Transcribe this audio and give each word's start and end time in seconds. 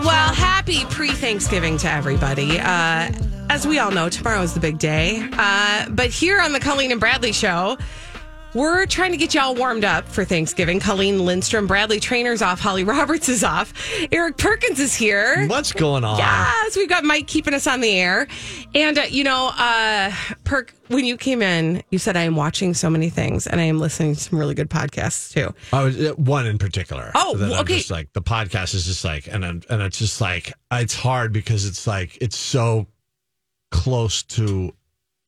Well, 0.00 0.32
happy 0.32 0.84
pre 0.86 1.10
Thanksgiving 1.10 1.76
to 1.78 1.90
everybody. 1.90 2.58
Uh, 2.58 3.12
as 3.50 3.66
we 3.66 3.78
all 3.78 3.90
know, 3.90 4.08
tomorrow 4.08 4.40
is 4.40 4.54
the 4.54 4.60
big 4.60 4.78
day. 4.78 5.22
Uh, 5.32 5.90
but 5.90 6.08
here 6.08 6.40
on 6.40 6.52
the 6.52 6.60
Colleen 6.60 6.90
and 6.90 6.98
Bradley 6.98 7.32
show, 7.32 7.76
we're 8.54 8.84
trying 8.86 9.12
to 9.12 9.16
get 9.16 9.32
y'all 9.34 9.54
warmed 9.54 9.84
up 9.84 10.08
for 10.08 10.24
Thanksgiving. 10.24 10.80
Colleen 10.80 11.24
Lindstrom, 11.24 11.66
Bradley 11.66 12.00
Trainer's 12.00 12.42
off, 12.42 12.58
Holly 12.60 12.84
Roberts 12.84 13.28
is 13.28 13.44
off, 13.44 13.72
Eric 14.10 14.36
Perkins 14.38 14.80
is 14.80 14.94
here. 14.94 15.46
What's 15.46 15.72
going 15.72 16.02
on? 16.04 16.18
Yes, 16.18 16.76
we've 16.76 16.88
got 16.88 17.04
Mike 17.04 17.26
keeping 17.26 17.54
us 17.54 17.66
on 17.66 17.80
the 17.80 17.90
air. 17.98 18.26
And, 18.74 18.98
uh, 18.98 19.02
you 19.08 19.22
know, 19.24 19.50
uh, 19.56 20.12
Perk, 20.44 20.74
when 20.88 21.04
you 21.04 21.16
came 21.16 21.42
in, 21.42 21.82
you 21.90 21.98
said, 21.98 22.16
I 22.16 22.22
am 22.22 22.34
watching 22.36 22.74
so 22.74 22.90
many 22.90 23.08
things 23.10 23.46
and 23.46 23.60
I 23.60 23.64
am 23.64 23.78
listening 23.78 24.14
to 24.14 24.20
some 24.20 24.38
really 24.38 24.54
good 24.54 24.68
podcasts 24.70 25.32
too. 25.32 25.54
I 25.72 25.84
was 25.84 25.96
uh, 26.00 26.14
one 26.16 26.46
in 26.46 26.58
particular. 26.58 27.12
Oh, 27.14 27.36
that 27.36 27.52
I'm 27.52 27.60
okay. 27.60 27.78
just 27.78 27.90
like 27.90 28.12
the 28.12 28.22
podcast 28.22 28.74
is 28.74 28.84
just 28.86 29.04
like, 29.04 29.28
and 29.28 29.44
I'm- 29.44 29.62
and 29.70 29.80
it's 29.82 29.98
just 29.98 30.20
like 30.20 30.52
it's 30.72 30.94
hard 30.94 31.32
because 31.32 31.66
it's 31.66 31.86
like 31.86 32.18
it's 32.20 32.36
so 32.36 32.86
close 33.70 34.22
to 34.24 34.72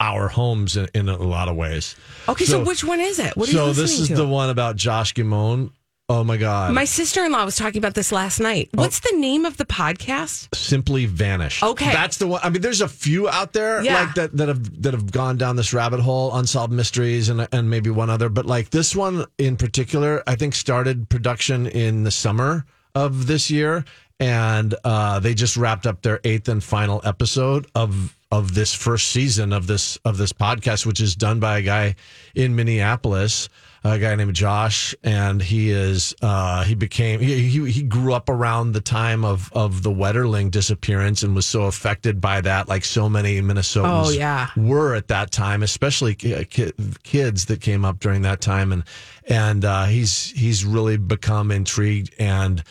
our 0.03 0.28
homes 0.28 0.77
in, 0.77 0.89
in 0.95 1.08
a 1.08 1.17
lot 1.17 1.48
of 1.48 1.55
ways. 1.56 1.95
Okay, 2.28 2.45
so, 2.45 2.64
which 2.64 2.83
one 2.83 2.98
is 3.00 3.19
it? 3.20 3.36
What 3.36 3.48
are 3.48 3.53
so 3.53 3.67
you 3.69 3.72
this 3.75 3.98
is 4.00 4.09
to? 4.09 4.17
the 4.17 4.27
one 4.27 4.50
about 4.50 4.75
Josh 4.77 5.14
Guimond. 5.14 5.70
Oh 6.09 6.25
my 6.25 6.36
God! 6.36 6.75
My 6.75 6.84
sister 6.84 7.25
in 7.25 7.31
law 7.33 7.44
was 7.44 7.56
talking 7.56 7.78
about 7.78 7.94
this 7.94 8.11
last 8.11 8.41
night. 8.41 8.69
What's 8.75 9.00
the 9.00 9.17
name 9.17 9.44
of 9.47 9.56
the 9.56 9.64
podcast? 9.64 10.55
Simply 10.55 11.06
vanished. 11.06 11.62
Okay. 11.62 11.91
that's 11.92 12.19
the 12.19 12.27
one. 12.27 12.41
I 12.42 12.50
mean, 12.50 12.61
there's 12.61 12.81
a 12.81 12.89
few 12.89 13.28
out 13.28 13.53
there 13.53 13.83
Yeah. 13.83 14.03
like 14.03 14.14
that 14.17 14.36
that 14.36 14.48
have 14.48 14.83
that 14.83 14.92
have 14.92 15.11
gone 15.12 15.39
down 15.39 15.55
this 15.56 15.72
rabbit 15.72 16.00
hole, 16.00 16.34
unsolved 16.37 16.72
mysteries, 16.72 17.28
and 17.28 17.48
and 17.53 17.70
maybe 17.70 17.89
one 17.89 18.11
other. 18.11 18.28
But 18.28 18.44
like 18.47 18.70
this 18.70 18.94
one 18.97 19.25
in 19.39 19.56
particular, 19.56 20.22
I 20.27 20.34
think 20.34 20.55
started 20.55 21.09
production 21.09 21.66
in 21.69 22.03
the 22.03 22.11
summer 22.11 22.66
of 22.94 23.27
this 23.28 23.50
year, 23.50 23.84
and 24.20 24.75
uh, 24.84 25.20
they 25.20 25.33
just 25.34 25.56
wrapped 25.56 25.87
up 25.87 26.03
their 26.03 26.20
eighth 26.25 26.48
and 26.48 26.62
final 26.62 27.00
episode 27.05 27.69
of 27.75 28.14
of 28.33 28.55
this 28.55 28.75
first 28.75 29.11
season 29.11 29.52
of 29.52 29.69
this 29.69 29.97
of 30.05 30.16
this 30.16 30.33
podcast, 30.33 30.86
which 30.86 31.00
is 31.00 31.14
done 31.14 31.38
by 31.38 31.58
a 31.58 31.62
guy 31.62 31.94
in 32.34 32.56
Minneapolis 32.56 33.48
a 33.84 33.98
guy 33.98 34.15
named 34.15 34.32
Josh, 34.34 34.94
and 35.03 35.43
he 35.43 35.70
is 35.70 36.15
uh, 36.22 36.62
he 36.62 36.76
became 36.76 37.19
he, 37.19 37.48
he 37.48 37.69
he 37.69 37.82
grew 37.82 38.15
up 38.15 38.28
around 38.28 38.72
the 38.72 38.81
time 38.81 39.25
of 39.25 39.53
of 39.53 39.82
the 39.82 39.91
Wetterling 39.91 40.53
disappearance 40.53 41.25
and 41.25 41.34
was 41.34 41.47
so 41.47 41.65
affected 41.65 42.21
by 42.21 42.41
that, 42.42 42.69
like 42.69 42.84
so 42.84 43.09
many 43.09 43.41
Minnesotans 43.42 44.06
Oh, 44.06 44.10
yeah. 44.10 44.50
were 44.56 44.94
at 44.94 45.09
that 45.09 45.32
time, 45.32 45.65
especially 45.65 46.15
ki- 46.15 46.44
ki- 46.44 46.72
kids 47.03 47.47
that 47.47 47.60
came 47.60 47.84
up 47.84 47.98
during 47.98 48.22
that 48.22 48.41
time, 48.41 48.71
and 48.72 48.84
and 49.28 49.65
uh, 49.65 49.87
he's 49.87 50.31
he's 50.31 50.65
really 50.65 50.97
become 50.97 51.50
intrigued 51.50 52.15
and 52.21 52.62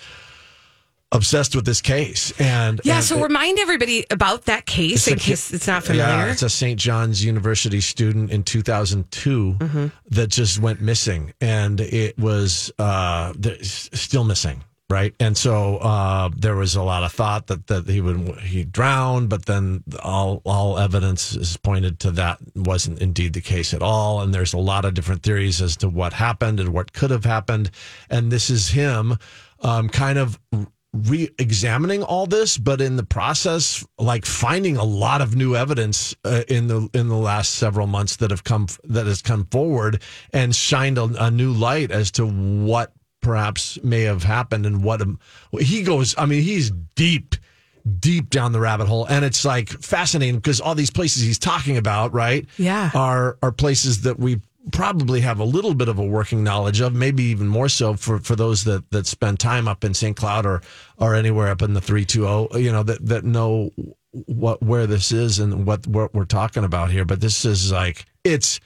obsessed 1.12 1.56
with 1.56 1.66
this 1.66 1.82
case, 1.82 2.32
and 2.40 2.80
Yeah, 2.84 2.96
and 2.98 3.04
so 3.04 3.18
it- 3.20 3.24
remind 3.24 3.60
everybody 3.60 4.06
about 4.10 4.46
that 4.46 4.66
case 4.66 5.08
in 5.08 5.16
a 5.16 5.18
case 5.18 5.52
it's 5.54 5.68
not 5.68 5.84
familiar. 5.84 6.08
Yeah, 6.26 6.32
it's 6.32 6.44
a 6.44 6.50
St. 6.50 6.80
John's 6.80 7.24
University 7.24 7.82
student 7.82 8.32
in 8.32 8.44
2002 8.44 9.56
Mm-hmm. 9.60 9.88
that 10.12 10.28
just 10.28 10.60
went 10.60 10.82
missing, 10.82 11.34
and 11.42 11.80
it 11.82 12.18
was 12.18 12.72
uh, 12.80 13.34
still 13.62 14.24
missing. 14.24 14.64
Right, 14.90 15.16
and 15.22 15.38
so 15.38 15.78
uh, 15.78 16.30
there 16.36 16.58
was 16.58 16.76
a 16.76 16.84
lot 16.84 17.04
of 17.04 17.14
thought 17.14 17.48
that, 17.48 17.68
that 17.68 17.88
he 17.88 18.02
would 18.02 18.40
he 18.40 18.66
drowned, 18.66 19.30
but 19.30 19.46
then 19.46 19.86
all 20.04 20.42
all 20.44 20.78
evidence 20.78 21.34
is 21.34 21.56
pointed 21.56 21.98
to 22.02 22.12
that 22.12 22.40
wasn't 22.58 23.00
indeed 23.00 23.32
the 23.32 23.40
case 23.40 23.74
at 23.74 23.82
all. 23.82 24.20
And 24.22 24.34
there's 24.34 24.52
a 24.54 24.58
lot 24.58 24.84
of 24.84 24.94
different 24.94 25.24
theories 25.24 25.62
as 25.62 25.78
to 25.78 25.88
what 25.88 26.12
happened 26.12 26.60
and 26.60 26.74
what 26.74 26.92
could 26.92 27.10
have 27.10 27.24
happened. 27.24 27.72
And 28.10 28.34
this 28.34 28.50
is 28.50 28.68
him, 28.68 29.16
um, 29.62 29.88
kind 29.88 30.18
of 30.20 30.38
re-examining 30.94 32.04
all 32.04 32.26
this 32.26 32.58
but 32.58 32.82
in 32.82 32.98
the 32.98 33.04
process 33.04 33.86
like 33.98 34.26
finding 34.26 34.76
a 34.76 34.84
lot 34.84 35.22
of 35.22 35.36
new 35.36 35.56
evidence 35.56 36.14
uh, 36.26 36.42
in 36.50 36.68
the 36.68 36.90
in 36.94 37.08
the 37.08 37.16
last 37.16 37.54
several 37.54 37.88
months 37.88 38.18
that 38.18 38.30
have 38.30 38.44
come 38.44 38.68
that 38.84 39.06
has 39.06 39.22
come 39.22 39.46
forward 39.46 40.02
and 40.34 40.54
shined 40.56 40.98
a, 40.98 41.04
a 41.26 41.32
new 41.32 41.54
light 41.54 41.92
as 41.92 42.12
to 42.12 42.26
what 42.26 42.92
perhaps 43.22 43.80
may 43.84 44.02
have 44.02 44.24
happened 44.24 44.66
and 44.66 44.84
what 44.84 45.02
um, 45.02 45.18
he 45.60 45.82
goes 45.84 46.14
i 46.18 46.26
mean 46.26 46.42
he's 46.44 46.72
deep 46.96 47.36
deep 48.00 48.30
down 48.30 48.52
the 48.52 48.60
rabbit 48.60 48.88
hole 48.88 49.06
and 49.06 49.24
it's 49.24 49.46
like 49.46 49.70
fascinating 49.70 50.36
because 50.36 50.60
all 50.60 50.76
these 50.76 50.92
places 50.92 51.24
he's 51.24 51.40
talking 51.40 51.78
about 51.78 52.14
right 52.14 52.48
Yeah. 52.58 52.92
are 52.94 53.38
are 53.42 53.52
places 53.52 54.02
that 54.02 54.20
we 54.20 54.42
probably 54.72 55.22
have 55.22 55.40
a 55.40 55.44
little 55.44 55.74
bit 55.74 55.88
of 55.88 55.98
a 55.98 56.04
working 56.04 56.44
knowledge 56.44 56.82
of 56.82 56.94
maybe 56.94 57.24
even 57.24 57.48
more 57.48 57.70
so 57.70 57.96
for 57.96 58.20
for 58.20 58.36
those 58.36 58.64
that 58.66 58.90
that 58.92 59.08
spend 59.08 59.40
time 59.40 59.68
up 59.68 59.84
in 59.84 59.94
St. 59.94 60.16
Cloud 60.16 60.46
or 60.46 60.62
or 60.98 61.16
anywhere 61.16 61.48
up 61.48 61.62
in 61.62 61.74
the 61.74 61.82
320 61.82 62.62
you 62.64 62.72
know 62.72 62.84
that 62.84 63.04
that 63.06 63.24
know 63.24 63.72
what 64.12 64.62
where 64.62 64.86
this 64.86 65.12
is 65.12 65.40
and 65.40 65.66
what 65.66 65.88
what 65.88 66.14
we're 66.14 66.26
talking 66.26 66.64
about 66.64 66.92
here 66.92 67.06
but 67.06 67.22
this 67.22 67.44
is 67.46 67.72
like 67.72 68.06
it's 68.24 68.60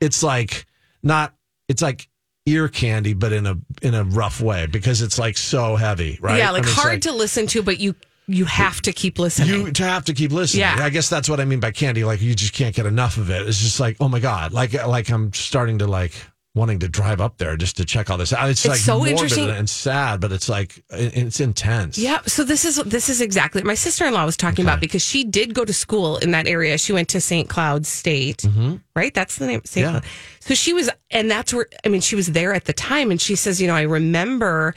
it's 0.00 0.22
like 0.22 0.66
not 1.02 1.34
it's 1.68 1.82
like 1.82 2.08
ear 2.46 2.68
candy 2.68 3.12
but 3.12 3.32
in 3.32 3.46
a 3.46 3.56
in 3.82 3.94
a 3.94 4.04
rough 4.04 4.40
way 4.40 4.66
because 4.66 5.02
it's 5.02 5.18
like 5.18 5.36
so 5.36 5.74
heavy 5.76 6.18
right 6.20 6.38
Yeah, 6.38 6.52
like 6.52 6.62
I 6.62 6.66
mean, 6.66 6.74
hard 6.74 7.02
to 7.02 7.12
listen 7.12 7.46
to, 7.48 7.62
but 7.62 7.80
you 7.80 7.96
you 8.28 8.44
have 8.44 8.82
to 8.82 8.92
keep 8.92 9.18
listening. 9.18 9.66
you 9.66 9.72
to 9.72 9.84
have 9.84 10.04
to 10.06 10.14
keep 10.14 10.32
listening. 10.32 10.62
Yeah. 10.62 10.76
I 10.80 10.90
guess 10.90 11.08
that's 11.08 11.28
what 11.28 11.40
I 11.40 11.44
mean 11.44 11.60
by 11.60 11.70
candy. 11.70 12.04
Like 12.04 12.20
you 12.20 12.34
just 12.34 12.52
can't 12.52 12.74
get 12.74 12.86
enough 12.86 13.16
of 13.16 13.30
it. 13.30 13.46
It's 13.46 13.60
just 13.60 13.80
like, 13.80 13.96
oh 14.00 14.08
my 14.08 14.20
god, 14.20 14.52
like 14.52 14.72
like 14.86 15.10
I'm 15.10 15.32
starting 15.32 15.78
to 15.78 15.86
like 15.86 16.12
wanting 16.56 16.78
to 16.78 16.88
drive 16.88 17.20
up 17.20 17.36
there 17.36 17.54
just 17.56 17.76
to 17.76 17.84
check 17.84 18.08
all 18.08 18.16
this 18.16 18.32
out. 18.32 18.48
It's, 18.48 18.64
It's 18.64 18.70
like 18.70 18.78
so 18.78 19.06
interesting. 19.06 19.50
and 19.50 19.68
sad, 19.68 20.20
but 20.20 20.32
it's 20.32 20.48
like 20.48 20.82
it's 20.90 21.38
intense. 21.38 21.98
Yeah, 21.98 22.22
so 22.26 22.42
this 22.42 22.64
is 22.64 22.76
this 22.76 23.08
is 23.08 23.20
exactly 23.20 23.62
my 23.62 23.74
sister 23.74 24.06
in 24.06 24.14
law 24.14 24.24
was 24.24 24.36
talking 24.36 24.64
about 24.64 24.80
because 24.80 25.02
she 25.02 25.22
did 25.22 25.54
go 25.54 25.64
to 25.64 25.72
school 25.72 26.16
in 26.16 26.32
that 26.32 26.48
area. 26.48 26.78
She 26.78 26.92
went 26.92 27.08
to 27.10 27.20
St. 27.20 27.48
Cloud 27.48 27.86
State, 27.86 28.38
mm-hmm. 28.38 28.76
right? 28.96 29.12
That's 29.14 29.36
the 29.36 29.46
name. 29.46 29.60
St. 29.64 29.84
Yeah. 29.84 29.90
Cloud. 29.92 30.04
So 30.40 30.54
she 30.54 30.72
was, 30.72 30.90
and 31.10 31.30
that's 31.30 31.52
where 31.52 31.68
I 31.84 31.88
mean, 31.88 32.00
she 32.00 32.16
was 32.16 32.28
there 32.28 32.54
at 32.54 32.64
the 32.64 32.72
time, 32.72 33.10
and 33.10 33.20
she 33.20 33.36
says, 33.36 33.60
you 33.60 33.68
know, 33.68 33.76
I 33.76 33.82
remember 33.82 34.74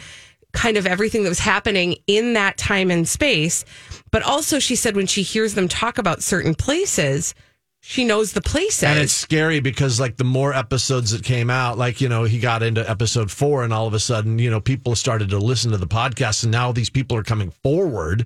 kind 0.53 0.77
of 0.77 0.87
everything 0.87 1.23
that 1.23 1.29
was 1.29 1.39
happening 1.39 1.95
in 2.07 2.33
that 2.33 2.57
time 2.57 2.89
and 2.89 3.07
space, 3.07 3.65
but 4.11 4.23
also 4.23 4.59
she 4.59 4.75
said 4.75 4.95
when 4.95 5.07
she 5.07 5.21
hears 5.21 5.53
them 5.53 5.67
talk 5.67 5.97
about 5.97 6.23
certain 6.23 6.55
places, 6.55 7.35
she 7.81 8.03
knows 8.03 8.33
the 8.33 8.41
places. 8.41 8.83
And 8.83 8.99
it's 8.99 9.13
scary 9.13 9.59
because 9.59 9.99
like 9.99 10.17
the 10.17 10.23
more 10.23 10.53
episodes 10.53 11.11
that 11.11 11.23
came 11.23 11.49
out, 11.49 11.77
like, 11.77 12.01
you 12.01 12.09
know, 12.09 12.23
he 12.23 12.39
got 12.39 12.63
into 12.63 12.87
episode 12.89 13.31
four 13.31 13.63
and 13.63 13.71
all 13.71 13.87
of 13.87 13.93
a 13.93 13.99
sudden, 13.99 14.39
you 14.39 14.49
know, 14.49 14.59
people 14.59 14.95
started 14.95 15.29
to 15.29 15.37
listen 15.37 15.71
to 15.71 15.77
the 15.77 15.87
podcast 15.87 16.43
and 16.43 16.51
now 16.51 16.71
these 16.71 16.89
people 16.89 17.15
are 17.15 17.23
coming 17.23 17.51
forward 17.63 18.25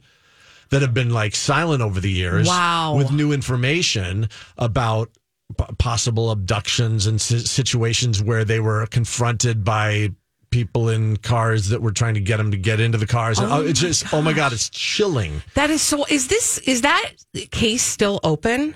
that 0.70 0.82
have 0.82 0.94
been 0.94 1.12
like 1.12 1.36
silent 1.36 1.84
over 1.84 2.00
the 2.00 2.10
years. 2.10 2.48
Wow. 2.48 2.96
With 2.98 3.12
new 3.12 3.32
information 3.32 4.30
about 4.58 5.10
p- 5.58 5.66
possible 5.78 6.32
abductions 6.32 7.06
and 7.06 7.22
si- 7.22 7.40
situations 7.40 8.24
where 8.24 8.44
they 8.44 8.60
were 8.60 8.88
confronted 8.88 9.64
by 9.64 10.10
people 10.54 10.90
in 10.90 11.18
cars 11.18 11.70
that 11.70 11.82
were 11.82 11.92
trying 11.92 12.14
to 12.14 12.20
get 12.22 12.38
them 12.38 12.52
to 12.52 12.58
get 12.58 12.80
into 12.80 12.98
the 13.00 13.08
cars. 13.08 13.40
Oh, 13.40 13.48
oh 13.50 13.62
it's 13.66 13.82
my 13.82 13.88
just, 13.88 14.14
oh 14.14 14.22
my 14.22 14.34
God, 14.34 14.54
it's 14.54 14.70
chilling. 14.70 15.42
that 15.56 15.72
is 15.72 15.82
so. 15.82 16.06
Is 16.06 16.28
this 16.28 16.60
is 16.60 16.82
that 16.82 17.12
case 17.52 17.82
still 17.84 18.20
open? 18.24 18.76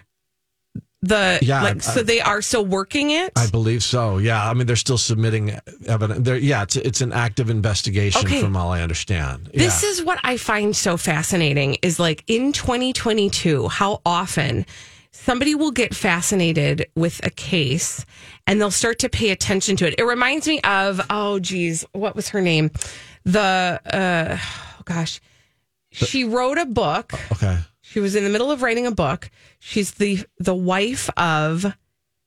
The 1.03 1.38
Yeah, 1.44 1.62
like, 1.62 1.75
I- 1.75 1.79
so 1.79 2.01
they 2.01 2.19
are 2.19 2.41
still 2.41 2.65
working 2.65 3.12
it. 3.12 3.31
I 3.35 3.45
believe 3.47 3.83
so. 3.83 4.18
Yeah, 4.18 4.50
I 4.50 4.53
mean 4.56 4.65
they're 4.65 4.75
still 4.75 4.97
submitting 4.97 5.59
evidence. 5.85 6.25
They're, 6.25 6.38
yeah, 6.38 6.63
it's 6.63 6.75
it's 6.75 7.01
an 7.01 7.13
active 7.13 7.51
investigation 7.51 8.25
Okay. 8.25 8.41
from 8.41 8.57
all 8.57 8.71
I 8.71 8.81
understand. 8.81 9.51
This 9.53 9.83
yeah. 9.83 9.89
is 9.89 10.03
what 10.03 10.19
I 10.24 10.38
find 10.38 10.75
so 10.75 10.97
fascinating 10.97 11.77
is 11.83 12.00
like 12.00 12.24
in 12.27 12.51
2022, 12.51 13.68
how 13.68 14.01
often 14.03 14.65
somebody 15.27 15.56
will 15.56 15.71
get 15.71 15.94
fascinated 15.94 16.88
with 16.95 17.19
a 17.25 17.29
case 17.29 18.06
and 18.47 18.62
they'll 18.62 18.71
start 18.71 18.97
to 19.00 19.09
pay 19.09 19.29
attention 19.31 19.75
to 19.75 19.85
it. 19.85 19.95
It 19.97 20.06
reminds 20.06 20.47
me 20.47 20.62
of, 20.62 21.01
oh, 21.09 21.38
geez, 21.38 21.85
what 21.91 22.15
was 22.15 22.29
her 22.29 22.39
name? 22.39 22.71
The, 23.25 23.81
uh, 23.91 24.38
oh 24.39 24.81
gosh, 24.85 25.19
she 25.91 26.24
wrote 26.24 26.57
a 26.57 26.65
book. 26.65 27.12
okay. 27.33 27.57
She 27.81 28.00
was 28.00 28.15
in 28.15 28.24
the 28.24 28.29
middle 28.29 28.51
of 28.51 28.62
writing 28.62 28.88
a 28.88 28.91
book. 28.91 29.29
She's 29.59 29.91
the 29.91 30.25
the 30.39 30.56
wife 30.56 31.09
of 31.18 31.65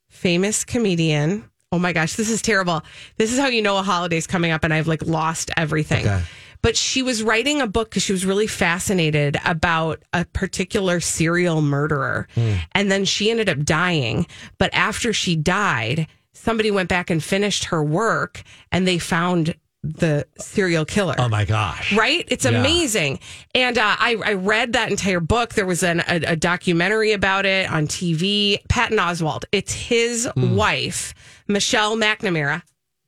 famous 0.08 0.64
comedian. 0.64 1.50
Oh 1.72 1.78
my 1.78 1.92
gosh, 1.94 2.16
this 2.16 2.28
is 2.28 2.42
terrible. 2.42 2.82
This 3.16 3.32
is 3.32 3.38
how 3.38 3.46
you 3.46 3.62
know 3.62 3.78
a 3.78 3.82
holiday's 3.82 4.26
coming 4.26 4.50
up 4.52 4.64
and 4.64 4.74
I've 4.74 4.88
like 4.88 5.06
lost 5.06 5.50
everything. 5.56 6.06
Okay. 6.06 6.22
But 6.62 6.76
she 6.76 7.02
was 7.02 7.22
writing 7.22 7.60
a 7.60 7.66
book 7.66 7.90
because 7.90 8.02
she 8.02 8.12
was 8.12 8.26
really 8.26 8.46
fascinated 8.46 9.36
about 9.44 10.02
a 10.12 10.24
particular 10.26 11.00
serial 11.00 11.62
murderer. 11.62 12.28
And 12.72 12.90
then 12.90 13.04
she 13.04 13.30
ended 13.30 13.48
up 13.48 13.64
dying. 13.64 14.26
But 14.58 14.70
after 14.74 15.12
she 15.12 15.36
died, 15.36 16.06
somebody 16.32 16.70
went 16.70 16.88
back 16.88 17.10
and 17.10 17.22
finished 17.24 17.64
her 17.66 17.82
work 17.82 18.42
and 18.72 18.86
they 18.86 18.98
found 18.98 19.54
the 19.82 20.26
serial 20.38 20.84
killer 20.84 21.14
Oh 21.16 21.30
my 21.30 21.46
gosh. 21.46 21.94
right? 21.94 22.26
It's 22.28 22.44
Yeah. 22.44 22.50
amazing. 22.60 23.18
And 23.54 23.78
uh, 23.78 23.96
I, 23.98 24.16
I 24.22 24.32
read 24.34 24.74
that 24.74 24.90
entire 24.90 25.20
book. 25.20 25.54
There 25.54 25.64
was 25.64 25.82
an, 25.82 26.00
a, 26.00 26.16
a 26.32 26.36
documentary 26.36 27.12
about 27.12 27.46
it 27.46 27.70
on 27.70 27.86
TV. 27.86 28.58
Patton 28.68 28.98
Oswalt. 28.98 29.44
It's 29.52 29.72
his 29.72 30.26
Hmm. 30.34 30.54
wife, 30.54 31.14
Michelle 31.48 31.96
McNamara. 31.96 32.60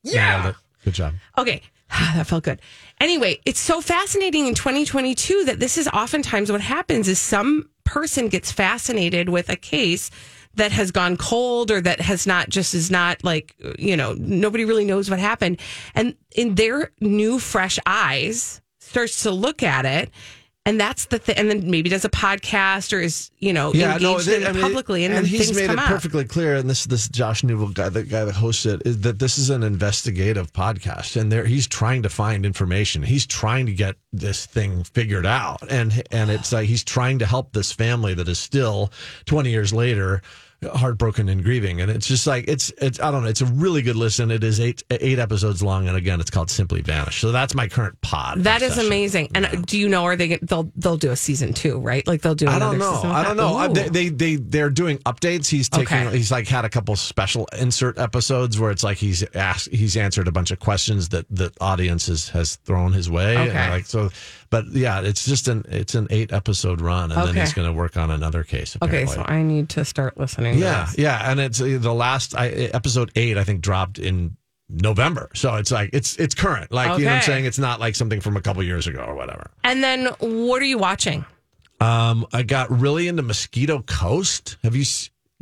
Nailed 0.05 0.47
it. 0.47 0.55
Good 0.85 0.95
job. 0.95 1.15
Okay, 1.37 1.61
that 1.91 2.27
felt 2.27 2.45
good. 2.45 2.61
Anyway, 3.03 3.41
it's 3.45 3.59
so 3.59 3.81
fascinating 3.81 4.47
in 4.47 4.55
2022 4.55 5.47
that 5.47 5.59
this 5.59 5.77
is 5.77 5.89
oftentimes 5.89 6.53
what 6.53 6.61
happens 6.61 7.09
is 7.09 7.19
some 7.19 7.69
person 7.83 8.29
gets 8.29 8.53
fascinated 8.53 9.29
with 9.29 9.49
a 9.49 9.57
case 9.57 10.09
that 10.55 10.71
has 10.71 10.93
gone 10.93 11.17
cold 11.17 11.73
or 11.73 11.81
that 11.81 12.01
has 12.01 12.29
not 12.29 12.49
just 12.49 12.75
is 12.75 12.93
not 12.93 13.25
like 13.25 13.57
you 13.77 13.97
know 13.97 14.15
nobody 14.19 14.65
really 14.65 14.85
knows 14.85 15.11
what 15.11 15.19
happened. 15.19 15.59
And 15.97 16.15
in 16.37 16.55
their 16.55 16.93
new 17.01 17.41
fresh 17.41 17.77
eyes 17.87 18.61
starts 18.79 19.25
to 19.25 19.33
look 19.33 19.65
at 19.65 19.85
it 19.85 20.09
and 20.65 20.81
that's 20.81 21.07
the 21.07 21.19
thing 21.19 21.37
and 21.37 21.51
then 21.51 21.69
maybe 21.71 21.89
does 21.89 22.05
a 22.05 22.11
podcast 22.11 22.97
or 22.97 23.01
is 23.01 23.31
you 23.39 23.53
know 23.53 23.73
engaged 23.73 24.29
in 24.29 24.43
it 24.43 24.61
publicly 24.61 25.05
and, 25.05 25.15
then 25.15 25.25
he's 25.25 25.55
made 25.55 25.71
it 25.71 25.79
perfectly 25.79 26.25
clear. 26.25 26.57
And 26.57 26.71
this 26.71 26.85
this 26.85 27.09
Josh 27.09 27.43
Newell 27.43 27.69
guy, 27.69 27.89
the 27.89 28.05
guy 28.05 28.25
that 28.25 28.35
hosts 28.35 28.67
it, 28.67 28.83
is 28.85 29.01
that 29.01 29.19
this 29.19 29.39
is 29.39 29.51
an 29.51 29.63
investigative 29.63 30.53
podcast, 30.53 31.21
and 31.21 31.33
there 31.33 31.45
he's 31.45 31.67
trying 31.67 32.03
to 32.03 32.09
find 32.09 32.47
information. 32.47 33.03
He's 33.03 33.27
trying 33.27 33.67
to 33.67 33.73
get 33.73 33.97
this 34.13 34.47
thing 34.47 34.85
figured 34.85 35.27
out, 35.27 35.63
and 35.69 36.03
and 36.11 36.31
it's 36.31 36.53
like 36.53 36.69
he's 36.69 36.85
trying 36.85 37.19
to 37.19 37.27
help 37.27 37.53
this 37.53 37.73
family 37.73 38.15
that 38.15 38.29
is 38.29 38.39
still 38.39 38.93
twenty 39.25 39.51
years 39.51 39.73
later 39.73 40.23
heartbroken 40.75 41.29
and 41.29 41.43
grieving 41.43 41.81
and 41.81 41.91
it's 41.91 42.07
just 42.07 42.27
like 42.27 42.45
it's 42.49 42.71
it's 42.81 43.01
i 43.01 43.11
don't 43.11 43.23
know 43.23 43.29
it's 43.29 43.41
a 43.41 43.47
really 43.47 43.83
good 43.83 43.97
listen 43.97 44.31
it 44.31 44.45
is 44.45 44.61
eight 44.61 44.83
eight 44.91 45.19
episodes 45.19 45.63
long 45.63 45.89
and 45.89 45.97
again 45.97 46.21
it's 46.21 46.31
called 46.31 46.51
simply 46.51 46.81
vanish 46.81 47.21
so 47.21 47.33
that's 47.33 47.55
my 47.55 47.67
current 47.69 48.01
pod 48.01 48.39
That 48.45 48.63
is 48.63 48.75
session. 48.75 48.87
amazing. 48.87 49.29
And 49.35 49.47
uh, 49.47 49.51
do 49.67 49.79
you 49.79 49.89
know? 49.89 50.05
Are 50.05 50.17
they? 50.17 50.37
They'll 50.43 50.71
they'll 50.77 50.97
do 50.97 51.11
a 51.11 51.17
season 51.17 51.53
two, 51.53 51.79
right? 51.79 52.07
Like 52.07 52.23
they'll 52.23 52.35
do. 52.35 52.49
I 52.49 52.59
don't 52.59 52.79
know. 52.79 53.01
I 53.05 53.23
don't 53.25 53.37
know. 53.37 53.57
I, 53.57 53.69
they, 53.69 53.89
they 53.89 54.09
they 54.09 54.37
they're 54.37 54.71
doing 54.71 54.99
updates. 54.99 55.49
He's 55.49 55.69
taking. 55.69 55.97
Okay. 56.07 56.17
He's 56.17 56.31
like 56.31 56.47
had 56.49 56.65
a 56.65 56.69
couple 56.69 56.95
special 56.97 57.49
insert 57.59 57.99
episodes 57.99 58.59
where 58.59 58.71
it's 58.71 58.83
like 58.85 58.99
he's 58.99 59.25
asked. 59.35 59.69
He's 59.71 59.97
answered 59.97 60.29
a 60.29 60.33
bunch 60.33 60.51
of 60.51 60.59
questions 60.61 61.09
that 61.11 61.27
the 61.31 61.53
audience 61.61 62.07
has, 62.07 62.29
has 62.31 62.57
thrown 62.57 62.93
his 62.93 63.11
way. 63.11 63.37
Okay. 63.37 63.71
like 63.71 63.87
so, 63.87 64.11
but 64.51 64.67
yeah, 64.73 65.01
it's 65.01 65.25
just 65.25 65.49
an 65.49 65.65
it's 65.69 65.95
an 65.95 66.07
eight 66.11 66.33
episode 66.33 66.81
run, 66.81 67.13
and 67.13 67.29
then 67.29 67.35
he's 67.35 67.53
going 67.55 67.67
to 67.69 67.73
work 67.73 67.97
on 67.97 68.11
another 68.11 68.43
case. 68.45 68.77
Okay, 68.83 69.07
so 69.07 69.23
I 69.27 69.43
need 69.43 69.69
to 69.71 69.85
start 69.85 70.19
listening. 70.19 70.52
To 70.53 70.59
yeah, 70.59 70.89
yeah, 70.97 71.31
and 71.31 71.41
it's 71.41 71.61
uh, 71.61 71.79
the 71.81 71.93
last 71.93 72.37
I, 72.37 72.49
episode 72.49 73.11
eight. 73.17 73.37
I 73.37 73.45
think 73.45 73.61
dropped 73.61 73.99
in 73.99 74.37
November, 74.69 75.31
so 75.35 75.57
it's 75.57 75.71
like 75.71 75.91
it's 75.93 76.17
it's 76.17 76.35
current. 76.35 76.73
Like 76.73 76.99
you 76.99 77.05
know 77.05 77.11
what 77.11 77.17
I'm 77.19 77.23
saying. 77.23 77.45
It's 77.45 77.59
not 77.59 77.81
like 77.81 77.95
something 77.95 78.21
from 78.21 78.37
a 78.37 78.41
couple 78.41 78.63
years 78.63 78.87
ago 78.87 79.01
or 79.01 79.15
whatever. 79.15 79.51
And 79.65 79.83
then 79.83 80.07
what 80.19 80.63
are 80.63 80.67
you 80.67 80.79
watching? 80.79 81.25
Um, 81.81 82.27
I 82.33 82.43
got 82.43 82.71
really 82.71 83.09
into 83.09 83.23
Mosquito 83.23 83.83
Coast. 83.83 84.57
Have 84.63 84.77
you? 84.77 84.85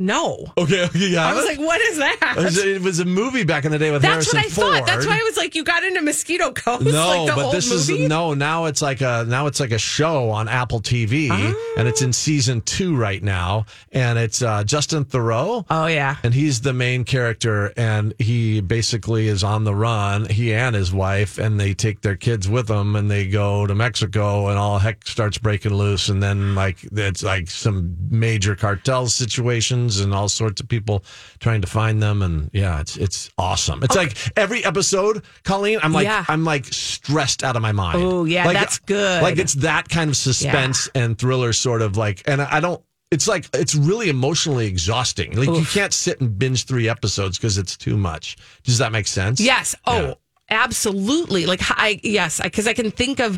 No. 0.01 0.45
Okay, 0.57 0.83
okay, 0.85 1.07
yeah. 1.07 1.27
I 1.27 1.33
was 1.33 1.45
like, 1.45 1.59
what 1.59 1.79
is 1.81 1.97
that? 1.97 2.35
It 2.37 2.43
was, 2.43 2.57
it 2.57 2.81
was 2.81 2.99
a 2.99 3.05
movie 3.05 3.43
back 3.43 3.65
in 3.65 3.71
the 3.71 3.77
day 3.79 3.91
with 3.91 4.01
That's 4.01 4.31
Harrison 4.31 4.37
what 4.37 4.45
I 4.45 4.49
Ford. 4.49 4.77
thought. 4.79 4.87
That's 4.87 5.05
why 5.05 5.13
I 5.19 5.23
was 5.23 5.37
like, 5.37 5.55
you 5.55 5.63
got 5.63 5.83
into 5.83 6.01
Mosquito 6.01 6.51
Coast, 6.51 6.83
no, 6.85 6.91
like 6.91 7.29
the 7.29 7.35
but 7.35 7.45
old 7.45 7.53
this 7.55 7.69
movie. 7.69 8.03
is 8.03 8.09
no. 8.09 8.33
Now 8.33 8.65
it's 8.65 8.81
like 8.81 9.01
a 9.01 9.25
now 9.27 9.47
it's 9.47 9.59
like 9.59 9.71
a 9.71 9.77
show 9.77 10.29
on 10.31 10.47
Apple 10.47 10.81
TV, 10.81 11.29
and 11.77 11.87
it's 11.87 12.01
in 12.01 12.13
season 12.13 12.61
two 12.61 12.95
right 12.95 13.21
now, 13.21 13.65
and 13.91 14.17
it's 14.17 14.41
uh, 14.41 14.63
Justin 14.63 15.05
Theroux. 15.05 15.65
oh 15.69 15.85
yeah. 15.85 16.17
And 16.23 16.33
he's 16.33 16.61
the 16.61 16.73
main 16.73 17.03
character, 17.03 17.71
and 17.77 18.13
he 18.19 18.61
basically 18.61 19.27
is 19.27 19.43
on 19.43 19.63
the 19.65 19.75
run. 19.75 20.25
He 20.29 20.53
and 20.53 20.75
his 20.75 20.91
wife, 20.93 21.37
and 21.37 21.59
they 21.59 21.73
take 21.73 22.01
their 22.01 22.15
kids 22.15 22.49
with 22.49 22.67
them, 22.67 22.95
and 22.95 23.09
they 23.09 23.27
go 23.27 23.67
to 23.67 23.75
Mexico, 23.75 24.47
and 24.47 24.57
all 24.57 24.79
heck 24.79 25.05
starts 25.07 25.37
breaking 25.37 25.73
loose. 25.73 26.09
And 26.09 26.21
then, 26.23 26.55
like, 26.55 26.77
it's 26.91 27.23
like 27.23 27.49
some 27.49 27.95
major 28.09 28.55
cartel 28.55 29.07
situations, 29.07 29.90
and 29.99 30.13
all 30.13 30.29
sorts 30.29 30.61
of 30.61 30.67
people 30.67 31.03
trying 31.39 31.61
to 31.61 31.67
find 31.67 32.01
them. 32.01 32.21
And 32.21 32.49
yeah, 32.53 32.79
it's 32.79 32.97
it's 32.97 33.29
awesome. 33.37 33.83
It's 33.83 33.95
like 33.95 34.15
every 34.37 34.63
episode, 34.63 35.23
Colleen. 35.43 35.79
I'm 35.83 35.93
like 35.93 36.05
Yeah. 36.05 36.25
I'm 36.27 36.43
like 36.45 36.65
stressed 36.65 37.43
out 37.43 37.55
of 37.55 37.61
my 37.61 37.71
mind. 37.71 38.01
Oh, 38.01 38.25
yeah, 38.25 38.45
like, 38.45 38.57
that's 38.57 38.79
good. 38.79 39.21
Like 39.21 39.37
it's 39.37 39.55
that 39.55 39.89
kind 39.89 40.09
of 40.09 40.15
suspense 40.15 40.89
and 40.95 41.17
thriller, 41.17 41.53
sort 41.53 41.81
of 41.81 41.97
like. 41.97 42.21
And 42.25 42.41
I 42.41 42.59
don't. 42.59 42.81
It's 43.11 43.27
like 43.27 43.45
it's 43.53 43.75
really 43.75 44.07
emotionally 44.07 44.67
exhausting. 44.67 45.35
Like 45.35 45.49
you 45.49 45.65
can't 45.65 45.91
sit 45.93 46.21
and 46.21 46.39
binge 46.39 46.65
three 46.65 46.87
episodes 46.87 47.37
because 47.37 47.57
it's 47.57 47.75
too 47.75 47.97
much. 47.97 48.37
Does 48.63 48.77
that 48.77 48.93
make 48.93 49.05
sense? 49.05 49.41
Yes. 49.41 49.75
Oh, 49.85 49.97
Yeah. 49.97 50.13
absolutely. 50.49 51.45
Like 51.45 51.59
I 51.61 51.99
yes, 52.03 52.39
because 52.41 52.67
I, 52.67 52.73
can 52.73 52.89
think 52.91 53.19
of. 53.19 53.37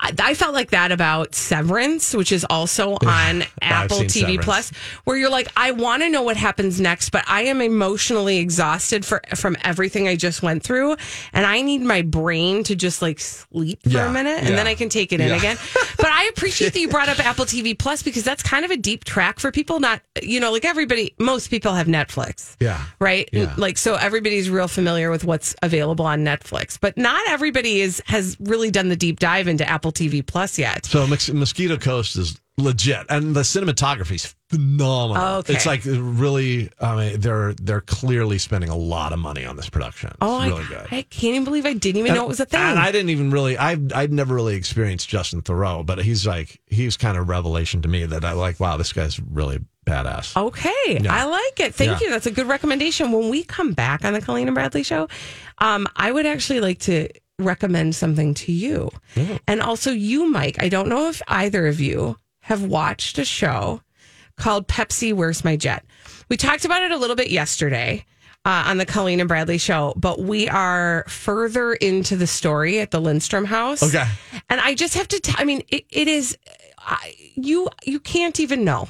I, 0.00 0.12
I 0.18 0.34
felt 0.34 0.54
like 0.54 0.70
that 0.70 0.92
about 0.92 1.34
Severance, 1.34 2.14
which 2.14 2.32
is 2.32 2.44
also 2.48 2.92
on 3.06 3.44
Apple 3.60 3.98
TV 4.00 4.10
Severance. 4.10 4.44
Plus, 4.44 4.72
where 5.04 5.16
you're 5.16 5.30
like, 5.30 5.48
I 5.56 5.72
want 5.72 6.02
to 6.02 6.08
know 6.08 6.22
what 6.22 6.36
happens 6.36 6.80
next, 6.80 7.10
but 7.10 7.24
I 7.26 7.42
am 7.42 7.60
emotionally 7.60 8.38
exhausted 8.38 9.04
for 9.04 9.20
from 9.34 9.56
everything 9.62 10.08
I 10.08 10.16
just 10.16 10.42
went 10.42 10.62
through, 10.62 10.96
and 11.32 11.44
I 11.46 11.62
need 11.62 11.82
my 11.82 12.02
brain 12.02 12.62
to 12.64 12.76
just 12.76 13.02
like 13.02 13.20
sleep 13.20 13.82
for 13.82 13.88
Yeah. 13.90 14.08
a 14.08 14.12
minute, 14.12 14.38
and 14.38 14.50
Yeah. 14.50 14.56
then 14.56 14.66
I 14.66 14.74
can 14.74 14.88
take 14.88 15.12
it 15.12 15.20
in 15.20 15.28
Yeah. 15.28 15.36
again. 15.36 15.56
But 15.98 16.12
I 16.12 16.26
appreciate 16.26 16.74
that 16.74 16.78
you 16.80 16.88
brought 16.88 17.08
up 17.08 17.18
Apple 17.24 17.44
TV 17.44 17.76
Plus 17.76 18.04
because 18.04 18.22
that's 18.22 18.40
kind 18.42 18.64
of 18.64 18.70
a 18.70 18.76
deep 18.76 19.02
track 19.04 19.40
for 19.40 19.50
people. 19.50 19.80
Not 19.80 20.00
you 20.22 20.38
know, 20.38 20.52
like 20.52 20.64
everybody, 20.64 21.12
most 21.18 21.48
people 21.50 21.72
have 21.74 21.88
Netflix 21.88 22.54
Yeah. 22.60 22.80
right? 23.00 23.28
Like 23.56 23.78
so 23.78 23.96
everybody's 23.96 24.48
real 24.48 24.68
familiar 24.68 25.10
with 25.10 25.24
what's 25.24 25.56
available 25.60 26.04
on 26.06 26.20
Netflix, 26.24 26.78
but 26.80 26.96
not 26.96 27.20
everybody 27.28 27.80
is 27.80 28.00
has 28.06 28.36
really 28.38 28.70
done 28.70 28.88
the 28.90 28.96
deep 28.96 29.18
dive 29.18 29.48
into 29.48 29.68
Apple 29.68 29.87
TV 29.92 30.24
Plus 30.26 30.58
yet. 30.58 30.86
So 30.86 31.06
Mos- 31.06 31.30
Mosquito 31.30 31.76
Coast 31.76 32.16
is 32.16 32.40
legit, 32.56 33.06
and 33.08 33.36
the 33.36 33.42
cinematography 33.42 34.16
is 34.16 34.34
phenomenal. 34.50 35.38
Okay. 35.38 35.54
It's 35.54 35.66
like 35.66 35.82
really. 35.84 36.70
I 36.80 36.96
mean, 36.96 37.20
they're 37.20 37.54
they're 37.54 37.80
clearly 37.80 38.38
spending 38.38 38.70
a 38.70 38.76
lot 38.76 39.12
of 39.12 39.18
money 39.18 39.44
on 39.44 39.56
this 39.56 39.68
production. 39.68 40.08
It's 40.10 40.18
Oh, 40.20 40.44
really 40.44 40.64
I, 40.64 40.68
good. 40.68 40.86
I 40.90 41.02
can't 41.02 41.34
even 41.34 41.44
believe 41.44 41.66
I 41.66 41.74
didn't 41.74 42.00
even 42.00 42.14
know 42.14 42.24
it 42.24 42.28
was 42.28 42.40
a 42.40 42.46
thing. 42.46 42.60
And 42.60 42.78
I 42.78 42.90
didn't 42.90 43.10
even 43.10 43.30
really, 43.30 43.56
I 43.58 43.76
I'd 43.94 44.12
never 44.12 44.34
really 44.34 44.56
experienced 44.56 45.08
Justin 45.08 45.42
Theroux, 45.42 45.84
but 45.86 45.98
he's 46.02 46.26
like, 46.26 46.60
he's 46.66 46.96
kind 46.96 47.16
of 47.16 47.28
revelation 47.28 47.82
to 47.82 47.88
me 47.88 48.04
that 48.06 48.24
I 48.24 48.32
like. 48.32 48.58
Wow, 48.60 48.76
this 48.76 48.92
guy's 48.92 49.20
really 49.20 49.60
badass. 49.86 50.36
Okay, 50.36 50.98
I 51.08 51.24
like 51.24 51.60
it. 51.60 51.74
Thank 51.74 52.00
Yeah. 52.00 52.06
you. 52.06 52.10
That's 52.10 52.26
a 52.26 52.30
good 52.30 52.46
recommendation. 52.48 53.12
When 53.12 53.28
we 53.30 53.42
come 53.44 53.72
back 53.72 54.04
on 54.04 54.12
the 54.12 54.20
Colleen 54.20 54.48
and 54.48 54.54
Bradley 54.54 54.82
show, 54.82 55.08
um, 55.58 55.86
I 55.96 56.10
would 56.12 56.26
actually 56.26 56.60
like 56.60 56.80
to 56.80 57.08
recommend 57.38 57.94
something 57.94 58.34
to 58.34 58.52
you, 58.52 58.90
and 59.46 59.60
also 59.60 59.90
you, 59.90 60.30
Mike. 60.30 60.62
I 60.62 60.68
don't 60.68 60.88
know 60.88 61.08
if 61.08 61.22
either 61.28 61.66
of 61.66 61.80
you 61.80 62.16
have 62.40 62.62
watched 62.62 63.18
a 63.18 63.24
show 63.24 63.82
called 64.36 64.68
Pepsi 64.68 65.12
Where's 65.12 65.44
My 65.44 65.56
Jet. 65.56 65.84
We 66.28 66.36
talked 66.36 66.64
about 66.64 66.82
it 66.82 66.90
a 66.90 66.96
little 66.96 67.16
bit 67.16 67.30
yesterday. 67.30 68.04
Uh, 68.44 68.64
on 68.68 68.78
the 68.78 68.86
Colleen 68.86 69.20
and 69.20 69.28
Bradley 69.28 69.58
show, 69.58 69.92
but 69.96 70.20
we 70.20 70.48
are 70.48 71.04
further 71.08 71.74
into 71.74 72.16
the 72.16 72.26
story 72.26 72.78
at 72.80 72.90
the 72.90 73.00
Lindstrom 73.00 73.44
house. 73.44 73.82
Okay. 73.82 74.06
And 74.48 74.58
I 74.60 74.74
just 74.74 74.94
have 74.94 75.08
to, 75.08 75.20
t- 75.20 75.34
I 75.36 75.44
mean, 75.44 75.64
it, 75.68 75.84
it 75.90 76.08
is, 76.08 76.38
I, 76.78 77.14
you, 77.34 77.68
you 77.84 78.00
can't 78.00 78.38
even 78.40 78.64
know. 78.64 78.88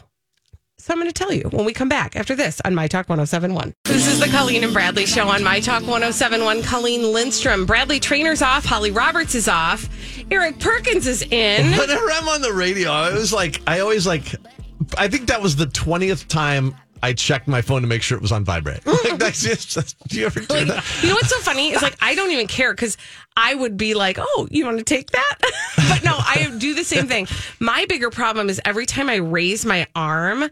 So 0.88 0.94
I'm 0.94 1.00
going 1.00 1.10
to 1.10 1.12
tell 1.12 1.34
you 1.34 1.42
when 1.50 1.66
we 1.66 1.74
come 1.74 1.90
back 1.90 2.16
after 2.16 2.34
this 2.34 2.62
on 2.64 2.74
My 2.74 2.86
Talk 2.86 3.10
1071. 3.10 3.74
This 3.84 4.06
is 4.06 4.20
the 4.20 4.26
Colleen 4.28 4.64
and 4.64 4.72
Bradley 4.72 5.04
show 5.04 5.28
on 5.28 5.44
My 5.44 5.60
Talk 5.60 5.82
1071. 5.82 6.62
Colleen 6.62 7.12
Lindstrom, 7.12 7.66
Bradley 7.66 8.00
Trainer's 8.00 8.40
off, 8.40 8.64
Holly 8.64 8.90
Roberts 8.90 9.34
is 9.34 9.48
off, 9.48 9.86
Eric 10.30 10.58
Perkins 10.58 11.06
is 11.06 11.20
in. 11.30 11.72
Whenever 11.78 12.10
I'm 12.10 12.26
on 12.30 12.40
the 12.40 12.54
radio, 12.54 12.90
I 12.90 13.12
was 13.12 13.34
like, 13.34 13.60
I 13.66 13.80
always 13.80 14.06
like, 14.06 14.34
I 14.96 15.08
think 15.08 15.28
that 15.28 15.42
was 15.42 15.56
the 15.56 15.66
twentieth 15.66 16.26
time 16.26 16.74
I 17.02 17.12
checked 17.12 17.48
my 17.48 17.60
phone 17.60 17.82
to 17.82 17.86
make 17.86 18.00
sure 18.00 18.16
it 18.16 18.22
was 18.22 18.32
on 18.32 18.46
vibrate. 18.46 18.86
like, 19.04 19.18
that's 19.18 19.42
just, 19.42 19.74
that's, 19.74 19.92
do 19.92 20.18
you 20.18 20.24
ever 20.24 20.40
do 20.40 20.46
Like, 20.54 20.68
that? 20.68 20.84
you 21.02 21.10
know 21.10 21.16
what's 21.16 21.28
so 21.28 21.38
funny 21.40 21.68
is 21.72 21.82
like 21.82 21.98
I 22.00 22.14
don't 22.14 22.30
even 22.30 22.46
care 22.46 22.72
because 22.72 22.96
I 23.36 23.54
would 23.54 23.76
be 23.76 23.92
like, 23.92 24.16
"Oh, 24.18 24.48
you 24.50 24.64
want 24.64 24.78
to 24.78 24.84
take 24.84 25.10
that?" 25.10 25.36
but 25.76 26.02
no, 26.02 26.14
I 26.16 26.50
do 26.56 26.74
the 26.74 26.82
same 26.84 27.08
thing. 27.08 27.26
My 27.60 27.84
bigger 27.90 28.08
problem 28.08 28.48
is 28.48 28.58
every 28.64 28.86
time 28.86 29.10
I 29.10 29.16
raise 29.16 29.66
my 29.66 29.86
arm, 29.94 30.48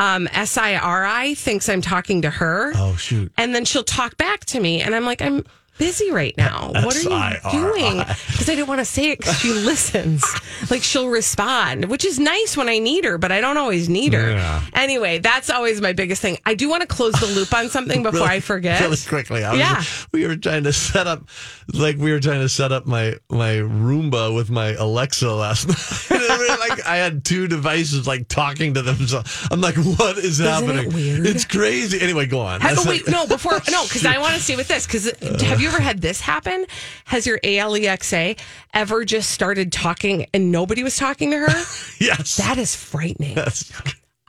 um, 0.00 0.26
SIRI 0.28 1.34
thinks 1.36 1.68
I'm 1.68 1.82
talking 1.82 2.22
to 2.22 2.30
her. 2.30 2.72
Oh, 2.74 2.96
shoot. 2.96 3.30
and 3.36 3.54
then 3.54 3.64
she'll 3.64 3.84
talk 3.84 4.16
back 4.16 4.46
to 4.46 4.58
me, 4.58 4.80
and 4.80 4.94
I'm 4.94 5.04
like, 5.04 5.20
I'm 5.22 5.44
busy 5.80 6.10
right 6.12 6.36
now. 6.36 6.70
What 6.90 6.94
are 6.96 7.00
you 7.02 7.10
S-I-R-I. 7.12 7.50
doing? 7.52 7.98
Because 7.98 8.48
I 8.48 8.54
didn't 8.54 8.68
want 8.68 8.80
to 8.80 8.84
say 8.84 9.10
it 9.10 9.18
because 9.18 9.38
she 9.38 9.52
listens. 9.70 10.24
like 10.70 10.82
she'll 10.82 11.08
respond, 11.08 11.86
which 11.86 12.04
is 12.04 12.18
nice 12.20 12.56
when 12.56 12.68
I 12.68 12.78
need 12.78 13.04
her, 13.04 13.16
but 13.18 13.32
I 13.32 13.40
don't 13.40 13.56
always 13.56 13.88
need 13.88 14.12
her. 14.12 14.30
Yeah. 14.32 14.62
Anyway, 14.74 15.18
that's 15.18 15.50
always 15.50 15.80
my 15.80 15.92
biggest 15.92 16.20
thing. 16.22 16.38
I 16.44 16.54
do 16.54 16.68
want 16.68 16.82
to 16.82 16.86
close 16.86 17.14
the 17.14 17.26
loop 17.26 17.52
on 17.54 17.68
something 17.70 18.02
before 18.02 18.26
I 18.26 18.40
forget. 18.40 18.80
Really 18.82 18.96
quickly. 19.08 19.42
I 19.44 19.50
was, 19.52 19.58
Yeah. 19.58 19.82
We 20.12 20.26
were 20.26 20.36
trying 20.36 20.64
to 20.64 20.72
set 20.72 21.06
up, 21.06 21.28
like, 21.72 21.96
we 21.96 22.12
were 22.12 22.20
trying 22.20 22.40
to 22.40 22.48
set 22.48 22.72
up 22.72 22.86
my, 22.86 23.14
my 23.30 23.54
Roomba 23.54 24.34
with 24.34 24.50
my 24.50 24.72
Alexa 24.74 25.30
last 25.32 25.68
night. 26.10 26.58
Like, 26.68 26.84
I 26.86 26.96
had 26.96 27.24
two 27.24 27.48
devices, 27.48 28.06
like, 28.06 28.28
talking 28.28 28.74
to 28.74 28.82
themselves. 28.82 29.48
I'm 29.50 29.60
like, 29.60 29.76
what 29.76 30.18
is 30.18 30.40
it 30.40 30.44
happening? 30.46 30.92
weird? 30.92 31.26
It's 31.26 31.44
crazy. 31.44 32.00
Anyway, 32.00 32.26
go 32.26 32.40
on. 32.40 32.60
Have, 32.60 32.86
wait, 32.86 33.08
no, 33.08 33.26
before 33.26 33.52
no, 33.70 33.84
because 33.84 34.04
I 34.04 34.18
want 34.18 34.34
to 34.34 34.40
stay 34.40 34.56
with 34.56 34.68
this. 34.68 34.86
Because 34.86 35.10
have 35.42 35.60
you 35.60 35.69
ever 35.72 35.80
had 35.82 36.00
this 36.00 36.20
happen? 36.20 36.66
Has 37.04 37.26
your 37.26 37.38
ALEXA 37.40 38.38
ever 38.74 39.04
just 39.04 39.30
started 39.30 39.72
talking 39.72 40.26
and 40.34 40.50
nobody 40.50 40.82
was 40.82 40.96
talking 40.96 41.30
to 41.30 41.38
her? 41.38 41.46
Yes. 42.00 42.36
That 42.38 42.56
is 42.56 42.74
frightening. 42.74 43.34
That's- 43.34 43.70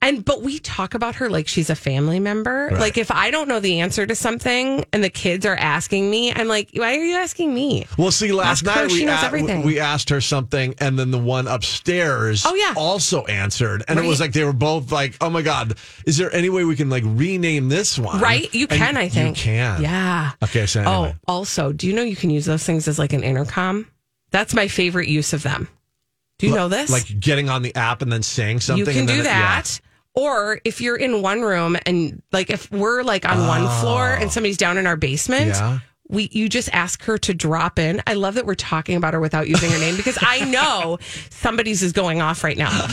And 0.03 0.25
but 0.25 0.41
we 0.41 0.57
talk 0.57 0.95
about 0.95 1.15
her 1.15 1.29
like 1.29 1.47
she's 1.47 1.69
a 1.69 1.75
family 1.75 2.19
member. 2.19 2.69
Right. 2.71 2.79
Like 2.79 2.97
if 2.97 3.11
I 3.11 3.29
don't 3.29 3.47
know 3.47 3.59
the 3.59 3.81
answer 3.81 4.05
to 4.07 4.15
something 4.15 4.83
and 4.91 5.03
the 5.03 5.11
kids 5.11 5.45
are 5.45 5.55
asking 5.55 6.09
me, 6.09 6.33
I'm 6.33 6.47
like, 6.47 6.69
why 6.73 6.95
are 6.97 7.03
you 7.03 7.15
asking 7.17 7.53
me? 7.53 7.85
Well, 7.99 8.09
see, 8.09 8.31
last 8.31 8.65
Ask 8.65 8.75
her, 8.75 8.81
night 8.87 8.91
she 8.91 9.43
we, 9.45 9.51
a- 9.51 9.61
we 9.61 9.79
asked 9.79 10.09
her 10.09 10.19
something, 10.19 10.73
and 10.79 10.97
then 10.97 11.11
the 11.11 11.19
one 11.19 11.47
upstairs 11.47 12.43
Oh, 12.47 12.55
yeah. 12.55 12.73
also 12.75 13.25
answered. 13.25 13.83
And 13.87 13.99
it 13.99 14.05
was 14.05 14.19
like 14.19 14.33
they 14.33 14.43
were 14.43 14.53
both 14.53 14.91
like, 14.91 15.15
oh 15.21 15.29
my 15.29 15.43
God, 15.43 15.75
is 16.07 16.17
there 16.17 16.33
any 16.33 16.49
way 16.49 16.65
we 16.65 16.75
can 16.75 16.89
like 16.89 17.03
rename 17.05 17.69
this 17.69 17.99
one? 17.99 18.19
Right? 18.19 18.51
You 18.55 18.67
And 18.71 18.79
can, 18.79 18.97
I 18.97 19.07
think. 19.07 19.37
You 19.37 19.43
can. 19.43 19.81
Yeah. 19.83 20.31
Okay, 20.43 20.65
so 20.65 20.81
anyway. 20.81 21.15
Oh, 21.27 21.33
also, 21.33 21.71
do 21.73 21.85
you 21.87 21.93
know 21.93 22.01
you 22.03 22.15
can 22.15 22.31
use 22.31 22.45
those 22.45 22.63
things 22.63 22.87
as 22.87 22.97
like 22.97 23.13
an 23.13 23.23
intercom? 23.23 23.87
That's 24.31 24.53
my 24.55 24.67
favorite 24.67 25.09
use 25.09 25.33
of 25.33 25.43
them. 25.43 25.67
Do 26.39 26.47
you 26.47 26.55
know 26.55 26.69
this? 26.69 26.89
Like 26.89 27.19
getting 27.19 27.49
on 27.49 27.61
the 27.61 27.75
app 27.75 28.01
and 28.01 28.11
then 28.11 28.23
saying 28.23 28.61
something. 28.61 28.79
you 28.79 28.85
can 28.91 29.01
and 29.01 29.09
then 29.09 29.15
do 29.17 29.21
it- 29.21 29.25
yeah. 29.25 29.61
Or 30.13 30.59
if 30.65 30.81
you're 30.81 30.97
in 30.97 31.21
one 31.21 31.41
room 31.41 31.77
and 31.85 32.21
like 32.31 32.49
if 32.49 32.69
we're 32.71 33.01
like 33.03 33.25
on 33.25 33.47
one 33.47 33.67
floor 33.79 34.09
and 34.11 34.31
somebody's 34.31 34.57
down 34.57 34.77
in 34.77 34.85
our 34.85 34.97
basement, 34.97 35.51
Oh. 35.55 35.59
Yeah. 35.59 35.79
we 36.09 36.29
you 36.33 36.49
just 36.49 36.69
ask 36.73 37.03
her 37.03 37.17
to 37.19 37.33
drop 37.33 37.79
in. 37.79 38.01
I 38.05 38.15
love 38.15 38.33
that 38.35 38.45
we're 38.45 38.55
talking 38.55 38.97
about 38.97 39.13
her 39.13 39.19
without 39.21 39.47
using 39.47 39.71
her 39.71 39.77
name 39.79 39.95
because 39.95 40.17
I 40.21 40.43
know 40.45 40.99
somebody's 41.29 41.81
is 41.81 41.93
going 41.93 42.21
off 42.21 42.43
right 42.43 42.57
now. 42.57 42.71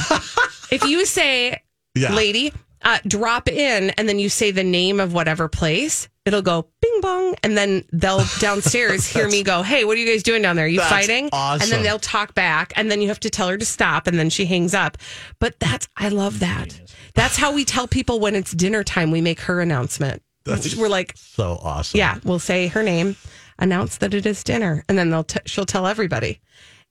if 0.70 0.84
you 0.84 1.04
say, 1.06 1.60
Yeah. 1.96 2.12
lady, 2.14 2.52
uh, 2.82 2.98
drop 3.08 3.48
in, 3.48 3.90
and 3.90 4.08
then 4.08 4.20
you 4.20 4.28
say 4.28 4.52
the 4.52 4.62
name 4.62 5.00
of 5.00 5.12
whatever 5.12 5.48
place, 5.48 6.08
it'll 6.28 6.42
go 6.42 6.68
bing 6.80 7.00
bong, 7.00 7.34
and 7.42 7.58
then 7.58 7.84
they'll 7.92 8.24
downstairs 8.38 9.06
hear 9.06 9.28
me 9.28 9.42
go, 9.42 9.62
"Hey, 9.62 9.84
what 9.84 9.96
are 9.96 10.00
you 10.00 10.06
guys 10.06 10.22
doing 10.22 10.42
down 10.42 10.54
there? 10.54 10.66
Are 10.66 10.68
you 10.68 10.78
That's 10.78 10.90
fighting?" 10.90 11.28
And 11.62 11.72
then 11.72 11.82
they'll 11.82 11.98
talk 11.98 12.34
back, 12.34 12.72
and 12.76 12.90
then 12.90 13.00
you 13.02 13.08
have 13.08 13.20
to 13.20 13.30
tell 13.30 13.48
her 13.48 13.58
to 13.58 13.64
stop, 13.64 14.06
and 14.06 14.18
then 14.18 14.30
she 14.30 14.46
hangs 14.46 14.74
up. 14.74 14.96
But 15.40 15.58
that's 15.58 15.88
I 15.96 16.08
love 16.10 16.38
that. 16.40 16.80
That's 17.14 17.36
how 17.36 17.52
we 17.52 17.64
tell 17.64 17.88
people 17.88 18.20
when 18.20 18.36
it's 18.36 18.52
dinner 18.52 18.84
time. 18.84 19.10
We 19.10 19.20
make 19.20 19.40
her 19.40 19.60
announcement. 19.60 20.22
That's 20.44 20.76
We're 20.76 20.88
like, 20.88 21.12
So 21.16 21.58
awesome. 21.62 21.98
yeah, 21.98 22.18
we'll 22.24 22.38
say 22.38 22.68
her 22.68 22.82
name, 22.82 23.16
announce 23.58 23.98
that 23.98 24.14
it 24.14 24.24
is 24.24 24.42
dinner, 24.44 24.84
and 24.88 24.96
then 24.96 25.10
they'll 25.10 25.24
t- 25.24 25.40
she'll 25.46 25.66
tell 25.66 25.86
everybody. 25.86 26.40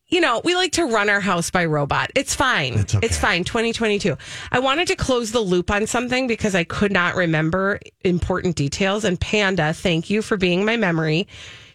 You 0.09 0.21
know, 0.21 0.41
we 0.45 0.55
like 0.55 0.71
to 0.73 0.85
run 0.85 1.09
our 1.09 1.19
house 1.19 1.49
by 1.49 1.65
robot. 1.65 2.11
It's 2.15 2.33
fine. 2.33 2.75
It's 2.75 2.95
okay. 2.95 3.07
fine. 3.09 3.43
2022. 3.43 4.17
I 4.53 4.59
wanted 4.59 4.87
to 4.87 4.95
close 4.95 5.33
the 5.33 5.41
loop 5.41 5.69
on 5.69 5.85
something 5.85 6.27
because 6.27 6.55
I 6.55 6.63
could 6.63 6.93
not 6.93 7.15
remember 7.15 7.81
important 8.05 8.55
details. 8.55 9.03
And 9.03 9.19
Panda, 9.19 9.73
thank 9.73 10.09
you 10.09 10.21
for 10.21 10.37
being 10.37 10.63
my 10.63 10.77
memory. 10.77 11.27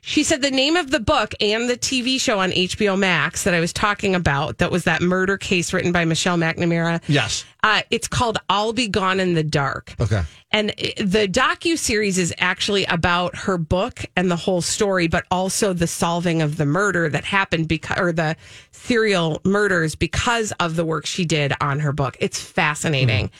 She 0.04 0.24
said 0.24 0.42
the 0.42 0.50
name 0.50 0.74
of 0.74 0.90
the 0.90 0.98
book 0.98 1.32
and 1.40 1.70
the 1.70 1.76
TV 1.76 2.20
show 2.20 2.40
on 2.40 2.50
HBO 2.50 2.98
Max 2.98 3.44
that 3.44 3.54
I 3.54 3.60
was 3.60 3.72
talking 3.72 4.16
about, 4.16 4.58
that 4.58 4.72
was 4.72 4.82
that 4.82 5.00
murder 5.00 5.38
case 5.38 5.72
written 5.72 5.92
by 5.92 6.04
Michelle 6.04 6.36
McNamara. 6.36 7.00
Yes. 7.06 7.44
Uh, 7.62 7.82
it's 7.88 8.08
called 8.08 8.38
I'll 8.48 8.72
Be 8.72 8.88
Gone 8.88 9.20
in 9.20 9.34
the 9.34 9.44
Dark. 9.44 9.94
Okay. 10.00 10.22
And 10.50 10.70
the 10.70 11.28
docu 11.30 11.78
series 11.78 12.18
is 12.18 12.34
actually 12.38 12.84
about 12.86 13.36
her 13.36 13.56
book 13.56 14.04
and 14.16 14.28
the 14.28 14.36
whole 14.36 14.60
story, 14.60 15.06
but 15.06 15.24
also 15.30 15.72
the 15.72 15.86
solving 15.86 16.42
of 16.42 16.56
the 16.56 16.66
murder 16.66 17.08
that 17.08 17.24
happened 17.24 17.68
because, 17.68 17.96
or 17.96 18.12
the 18.12 18.34
serial 18.72 19.40
murders 19.44 19.94
because 19.94 20.52
of 20.58 20.74
the 20.74 20.84
work 20.84 21.06
she 21.06 21.24
did 21.24 21.52
on 21.60 21.78
her 21.78 21.92
book. 21.92 22.16
It's 22.18 22.40
fascinating. 22.40 23.30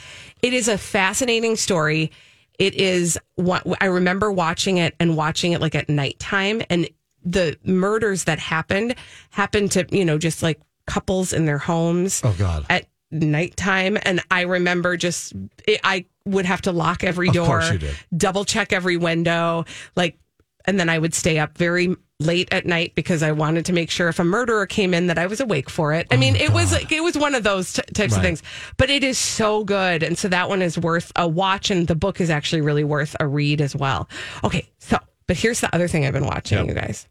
It 0.42 0.52
is 0.52 0.69
a 0.69 0.78
fascinating 0.78 1.57
story. 1.57 2.12
It 2.59 2.75
is 2.75 3.18
what 3.37 3.62
I 3.80 3.87
remember 3.87 4.30
watching 4.30 4.76
it 4.78 4.94
and 5.00 5.16
watching 5.16 5.52
it 5.52 5.61
like 5.61 5.75
at 5.75 5.88
nighttime, 5.88 6.62
and 6.71 6.88
the 7.25 7.56
murders 7.64 8.25
that 8.25 8.38
happened 8.38 8.94
happened 9.30 9.71
to 9.73 9.87
you 9.90 10.04
know 10.04 10.18
just 10.18 10.42
like 10.42 10.61
couples 10.87 11.32
in 11.32 11.47
their 11.47 11.59
homes 11.59 12.21
Oh, 12.25 12.35
God. 12.37 12.66
at 12.68 12.87
nighttime 13.12 13.97
and 14.02 14.21
i 14.30 14.40
remember 14.40 14.97
just 14.97 15.32
it, 15.68 15.78
i 15.85 16.04
would 16.25 16.47
have 16.47 16.62
to 16.62 16.73
lock 16.73 17.04
every 17.04 17.28
door 17.28 17.47
course 17.47 17.71
you 17.71 17.78
did. 17.78 17.94
double 18.16 18.44
check 18.44 18.73
every 18.73 18.97
window 18.97 19.64
like 19.94 20.18
and 20.64 20.80
then 20.80 20.88
i 20.88 20.99
would 20.99 21.14
stay 21.14 21.38
up 21.38 21.56
very 21.56 21.94
late 22.26 22.49
at 22.52 22.64
night 22.67 22.95
because 22.95 23.23
i 23.23 23.31
wanted 23.33 23.64
to 23.67 23.73
make 23.73 23.91
sure 23.91 24.09
if 24.09 24.19
a 24.19 24.25
murderer 24.25 24.67
came 24.67 24.95
in 24.95 25.07
that 25.09 25.19
i 25.19 25.26
was 25.26 25.41
awake 25.41 25.69
for 25.69 25.93
it 25.93 26.07
i 26.11 26.17
mean 26.17 26.35
oh 26.37 26.45
it 26.45 26.50
was 26.52 26.73
like 26.73 26.91
it 26.93 27.02
was 27.02 27.17
one 27.17 27.35
of 27.35 27.43
those 27.43 27.73
t- 27.75 27.83
types 27.95 28.17
of 28.17 28.23
things 28.23 28.43
but 28.76 28.88
it 28.91 29.05
is 29.05 29.19
so 29.19 29.64
good 29.64 30.02
and 30.02 30.17
so 30.17 30.29
that 30.29 30.49
one 30.49 30.62
is 30.62 30.79
worth 30.79 31.11
a 31.17 31.26
watch 31.29 31.71
and 31.71 31.87
the 31.88 31.95
book 31.95 32.21
is 32.21 32.31
actually 32.31 32.61
really 32.62 32.85
worth 32.85 33.14
a 33.21 33.26
read 33.26 33.61
as 33.61 33.75
well 33.76 34.09
okay 34.45 34.69
so 34.79 34.99
but 35.26 35.37
here's 35.37 35.61
the 35.61 35.75
other 35.75 35.88
thing 35.88 36.07
i've 36.07 36.12
been 36.12 36.26
watching 36.26 36.59
Yep. 36.59 36.67
you 36.69 36.75
guys 36.75 37.07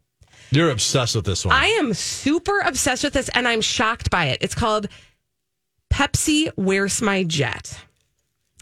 You're 0.50 0.70
obsessed 0.70 1.14
with 1.16 1.24
this 1.24 1.46
one. 1.46 1.54
I 1.54 1.66
am 1.80 1.94
super 1.94 2.60
obsessed 2.60 3.04
with 3.04 3.14
this 3.14 3.30
and 3.30 3.48
I'm 3.48 3.62
shocked 3.62 4.10
by 4.10 4.26
it. 4.26 4.38
It's 4.42 4.54
called 4.54 4.86
Pepsi 5.90 6.50
Where's 6.56 7.00
My 7.02 7.22
Jet? 7.24 7.78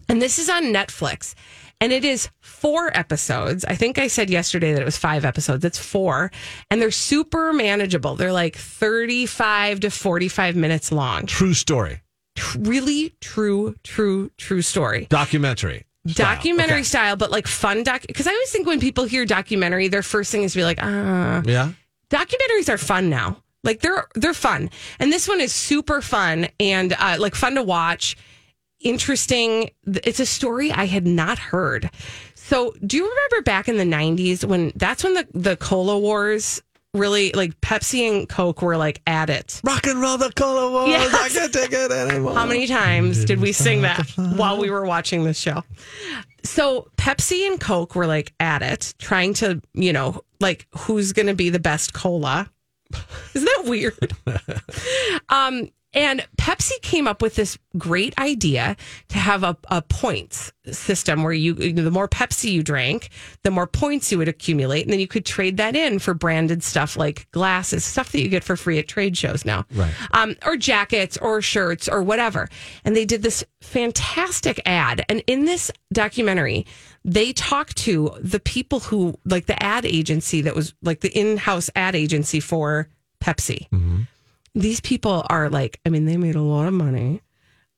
And 0.09 0.21
this 0.23 0.39
is 0.39 0.49
on 0.49 0.65
Netflix. 0.65 1.35
And 1.81 1.93
it 1.93 2.05
is 2.05 2.29
four 2.41 2.95
episodes. 2.97 3.65
I 3.65 3.75
think 3.75 3.99
I 3.99 4.07
said 4.09 4.29
yesterday 4.29 4.73
that 4.75 4.83
it 4.83 4.85
was 4.85 4.99
five 4.99 5.25
episodes. 5.25 5.65
It's 5.65 5.79
four. 5.79 6.31
And 6.71 6.81
they're 6.83 6.91
super 6.91 7.53
manageable. 7.53 8.17
They're 8.17 8.33
like 8.33 8.57
35 8.57 9.81
to 9.81 9.91
45 9.91 10.57
minutes 10.57 10.93
long. 10.93 11.27
True 11.27 11.55
story. 11.55 12.03
Really 12.59 13.15
true, 13.21 13.75
true, 13.83 14.31
true 14.39 14.63
story 14.63 15.07
Documentary. 15.11 15.85
style. 16.07 16.35
documentary 16.37 16.75
Okay. 16.77 16.83
style, 16.85 17.17
but 17.17 17.31
like 17.31 17.47
fun 17.47 17.83
doc. 17.83 18.03
Because 18.07 18.27
I 18.27 18.31
always 18.31 18.51
think 18.51 18.67
when 18.67 18.81
people 18.81 19.05
hear 19.05 19.25
documentary, 19.27 19.89
their 19.89 20.03
first 20.03 20.31
thing 20.33 20.43
is 20.45 20.53
to 20.53 20.59
be 20.59 20.65
like, 20.65 20.79
ah. 20.83 21.43
Yeah. 21.45 21.73
Documentaries 22.11 22.69
are 22.69 22.79
fun 22.79 23.09
now. 23.11 23.43
Like 23.63 23.81
they're 23.81 24.07
they're 24.15 24.33
fun, 24.35 24.71
and 24.99 25.13
this 25.13 25.29
one 25.29 25.39
is 25.41 25.53
super 25.53 26.01
fun 26.01 26.49
and 26.59 26.95
uh, 26.99 27.17
like 27.19 27.35
fun 27.35 27.57
to 27.57 27.63
watch. 27.63 28.17
Interesting. 28.81 29.71
It's 29.87 30.21
a 30.21 30.27
story 30.27 30.73
I 30.73 30.87
had 30.87 31.07
not 31.07 31.39
heard. 31.39 31.91
So, 32.35 32.75
do 32.85 32.97
you 32.97 33.09
remember 33.09 33.43
back 33.43 33.69
in 33.69 33.77
the 33.77 33.85
'90s 33.85 34.45
when 34.45 34.73
that's 34.75 35.05
when 35.05 35.15
the 35.15 35.27
the 35.35 35.57
cola 35.57 35.99
wars 35.99 36.63
really 36.95 37.31
like 37.33 37.61
Pepsi 37.61 38.11
and 38.11 38.29
Coke 38.29 38.63
were 38.63 38.77
like 38.77 39.03
at 39.07 39.31
it? 39.31 39.61
Rock 39.65 39.87
and 39.87 40.01
roll 40.01 40.17
the 40.19 40.33
cola 40.33 40.71
wars. 40.71 40.89
Yes. 40.89 41.15
I 41.15 41.29
can't 41.29 41.53
take 41.53 41.73
it 41.73 41.93
anymore. 41.93 42.35
How 42.35 42.47
many 42.47 42.67
times 42.67 43.25
did 43.25 43.41
we 43.41 43.53
sing 43.53 43.83
that 43.83 44.09
while 44.17 44.59
we 44.59 44.71
were 44.71 44.85
watching 44.85 45.25
this 45.25 45.39
show? 45.39 45.63
So 46.43 46.89
Pepsi 46.97 47.47
and 47.47 47.61
Coke 47.61 47.95
were 47.95 48.07
like 48.07 48.33
at 48.41 48.63
it, 48.63 48.95
trying 48.99 49.35
to, 49.35 49.61
you 49.75 49.93
know, 49.93 50.23
like 50.41 50.67
who's 50.77 51.13
going 51.13 51.27
to 51.27 51.35
be 51.35 51.51
the 51.51 51.61
best 51.61 51.93
cola. 51.93 52.51
Isn't 53.35 53.45
that 53.45 53.65
weird? 53.67 54.17
um, 55.29 55.69
and 55.93 56.27
Pepsi 56.37 56.81
came 56.83 57.09
up 57.09 57.21
with 57.21 57.35
this 57.35 57.59
great 57.77 58.17
idea 58.19 58.77
to 59.09 59.19
have 59.19 59.43
a, 59.43 59.57
a 59.69 59.83
points 59.83 60.53
system 60.71 61.25
where 61.25 61.33
you, 61.33 61.55
the 61.55 61.91
more 61.91 62.07
Pepsi 62.07 62.53
you 62.53 62.63
drank, 62.63 63.11
the 63.43 63.51
more 63.51 63.67
points 63.67 64.13
you 64.13 64.19
would 64.19 64.29
accumulate. 64.29 64.85
And 64.85 64.93
then 64.93 65.01
you 65.01 65.09
could 65.09 65.27
trade 65.27 65.57
that 65.57 65.75
in 65.75 65.99
for 65.99 66.15
branded 66.15 66.63
stuff 66.63 66.97
like 66.97 67.29
glasses, 67.33 67.85
stuff 67.85 68.13
that 68.13 68.21
you 68.21 68.29
get 68.29 68.45
for 68.45 68.57
free 68.57 68.79
at 68.79 68.87
trade 68.87 69.17
shows 69.17 69.45
now. 69.45 69.67
Right. 69.75 69.93
Um, 70.13 70.37
or 70.47 70.57
jackets 70.57 71.17
or 71.17 71.43
shirts 71.43 71.89
or 71.89 72.03
whatever. 72.05 72.49
And 72.85 72.95
they 72.95 73.05
did 73.05 73.23
this 73.23 73.43
fantastic 73.61 74.61
ad. 74.67 75.05
And 75.09 75.25
in 75.27 75.45
this 75.45 75.73
documentary, 75.93 76.67
they 77.05 77.33
talked 77.33 77.77
to 77.79 78.13
the 78.21 78.41
people 78.41 78.79
who, 78.79 79.19
like 79.25 79.47
the 79.47 79.61
ad 79.61 79.85
agency 79.85 80.41
that 80.43 80.55
was 80.55 80.73
like 80.83 81.01
the 81.01 81.11
in 81.19 81.37
house 81.37 81.69
ad 81.75 81.97
agency 81.97 82.39
for 82.39 82.89
Pepsi 83.21 83.67
these 84.55 84.81
people 84.81 85.25
are 85.31 85.49
like, 85.49 85.81
I 85.87 85.91
mean, 85.91 86.07
they 86.07 86.17
made 86.17 86.35
a 86.37 86.43
lot 86.43 86.67
of 86.67 86.75
money 86.75 87.23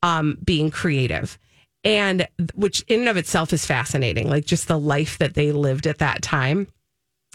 um, 0.03 0.39
being 0.45 0.71
creative. 0.71 1.39
and 1.85 2.29
which 2.55 2.85
in 2.87 3.01
and 3.01 3.09
of 3.09 3.17
itself 3.17 3.53
is 3.53 3.67
fascinating, 3.67 4.29
like 4.29 4.45
just 4.45 4.69
the 4.69 4.79
life 4.79 5.19
that 5.19 5.35
they 5.35 5.51
lived 5.53 5.87
at 5.87 5.99
that 5.99 6.23
time 6.23 6.69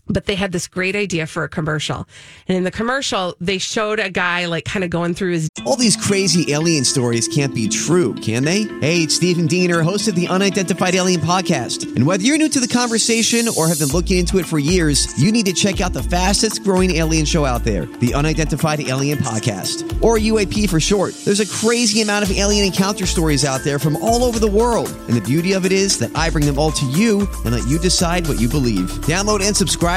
but 0.09 0.25
they 0.25 0.35
had 0.35 0.51
this 0.51 0.67
great 0.67 0.95
idea 0.95 1.27
for 1.27 1.43
a 1.43 1.49
commercial. 1.49 2.07
And 2.47 2.57
in 2.57 2.63
the 2.63 2.71
commercial, 2.71 3.35
they 3.39 3.57
showed 3.57 3.99
a 3.99 4.09
guy 4.09 4.45
like 4.45 4.65
kind 4.65 4.83
of 4.83 4.89
going 4.89 5.13
through 5.13 5.33
his. 5.33 5.49
All 5.65 5.75
these 5.75 5.95
crazy 5.95 6.51
alien 6.53 6.85
stories 6.85 7.27
can't 7.27 7.53
be 7.53 7.67
true, 7.67 8.13
can 8.15 8.43
they? 8.43 8.63
Hey, 8.79 9.03
it's 9.03 9.15
Stephen 9.15 9.47
Diener, 9.47 9.81
host 9.81 10.07
of 10.07 10.15
the 10.15 10.27
Unidentified 10.27 10.95
Alien 10.95 11.21
Podcast. 11.21 11.95
And 11.95 12.05
whether 12.05 12.23
you're 12.23 12.37
new 12.37 12.49
to 12.49 12.59
the 12.59 12.67
conversation 12.67 13.47
or 13.57 13.67
have 13.67 13.79
been 13.79 13.89
looking 13.89 14.17
into 14.17 14.37
it 14.39 14.45
for 14.45 14.59
years, 14.59 15.19
you 15.21 15.31
need 15.31 15.45
to 15.45 15.53
check 15.53 15.81
out 15.81 15.93
the 15.93 16.03
fastest 16.03 16.63
growing 16.63 16.91
alien 16.91 17.25
show 17.25 17.45
out 17.45 17.63
there, 17.63 17.85
the 17.85 18.13
Unidentified 18.13 18.79
Alien 18.81 19.17
Podcast, 19.17 20.01
or 20.01 20.17
UAP 20.17 20.69
for 20.69 20.79
short. 20.79 21.13
There's 21.25 21.39
a 21.39 21.47
crazy 21.47 22.01
amount 22.01 22.23
of 22.23 22.31
alien 22.31 22.65
encounter 22.65 23.05
stories 23.05 23.43
out 23.43 23.61
there 23.61 23.79
from 23.79 23.95
all 23.97 24.23
over 24.23 24.39
the 24.39 24.49
world. 24.49 24.89
And 25.07 25.15
the 25.15 25.21
beauty 25.21 25.53
of 25.53 25.65
it 25.65 25.71
is 25.71 25.97
that 25.99 26.15
I 26.15 26.29
bring 26.29 26.45
them 26.45 26.59
all 26.59 26.71
to 26.71 26.85
you 26.87 27.27
and 27.43 27.53
let 27.53 27.67
you 27.67 27.79
decide 27.79 28.27
what 28.27 28.39
you 28.39 28.47
believe. 28.47 28.89
Download 29.07 29.41
and 29.41 29.55
subscribe 29.55 29.96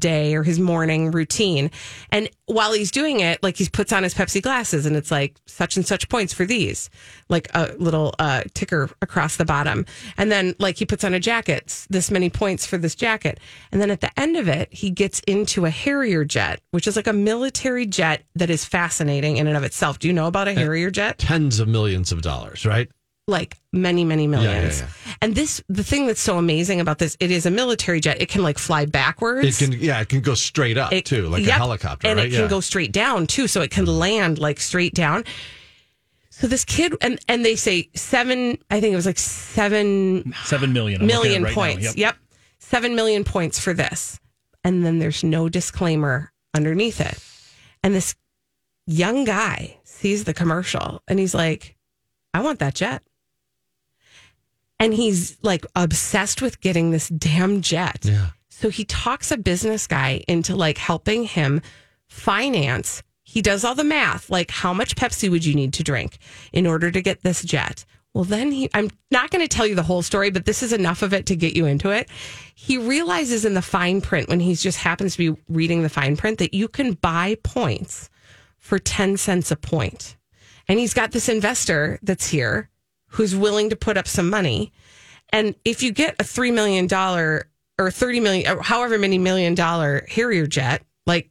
day 0.00 0.34
or 0.34 0.42
his 0.42 0.58
morning 0.58 1.10
routine. 1.10 1.70
And 2.10 2.28
while 2.46 2.72
he's 2.72 2.90
doing 2.90 3.20
it, 3.20 3.42
like 3.42 3.56
he 3.56 3.68
puts 3.68 3.92
on 3.92 4.02
his 4.02 4.14
Pepsi 4.14 4.42
glasses 4.42 4.86
and 4.86 4.96
it's 4.96 5.10
like 5.10 5.36
such 5.46 5.76
and 5.76 5.86
such 5.86 6.08
points 6.08 6.32
for 6.32 6.44
these, 6.44 6.90
like 7.28 7.48
a 7.54 7.72
little 7.78 8.14
uh, 8.18 8.42
ticker 8.52 8.90
across 9.00 9.36
the 9.36 9.44
bottom. 9.44 9.86
And 10.18 10.30
then 10.30 10.54
like 10.58 10.76
he 10.76 10.84
puts 10.84 11.04
on 11.04 11.14
a 11.14 11.20
jacket, 11.20 11.86
this 11.88 12.10
many 12.10 12.28
points 12.28 12.66
for 12.66 12.76
this 12.76 12.94
jacket. 12.94 13.40
And 13.72 13.80
then 13.80 13.90
at 13.90 14.00
the 14.00 14.10
end 14.20 14.36
of 14.36 14.48
it, 14.48 14.72
he 14.72 14.90
gets 14.90 15.20
into 15.20 15.64
a 15.64 15.70
Harrier 15.70 16.24
jet, 16.24 16.60
which 16.72 16.86
is 16.86 16.96
like 16.96 17.06
a 17.06 17.12
military 17.12 17.86
jet 17.86 18.24
that 18.34 18.50
is 18.50 18.64
fascinating 18.64 19.38
in 19.38 19.46
and 19.46 19.56
of 19.56 19.64
itself. 19.64 19.98
Do 19.98 20.08
you 20.08 20.14
know 20.14 20.26
about 20.26 20.48
a 20.48 20.54
Harrier 20.54 20.90
jet? 20.90 21.18
Tens 21.18 21.60
of 21.60 21.68
millions 21.68 22.12
of 22.12 22.20
dollars, 22.20 22.66
right? 22.66 22.90
Like 23.26 23.56
many 23.72 24.04
many 24.04 24.26
millions 24.26 24.80
Yeah, 24.80 24.86
yeah, 24.86 24.92
yeah. 25.06 25.14
and 25.22 25.34
this 25.34 25.62
the 25.68 25.82
thing 25.82 26.06
that's 26.06 26.20
so 26.20 26.36
amazing 26.36 26.80
about 26.80 26.98
this 26.98 27.16
it 27.20 27.30
is 27.30 27.46
a 27.46 27.50
military 27.50 28.00
jet. 28.00 28.20
It 28.20 28.28
can 28.28 28.42
like 28.42 28.58
fly 28.58 28.84
backwards. 28.84 29.60
It 29.60 29.70
can, 29.70 29.80
yeah, 29.80 30.00
it 30.00 30.08
can 30.08 30.20
go 30.20 30.34
straight 30.34 30.76
up 30.76 30.92
It- 30.92 31.06
too, 31.06 31.28
like 31.28 31.46
a 31.46 31.52
helicopter, 31.52 32.08
and 32.08 32.18
right? 32.18 32.32
it 32.32 32.36
can 32.36 32.48
go 32.48 32.60
straight 32.60 32.92
down 32.92 33.26
too 33.26 33.48
so 33.48 33.62
it 33.62 33.70
can 33.70 33.86
mm-hmm. 33.86 33.98
land 33.98 34.38
like 34.38 34.60
straight 34.60 34.94
down. 34.94 35.24
So 36.30 36.46
this 36.48 36.64
kid 36.64 36.94
and 37.00 37.18
and 37.28 37.44
they 37.44 37.54
say 37.56 37.88
seven 37.94 38.58
i 38.70 38.80
think 38.80 38.92
it 38.92 38.96
was 38.96 39.06
like 39.06 39.18
seven 39.18 40.34
Seven 40.44 40.72
million. 40.72 41.00
I'm 41.00 41.06
looking 41.06 41.30
at 41.32 41.36
it 41.36 41.40
million 41.40 41.42
right 41.44 41.50
now. 41.50 41.54
points. 41.54 41.84
Yep. 41.84 41.96
yep. 41.96 42.16
Seven 42.58 42.94
million 42.96 43.24
points 43.24 43.58
for 43.58 43.72
this. 43.72 44.18
And 44.64 44.84
then 44.84 44.98
there's 44.98 45.22
no 45.22 45.48
disclaimer 45.48 46.32
underneath 46.54 47.00
it. 47.00 47.18
And 47.82 47.94
this 47.94 48.14
young 48.86 49.24
guy 49.24 49.78
sees 49.84 50.24
the 50.24 50.34
commercial 50.34 51.02
and 51.08 51.18
he's 51.18 51.34
like 51.34 51.74
i 52.34 52.40
want 52.42 52.58
that 52.58 52.74
jet 52.74 53.02
and 54.84 54.94
he's 54.94 55.36
like 55.42 55.64
obsessed 55.74 56.42
with 56.42 56.60
getting 56.60 56.90
this 56.90 57.08
damn 57.08 57.60
jet 57.60 58.00
Yeah. 58.04 58.28
so 58.48 58.68
he 58.70 58.84
talks 58.84 59.30
a 59.30 59.36
business 59.36 59.86
guy 59.86 60.22
into 60.28 60.54
like 60.54 60.78
helping 60.78 61.24
him 61.24 61.60
finance. 62.08 63.02
He 63.22 63.42
does 63.42 63.64
all 63.64 63.74
the 63.74 63.84
math, 63.84 64.30
like 64.30 64.50
how 64.50 64.72
much 64.72 64.94
Pepsi 64.96 65.28
would 65.30 65.44
you 65.44 65.54
need 65.54 65.72
to 65.74 65.82
drink 65.82 66.18
in 66.52 66.66
order 66.66 66.90
to 66.90 67.02
get 67.02 67.22
this 67.22 67.42
jet? 67.42 67.84
Well, 68.12 68.22
then 68.24 68.52
he, 68.52 68.70
I'm 68.72 68.90
not 69.10 69.30
going 69.30 69.42
to 69.42 69.48
tell 69.48 69.66
you 69.66 69.74
the 69.74 69.82
whole 69.82 70.02
story, 70.02 70.30
but 70.30 70.44
this 70.44 70.62
is 70.62 70.72
enough 70.72 71.02
of 71.02 71.12
it 71.12 71.26
to 71.26 71.34
get 71.36 71.56
you 71.56 71.66
into 71.66 71.90
it. 71.90 72.08
He 72.54 72.78
realizes 72.78 73.44
in 73.44 73.54
the 73.54 73.62
fine 73.62 74.00
print 74.00 74.28
when 74.28 74.38
he 74.38 74.54
just 74.54 74.78
happens 74.78 75.16
to 75.16 75.32
be 75.32 75.42
reading 75.48 75.82
the 75.82 75.88
fine 75.88 76.16
print 76.16 76.38
that 76.38 76.54
you 76.54 76.68
can 76.68 76.92
buy 76.92 77.36
points 77.42 78.08
for 78.58 78.78
10 78.78 79.16
cents 79.16 79.50
a 79.50 79.56
point. 79.56 80.16
And 80.68 80.78
he's 80.78 80.94
got 80.94 81.10
this 81.10 81.28
investor 81.28 81.98
that's 82.02 82.28
here 82.28 82.70
who's 83.08 83.34
willing 83.34 83.70
to 83.70 83.76
put 83.76 83.96
up 83.96 84.06
some 84.06 84.30
money. 84.30 84.72
And 85.30 85.54
if 85.64 85.82
you 85.82 85.90
get 85.92 86.14
a 86.20 86.24
$3 86.24 86.52
million 86.54 86.86
or 87.78 87.90
30 87.90 88.20
million, 88.20 88.56
or 88.58 88.62
however 88.62 88.98
many 88.98 89.18
million 89.18 89.54
dollar 89.54 90.06
Harrier 90.08 90.46
jet, 90.46 90.82
like 91.06 91.30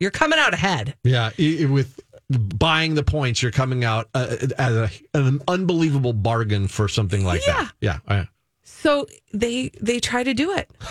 you're 0.00 0.10
coming 0.10 0.38
out 0.38 0.54
ahead. 0.54 0.94
Yeah, 1.04 1.30
with 1.68 2.00
buying 2.30 2.94
the 2.94 3.02
points, 3.02 3.42
you're 3.42 3.52
coming 3.52 3.84
out 3.84 4.08
uh, 4.14 4.36
as 4.58 4.74
a, 4.76 4.90
an 5.14 5.42
unbelievable 5.48 6.12
bargain 6.14 6.66
for 6.66 6.88
something 6.88 7.24
like 7.24 7.46
Yeah. 7.46 7.52
that. 7.64 7.72
Yeah, 7.80 7.98
yeah. 8.08 8.24
So 8.64 9.06
they 9.34 9.70
they 9.80 10.00
try 10.00 10.22
to 10.24 10.32
do 10.34 10.52
it. 10.52 10.70
And, 10.80 10.88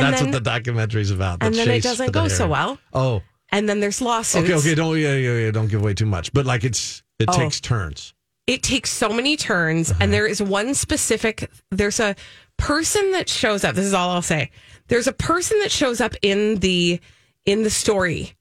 that's 0.02 0.20
then- 0.22 0.30
what 0.32 0.44
the 0.44 0.50
documentary's 0.50 1.10
about. 1.10 1.40
the 1.40 1.46
and 1.46 1.54
then 1.54 1.68
it 1.70 1.82
doesn't 1.82 2.12
go 2.12 2.28
so 2.28 2.48
well. 2.48 2.78
Oh, 2.92 3.22
And 3.50 3.68
then 3.68 3.80
there's 3.80 4.00
lawsuits. 4.02 4.44
okay, 4.44 4.54
okay. 4.58 4.74
Don't 4.74 4.98
yeah, 4.98 5.14
yeah, 5.14 5.36
yeah. 5.38 5.50
Don't 5.50 5.68
give 5.68 5.80
away 5.80 5.94
too 5.94 6.06
much. 6.06 6.32
But 6.34 6.44
like 6.46 6.64
it's 6.64 7.02
it 7.18 7.28
Oh. 7.30 7.36
takes 7.36 7.60
turns. 7.60 8.12
It 8.46 8.62
takes 8.62 8.90
so 8.90 9.08
many 9.08 9.36
turns 9.36 9.92
and 10.00 10.12
there 10.12 10.26
is 10.26 10.42
one 10.42 10.74
specific 10.74 11.50
there's 11.70 12.00
a 12.00 12.14
person 12.56 13.12
that 13.12 13.28
shows 13.28 13.64
up 13.64 13.74
this 13.74 13.84
is 13.86 13.94
all 13.94 14.10
i'll 14.10 14.22
say 14.22 14.50
there's 14.88 15.06
a 15.06 15.12
person 15.12 15.58
that 15.60 15.70
shows 15.70 16.00
up 16.00 16.14
in 16.22 16.56
the 16.56 17.00
in 17.44 17.62
the 17.62 17.70
story 17.70 18.34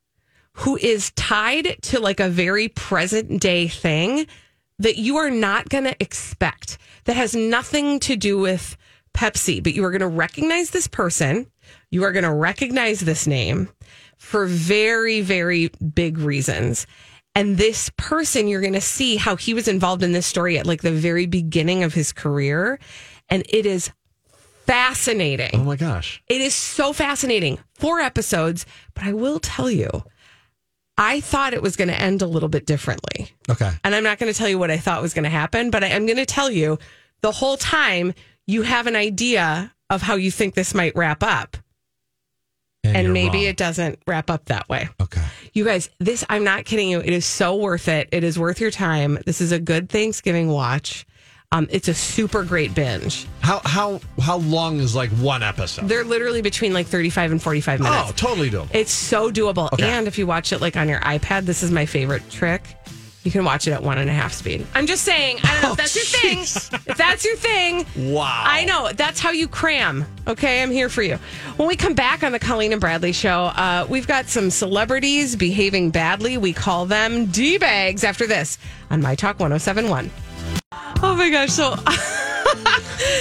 who 0.54 0.78
is 0.78 1.12
tied 1.12 1.78
to 1.82 2.00
like 2.00 2.20
a 2.20 2.30
very 2.30 2.68
present 2.68 3.42
day 3.42 3.68
thing 3.68 4.28
that 4.80 4.98
you 4.98 5.18
are 5.18 5.30
not 5.30 5.70
going 5.70 5.84
to 5.84 5.96
expect 6.02 6.78
that 7.06 7.16
has 7.16 7.36
nothing 7.36 8.00
to 8.00 8.16
do 8.16 8.38
with 8.38 8.76
pepsi 9.14 9.62
but 9.62 9.74
you 9.74 9.84
are 9.84 9.92
going 9.92 10.02
to 10.02 10.08
recognize 10.08 10.72
this 10.72 10.88
person 10.88 11.48
you 11.90 12.04
are 12.04 12.12
going 12.12 12.24
to 12.24 12.34
recognize 12.34 13.02
this 13.02 13.28
name 13.28 13.70
for 14.22 14.46
very, 14.46 15.22
very 15.22 15.72
big 15.96 16.20
reasons. 16.20 16.86
And 17.34 17.58
this 17.58 17.90
person, 17.96 18.48
you're 18.48 18.62
going 18.62 18.74
to 18.74 18.82
see 18.82 19.16
how 19.16 19.36
he 19.36 19.54
was 19.54 19.68
involved 19.68 20.04
in 20.04 20.12
this 20.12 20.26
story 20.26 20.58
at 20.58 20.66
like 20.66 20.82
the 20.82 20.92
very 20.92 21.26
beginning 21.26 21.84
of 21.84 21.94
his 21.94 22.12
career. 22.12 22.80
And 23.30 23.44
it 23.50 23.66
is 23.66 23.90
fascinating. 24.66 25.52
Oh 25.54 25.64
my 25.64 25.76
gosh. 25.76 26.22
It 26.28 26.42
is 26.42 26.54
so 26.54 26.94
fascinating. 26.94 27.60
Four 27.76 28.00
episodes, 28.00 28.66
but 28.94 29.06
I 29.06 29.14
will 29.14 29.40
tell 29.40 29.72
you, 29.72 29.90
I 30.98 31.22
thought 31.22 31.54
it 31.54 31.62
was 31.62 31.76
going 31.76 31.88
to 31.88 32.00
end 32.00 32.22
a 32.22 32.28
little 32.28 32.50
bit 32.50 32.66
differently. 32.66 33.32
Okay. 33.50 33.72
And 33.84 33.96
I'm 33.96 34.04
not 34.04 34.20
going 34.20 34.32
to 34.32 34.38
tell 34.38 34.50
you 34.50 34.60
what 34.60 34.70
I 34.70 34.78
thought 34.78 35.02
was 35.02 35.14
going 35.14 35.24
to 35.24 35.30
happen, 35.30 35.72
but 35.72 35.84
I 35.84 35.88
am 35.88 36.06
going 36.06 36.18
to 36.18 36.26
tell 36.26 36.52
you 36.52 36.78
the 37.22 37.32
whole 37.32 37.58
time 37.58 38.14
you 38.46 38.64
have 38.64 38.88
an 38.88 38.96
idea 38.96 39.74
of 39.90 40.02
how 40.02 40.16
you 40.16 40.32
think 40.32 40.54
this 40.54 40.74
might 40.74 40.96
wrap 40.96 41.24
up. 41.24 41.58
And, 42.84 43.04
you're 43.06 43.14
maybe 43.14 43.40
wrong. 43.40 43.48
it 43.48 43.58
doesn't 43.58 44.00
wrap 44.08 44.30
up 44.32 44.46
that 44.46 44.68
way. 44.68 44.90
Okay. 45.00 45.22
You 45.54 45.66
guys, 45.66 45.90
this, 46.00 46.26
I'm 46.30 46.44
not 46.44 46.66
kidding 46.66 46.90
you. 46.90 47.00
It 47.00 47.14
is 47.14 47.26
so 47.26 47.56
worth 47.56 47.88
it. 47.88 48.10
It 48.12 48.24
is 48.24 48.40
worth 48.40 48.60
your 48.60 48.72
time. 48.72 49.20
This 49.26 49.40
is 49.40 49.52
a 49.52 49.60
good 49.60 49.88
Thanksgiving 49.90 50.48
watch. 50.50 51.06
Um, 51.54 51.68
it's 51.70 51.90
a 51.90 51.94
super 51.94 52.44
great 52.46 52.74
binge. 52.74 53.28
How 53.42 53.60
how 53.66 54.00
how 54.22 54.38
long 54.38 54.80
is 54.80 54.96
like 54.96 55.10
one 55.12 55.44
episode? 55.44 55.90
They're 55.90 56.06
literally 56.06 56.42
between 56.42 56.72
like 56.74 56.88
35 56.88 57.34
and 57.34 57.44
45 57.44 57.82
minutes. 57.82 58.10
oh, 58.10 58.14
totally 58.16 58.50
doable. 58.50 58.70
It's 58.74 58.94
so 58.94 59.30
doable. 59.30 59.72
Okay. 59.74 59.84
And 59.84 60.08
if 60.08 60.18
you 60.18 60.26
watch 60.26 60.54
it 60.54 60.62
like 60.62 60.78
on 60.78 60.88
your 60.88 61.02
iPad, 61.02 61.44
this 61.44 61.62
is 61.62 61.70
my 61.70 61.86
favorite 61.86 62.28
trick. 62.32 62.64
You 63.24 63.30
can 63.30 63.46
watch 63.46 63.68
it 63.68 63.72
at 63.72 63.84
one 63.84 64.00
and 64.00 64.10
a 64.10 64.14
half 64.14 64.34
speed. 64.34 64.66
I'm 64.74 64.88
just 64.88 65.04
saying, 65.04 65.38
I 65.44 65.54
don't 65.54 65.62
know 65.62 65.72
if 65.74 65.78
that's 65.78 65.96
your 65.96 66.06
thing. 66.06 66.40
If 66.40 66.98
that's 66.98 67.24
your 67.24 67.36
thing, 67.36 67.86
Wow. 68.12 68.44
I 68.48 68.66
know. 68.66 68.90
That's 68.94 69.20
how 69.20 69.30
you 69.30 69.48
cram. 69.48 70.06
Okay, 70.28 70.64
I'm 70.64 70.72
here 70.72 70.90
for 70.90 71.04
you. 71.04 71.20
When 71.58 71.68
we 71.68 71.76
come 71.76 71.94
back 71.94 72.24
on 72.24 72.32
the 72.32 72.40
Colleen 72.40 72.72
and 72.72 72.82
Bradley 72.82 73.12
show, 73.12 73.44
uh, 73.46 73.86
we've 73.88 74.08
got 74.08 74.28
some 74.28 74.50
celebrities 74.50 75.36
behaving 75.36 75.92
badly. 75.92 76.38
We 76.40 76.52
call 76.52 76.88
them 76.88 77.28
D 77.28 77.60
bags 77.60 78.04
after 78.04 78.26
this 78.26 78.58
on 78.90 79.02
My 79.02 79.14
Talk 79.14 79.40
1071. 79.40 80.10
Oh 81.04 81.16
my 81.16 81.30
gosh. 81.30 81.52
So 81.52 81.76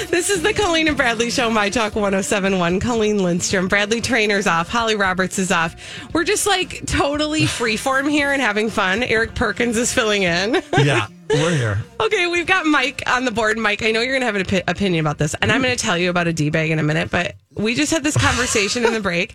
this 0.08 0.30
is 0.30 0.42
the 0.42 0.52
Colleen 0.52 0.88
and 0.88 0.96
Bradley 0.96 1.30
show, 1.30 1.50
My 1.50 1.68
Talk 1.70 1.94
1071. 1.94 2.80
Colleen 2.80 3.22
Lindstrom, 3.22 3.68
Bradley 3.68 4.00
Trainer's 4.00 4.46
off, 4.46 4.68
Holly 4.68 4.96
Roberts 4.96 5.38
is 5.38 5.52
off. 5.52 5.76
We're 6.12 6.24
just 6.24 6.46
like 6.46 6.84
totally 6.86 7.42
freeform 7.42 8.10
here 8.10 8.32
and 8.32 8.40
having 8.40 8.70
fun. 8.70 9.02
Eric 9.02 9.34
Perkins 9.34 9.76
is 9.76 9.92
filling 9.92 10.22
in. 10.22 10.54
yeah, 10.78 11.06
we're 11.28 11.54
here. 11.54 11.78
okay, 12.00 12.26
we've 12.26 12.46
got 12.46 12.66
Mike 12.66 13.02
on 13.06 13.24
the 13.24 13.30
board. 13.30 13.58
Mike, 13.58 13.82
I 13.82 13.90
know 13.90 14.00
you're 14.00 14.18
going 14.18 14.22
to 14.22 14.26
have 14.26 14.36
an 14.36 14.44
opi- 14.44 14.68
opinion 14.68 15.04
about 15.04 15.18
this, 15.18 15.34
and 15.34 15.52
I'm 15.52 15.62
going 15.62 15.76
to 15.76 15.82
tell 15.82 15.98
you 15.98 16.10
about 16.10 16.26
a 16.26 16.32
D 16.32 16.50
bag 16.50 16.70
in 16.70 16.78
a 16.78 16.82
minute, 16.84 17.10
but 17.10 17.36
we 17.54 17.74
just 17.74 17.92
had 17.92 18.02
this 18.02 18.16
conversation 18.22 18.84
in 18.84 18.92
the 18.92 19.00
break. 19.00 19.34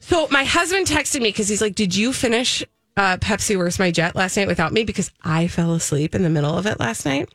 So 0.00 0.26
my 0.30 0.44
husband 0.44 0.86
texted 0.86 1.20
me 1.20 1.28
because 1.28 1.48
he's 1.48 1.60
like, 1.60 1.74
Did 1.74 1.94
you 1.94 2.12
finish 2.12 2.64
uh, 2.96 3.16
Pepsi 3.18 3.56
Where's 3.56 3.78
My 3.78 3.90
Jet 3.90 4.16
last 4.16 4.36
night 4.36 4.48
without 4.48 4.72
me 4.72 4.84
because 4.84 5.10
I 5.22 5.46
fell 5.48 5.74
asleep 5.74 6.14
in 6.14 6.22
the 6.22 6.30
middle 6.30 6.56
of 6.56 6.66
it 6.66 6.80
last 6.80 7.04
night. 7.06 7.28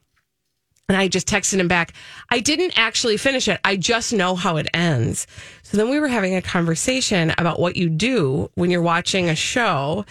And 0.88 0.96
I 0.96 1.08
just 1.08 1.28
texted 1.28 1.58
him 1.60 1.68
back. 1.68 1.94
I 2.30 2.40
didn't 2.40 2.78
actually 2.78 3.18
finish 3.18 3.48
it. 3.48 3.60
I 3.64 3.76
just 3.76 4.14
know 4.14 4.36
how 4.36 4.58
it 4.58 4.68
ends. 4.74 5.26
So 5.64 5.78
then 5.78 5.90
we 5.90 6.00
were 6.00 6.08
having 6.08 6.36
a 6.36 6.44
conversation 6.44 7.34
about 7.40 7.60
what 7.60 7.76
you 7.76 7.90
do 7.90 8.52
when 8.54 8.70
you're 8.70 8.84
watching 8.84 9.28
a 9.28 9.36
show 9.36 10.06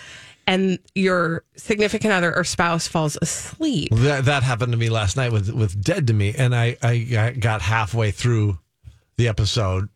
and 0.48 0.80
your 0.96 1.44
significant 1.56 2.12
other 2.12 2.34
or 2.37 2.42
spouse 2.42 2.88
falls 2.88 3.16
asleep. 3.22 3.90
That, 3.92 4.24
that 4.24 4.42
happened 4.42 4.72
to 4.72 4.78
me 4.78 4.90
last 4.90 5.16
night 5.16 5.30
with 5.32 5.48
with 5.50 5.80
Dead 5.82 6.08
to 6.08 6.12
Me, 6.12 6.34
and 6.37 6.54
I 6.54 6.76
I 6.82 7.30
got 7.38 7.62
halfway 7.62 8.10
through 8.10 8.58
the 9.16 9.28
episode 9.28 9.88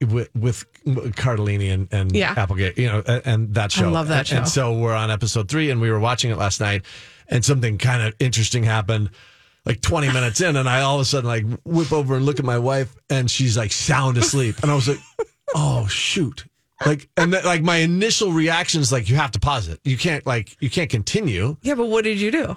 with, 0.00 0.28
with 0.36 0.64
Cardellini 0.86 1.72
and, 1.74 1.88
and 1.92 2.14
Yeah. 2.14 2.32
Applegate, 2.36 2.78
you 2.78 2.86
know, 2.86 3.02
and, 3.06 3.22
and 3.26 3.54
that 3.54 3.72
show. 3.72 3.88
I 3.88 3.90
love 3.90 4.08
that 4.08 4.18
And- 4.20 4.28
show. 4.28 4.36
And 4.36 4.48
so 4.48 4.78
we're 4.78 4.94
on 4.94 5.10
episode 5.10 5.48
three, 5.48 5.68
and 5.70 5.80
we 5.80 5.90
were 5.90 5.98
watching 6.00 6.30
it 6.30 6.38
last 6.38 6.60
night, 6.60 6.82
and 7.28 7.44
something 7.44 7.76
kind 7.76 8.02
of 8.02 8.14
interesting 8.20 8.62
happened. 8.62 9.10
Like 9.64 9.80
20 9.80 10.08
minutes 10.12 10.40
in, 10.40 10.56
and 10.56 10.68
I 10.68 10.80
all 10.80 10.96
of 10.96 11.02
a 11.02 11.04
sudden 11.04 11.28
like 11.28 11.44
whip 11.64 11.92
over 11.92 12.16
and 12.16 12.26
look 12.26 12.40
at 12.40 12.44
my 12.44 12.58
wife, 12.58 12.96
and 13.08 13.30
she's 13.30 13.56
like 13.56 13.70
sound 13.72 14.18
asleep, 14.18 14.56
and 14.62 14.70
I 14.70 14.74
was 14.74 14.88
like, 14.88 14.98
"Oh 15.54 15.86
shoot!" 15.86 16.44
Like, 16.84 17.08
and 17.16 17.32
that, 17.32 17.44
like 17.44 17.62
my 17.62 17.76
initial 17.76 18.32
reaction 18.32 18.80
is 18.80 18.90
like, 18.90 19.08
"You 19.08 19.14
have 19.16 19.30
to 19.32 19.38
pause 19.40 19.68
it. 19.68 19.78
You 19.84 19.96
can't 19.96 20.26
like 20.26 20.56
you 20.60 20.68
can't 20.68 20.90
continue." 20.90 21.56
Yeah, 21.62 21.76
but 21.76 21.86
what 21.86 22.02
did 22.02 22.20
you 22.20 22.32
do? 22.32 22.56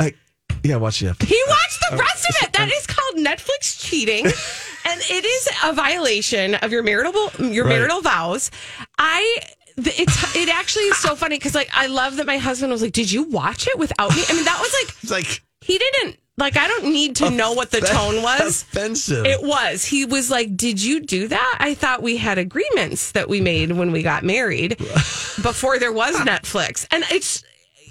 Like, 0.00 0.16
yeah, 0.62 0.76
watch 0.76 1.00
the 1.00 1.08
episode. 1.08 1.28
He 1.28 1.42
watched 1.46 1.80
the 1.80 1.96
oh. 1.96 1.98
rest 1.98 2.26
of 2.30 2.36
it. 2.42 2.52
That 2.54 2.72
is 2.72 2.86
called 2.86 3.16
Netflix 3.16 3.78
cheating, 3.78 4.24
and 4.86 5.00
it 5.10 5.24
is 5.26 5.48
a 5.64 5.74
violation 5.74 6.54
of 6.54 6.72
your 6.72 6.82
marital 6.82 7.30
your 7.38 7.66
Right. 7.66 7.76
marital 7.76 8.00
vows. 8.00 8.50
I. 8.98 9.40
It's 9.80 10.34
it 10.34 10.48
actually 10.48 10.84
is 10.84 10.96
so 10.96 11.14
funny 11.14 11.36
because 11.36 11.54
like 11.54 11.68
I 11.72 11.86
love 11.86 12.16
that 12.16 12.26
my 12.26 12.38
husband 12.38 12.72
was 12.72 12.82
like, 12.82 12.92
"Did 12.92 13.12
you 13.12 13.24
watch 13.24 13.68
it 13.68 13.78
without 13.78 14.10
me?" 14.16 14.24
I 14.28 14.32
mean, 14.32 14.44
that 14.44 14.58
was 14.58 14.74
like 14.82 14.96
It's 15.02 15.10
like 15.12 15.42
he 15.68 15.76
didn't 15.78 16.16
like. 16.38 16.56
I 16.56 16.66
don't 16.66 16.86
need 16.92 17.16
to 17.16 17.28
know 17.30 17.52
what 17.52 17.70
the 17.70 17.80
tone 17.80 18.22
was. 18.22 18.62
offensive. 18.62 19.26
It 19.26 19.42
was. 19.42 19.84
He 19.84 20.04
was 20.06 20.30
like, 20.30 20.56
"Did 20.56 20.82
you 20.82 21.00
do 21.00 21.28
that?" 21.28 21.56
I 21.60 21.74
thought 21.74 22.02
we 22.02 22.16
had 22.16 22.38
agreements 22.38 23.12
that 23.12 23.28
we 23.28 23.40
made 23.42 23.70
when 23.72 23.92
we 23.92 24.02
got 24.02 24.24
married 24.24 24.78
before 24.78 25.78
there 25.78 25.92
was 25.92 26.16
Netflix, 26.16 26.86
and 26.90 27.04
it's. 27.10 27.44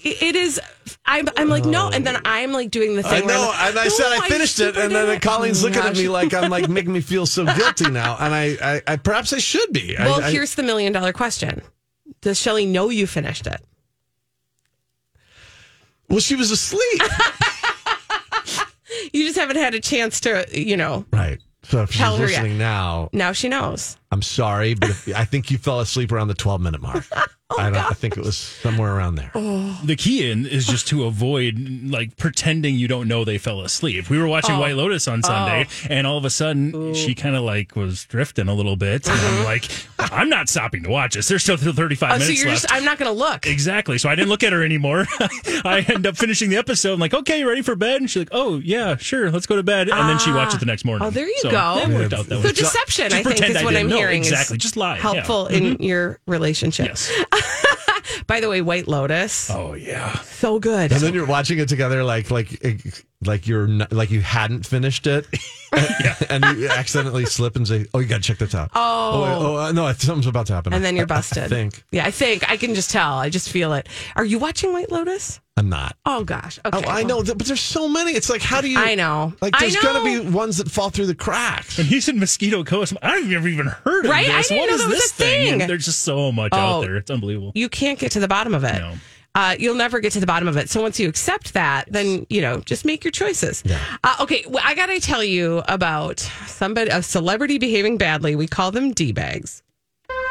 It 0.04 0.36
is. 0.36 0.60
I'm. 1.06 1.28
I'm 1.38 1.50
like 1.50 1.66
no, 1.66 1.90
and 1.90 2.06
then 2.06 2.22
I'm 2.24 2.52
like 2.54 2.72
doing 2.72 2.96
the 2.96 3.02
Oh. 3.06 3.10
Thing. 3.10 3.24
I'm 3.24 3.28
know, 3.28 3.48
like, 3.50 3.70
and 3.70 3.80
I 3.80 3.84
"No, 3.86 3.90
said 3.90 4.06
oh, 4.08 4.20
I 4.24 4.30
finished 4.30 4.60
it, 4.60 4.78
and 4.78 4.94
then 4.96 5.10
it." 5.10 5.22
Colleen's 5.22 5.64
Oh 5.64 5.68
looking 5.68 5.82
at 5.84 5.96
me 5.98 6.08
like 6.08 6.34
I'm 6.34 6.50
like 6.50 6.70
making 6.78 6.94
me 6.94 7.02
feel 7.02 7.26
so 7.26 7.46
guilty 7.46 7.90
now, 7.90 8.16
and 8.20 8.34
I, 8.34 8.58
I, 8.62 8.82
I 8.94 8.96
perhaps 8.98 9.34
I 9.34 9.40
should 9.40 9.74
be. 9.74 9.96
Well, 10.00 10.22
I, 10.22 10.32
here's 10.32 10.56
the 10.56 10.64
million 10.64 10.94
dollar 10.94 11.12
question: 11.14 11.62
Does 12.22 12.40
Shelly 12.40 12.66
know 12.66 12.90
you 12.90 13.06
finished 13.08 13.48
it? 13.48 13.60
well, 16.10 16.20
she 16.20 16.36
was 16.36 16.52
asleep, 16.52 17.02
You 19.14 19.26
just 19.26 19.38
haven't 19.38 19.58
had 19.58 19.74
a 19.74 19.80
chance 19.80 20.20
to, 20.22 20.46
you 20.52 20.78
know. 20.78 21.06
right? 21.12 21.40
So 21.64 21.82
if 21.84 21.92
she's 21.92 22.00
Tell 22.00 22.16
her 22.18 22.24
yet. 22.28 22.42
listening 22.44 22.58
now, 22.58 23.10
Now 23.12 23.32
she 23.34 23.50
knows. 23.50 23.98
I'm 24.12 24.22
sorry, 24.22 24.74
but 24.74 24.90
if, 24.90 25.16
I 25.16 25.26
think 25.26 25.52
you 25.52 25.58
fell 25.58 25.80
asleep 25.80 26.12
around 26.12 26.30
the 26.30 26.34
12 26.34 26.62
minute 26.62 26.82
mark. 26.82 27.06
Oh, 27.50 27.62
I 27.62 27.70
don't. 27.70 27.78
I 27.78 27.92
think 27.94 28.18
it 28.18 28.26
was 28.26 28.38
somewhere 28.38 28.94
around 28.94 29.16
there. 29.16 29.32
The 29.86 29.96
key 29.96 30.30
in 30.30 30.46
is 30.46 30.66
just 30.66 30.88
to 30.90 31.06
avoid 31.06 31.56
like 31.84 32.18
pretending 32.18 32.76
you 32.76 32.88
don't 32.90 33.08
know 33.08 33.24
they 33.24 33.38
fell 33.38 33.62
asleep. 33.62 34.10
We 34.10 34.18
were 34.18 34.28
watching 34.28 34.56
Oh. 34.56 34.60
White 34.60 34.76
Lotus 34.76 35.08
on 35.08 35.24
Sunday, 35.24 35.66
oh. 35.70 35.88
and 35.90 36.06
all 36.06 36.18
of 36.18 36.26
a 36.26 36.30
sudden 36.30 36.94
she 36.94 37.16
kind 37.16 37.36
of 37.38 37.44
like 37.44 37.76
was 37.76 38.04
drifting 38.06 38.50
a 38.50 38.54
little 38.54 38.76
bit. 38.76 39.08
And 39.08 39.18
I'm 39.18 39.34
uh-huh. 39.36 39.44
like, 39.46 39.70
I'm 40.12 40.28
not 40.30 40.50
stopping 40.50 40.84
to 40.84 40.90
watch 40.90 41.14
this. 41.14 41.28
There's 41.30 41.44
still 41.44 41.56
35 41.56 41.76
Oh, 41.78 42.14
so 42.16 42.20
minutes 42.20 42.40
you're 42.40 42.50
left. 42.50 42.64
just. 42.64 42.74
I'm 42.74 42.84
not 42.84 42.98
going 42.98 43.10
to 43.10 43.18
look. 43.18 43.46
Exactly. 43.48 43.98
So 43.98 44.10
I 44.10 44.16
didn't 44.16 44.30
look 44.30 44.44
at 44.44 44.52
her 44.52 44.64
anymore. 44.64 45.06
I 45.64 45.86
end 45.88 46.06
up 46.06 46.18
finishing 46.18 46.50
the 46.50 46.58
episode. 46.58 46.94
I'm 46.94 47.00
like, 47.00 47.14
okay, 47.14 47.46
ready 47.46 47.62
for 47.62 47.76
bed? 47.76 48.02
And 48.02 48.10
she's 48.10 48.22
like, 48.22 48.30
oh, 48.32 48.58
yeah, 48.58 48.98
sure. 48.98 49.32
Let's 49.32 49.46
go 49.46 49.56
to 49.56 49.64
bed. 49.64 49.90
And 49.90 50.10
then 50.10 50.18
she 50.20 50.32
ah. 50.32 50.36
watched 50.36 50.56
it 50.56 50.60
the 50.60 50.66
next 50.66 50.84
morning. 50.84 51.08
Oh, 51.08 51.12
there 51.12 51.28
you 51.28 51.40
So 51.40 51.52
go. 51.52 51.78
It 51.78 51.90
worked 51.90 52.14
out 52.14 52.26
that 52.26 52.42
So 52.42 52.48
way. 52.48 52.54
deception, 52.54 53.10
Just 53.12 53.16
I 53.16 53.24
think, 53.24 53.50
is 53.50 53.64
what 53.64 53.76
I'm 53.76 53.88
didn't 53.88 53.97
know. 53.98 54.08
hearing. 54.08 54.22
is 54.22 54.32
Exactly. 54.32 54.58
Just 54.58 54.78
lie. 54.78 54.96
Yeah. 54.96 55.02
Helpful 55.02 55.48
in 55.48 55.64
mm-hmm. 55.64 55.84
your 55.84 56.20
relationship. 56.28 56.88
Yes. 56.88 57.12
By 58.28 58.40
the 58.40 58.50
way, 58.50 58.62
White 58.62 58.88
Lotus, 58.88 59.50
Oh, 59.50 59.74
yeah. 59.74 60.18
so 60.20 60.60
good. 60.60 60.92
And 60.92 61.02
then 61.02 61.14
you're 61.14 61.26
watching 61.26 61.60
it 61.60 61.70
together, 61.70 62.04
like 62.04 62.32
like 62.32 62.62
like 63.26 63.48
you're 63.48 63.68
not, 63.68 63.92
like 63.92 64.12
you 64.12 64.22
hadn't 64.22 64.66
finished 64.66 65.08
it, 65.08 65.26
and 66.30 66.44
you 66.58 66.68
accidentally 66.70 67.26
slip 67.26 67.56
and 67.56 67.68
say, 67.68 67.86
"Oh, 67.94 68.00
you 68.00 68.08
got 68.08 68.18
to 68.18 68.22
check 68.22 68.38
this 68.38 68.54
out." 68.56 68.70
Oh. 68.76 69.22
wait, 69.24 69.32
oh 69.32 69.58
uh, 69.58 69.72
no, 69.72 69.92
something's 69.94 70.28
about 70.28 70.46
to 70.48 70.54
happen. 70.54 70.74
and 70.74 70.84
then 70.84 70.96
you're 70.96 71.04
I- 71.10 71.16
I- 71.16 71.18
busted. 71.18 71.44
I 71.44 71.48
think 71.48 71.84
Yeah, 71.92 72.06
I 72.06 72.12
think 72.12 72.50
I 72.50 72.58
can 72.58 72.76
just 72.76 72.92
tell. 72.92 73.14
I 73.14 73.30
just 73.30 73.50
feel 73.50 73.74
it. 73.74 73.90
Are 74.16 74.24
you 74.26 74.40
watching 74.40 74.72
White 74.72 74.92
Lotus? 74.92 75.40
I'm 75.58 75.70
not. 75.70 75.96
Oh 76.06 76.24
gosh. 76.24 76.60
Okay. 76.64 76.78
Oh, 76.86 76.88
I 76.88 77.04
well, 77.04 77.24
know, 77.24 77.34
but 77.34 77.48
there's 77.48 77.60
so 77.60 77.90
many. 77.90 78.12
It's 78.12 78.30
like, 78.30 78.44
how 78.44 78.62
do 78.62 78.70
you? 78.70 78.78
I 78.78 78.94
know. 78.94 79.34
Like, 79.42 79.58
there's 79.58 79.74
know. 79.74 79.82
gonna 79.82 80.04
be 80.04 80.20
ones 80.30 80.58
that 80.58 80.70
fall 80.70 80.92
through 80.92 81.08
the 81.08 81.16
cracks. 81.16 81.80
And 81.80 81.88
he's 81.88 82.08
in 82.08 82.20
Mosquito 82.20 82.64
Coast. 82.64 82.94
I've 83.02 83.26
never 83.28 83.48
even 83.48 83.66
heard 83.66 84.06
of 84.06 84.12
Right? 84.12 84.30
I 84.30 84.38
this. 84.38 84.50
didn't 84.50 84.62
What 84.62 84.68
know 84.70 84.76
is 84.76 84.82
that 84.82 84.90
was 84.90 84.98
this 85.00 85.12
a 85.12 85.16
thing. 85.16 85.62
And 85.62 85.70
there's 85.70 85.86
just 85.86 86.04
so 86.04 86.32
much 86.32 86.52
Oh. 86.54 86.58
out 86.60 86.82
there. 86.82 86.96
It's 86.98 87.10
unbelievable. 87.10 87.52
You 87.56 87.68
can't 87.70 87.98
get 87.98 88.12
to 88.12 88.20
the 88.20 88.28
bottom 88.28 88.54
of 88.54 88.64
it. 88.64 88.76
No. 88.76 88.94
Uh, 89.38 89.56
you'll 89.60 89.76
never 89.76 90.00
get 90.00 90.12
to 90.12 90.20
the 90.20 90.26
bottom 90.26 90.48
of 90.48 90.58
it. 90.58 90.68
So 90.68 90.82
once 90.82 91.00
you 91.00 91.08
accept 91.08 91.54
that, 91.54 91.86
then 91.92 92.26
you 92.28 92.42
know, 92.42 92.60
just 92.62 92.86
make 92.86 93.04
your 93.04 93.12
choices. 93.12 93.64
Uh, 94.04 94.16
okay, 94.22 94.44
well, 94.50 94.64
I 94.66 94.74
got 94.74 94.88
to 94.88 95.00
tell 95.00 95.24
you 95.24 95.62
about 95.68 96.20
somebody, 96.48 96.90
a 96.90 97.04
celebrity 97.04 97.60
behaving 97.60 97.98
badly. 98.00 98.36
We 98.36 98.48
call 98.48 98.72
them 98.72 98.94
d 98.94 99.12
bags. 99.12 99.62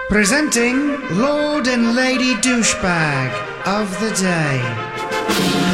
Presenting 0.09 0.99
Lord 1.19 1.69
and 1.69 1.95
Lady 1.95 2.35
Douchebag 2.35 3.31
of 3.65 3.89
the 4.01 4.11
Day. 4.11 4.61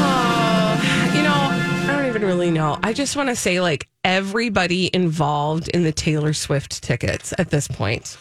Oh, 0.04 1.12
you 1.16 1.22
know, 1.22 1.90
I 1.90 1.96
don't 1.96 2.06
even 2.06 2.22
really 2.22 2.50
know. 2.50 2.78
I 2.82 2.92
just 2.92 3.16
want 3.16 3.30
to 3.30 3.36
say, 3.36 3.62
like, 3.62 3.88
everybody 4.04 4.90
involved 4.92 5.68
in 5.68 5.84
the 5.84 5.92
Taylor 5.92 6.34
Swift 6.34 6.82
tickets 6.82 7.32
at 7.38 7.48
this 7.48 7.66
point. 7.66 8.18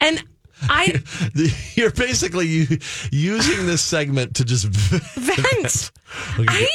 And 0.00 0.22
I 0.62 1.02
You're 1.74 1.90
basically 1.90 2.66
using 3.10 3.66
this 3.66 3.82
segment 3.82 4.36
to 4.36 4.44
just 4.44 4.66
vent. 4.66 5.90
I 6.38 6.68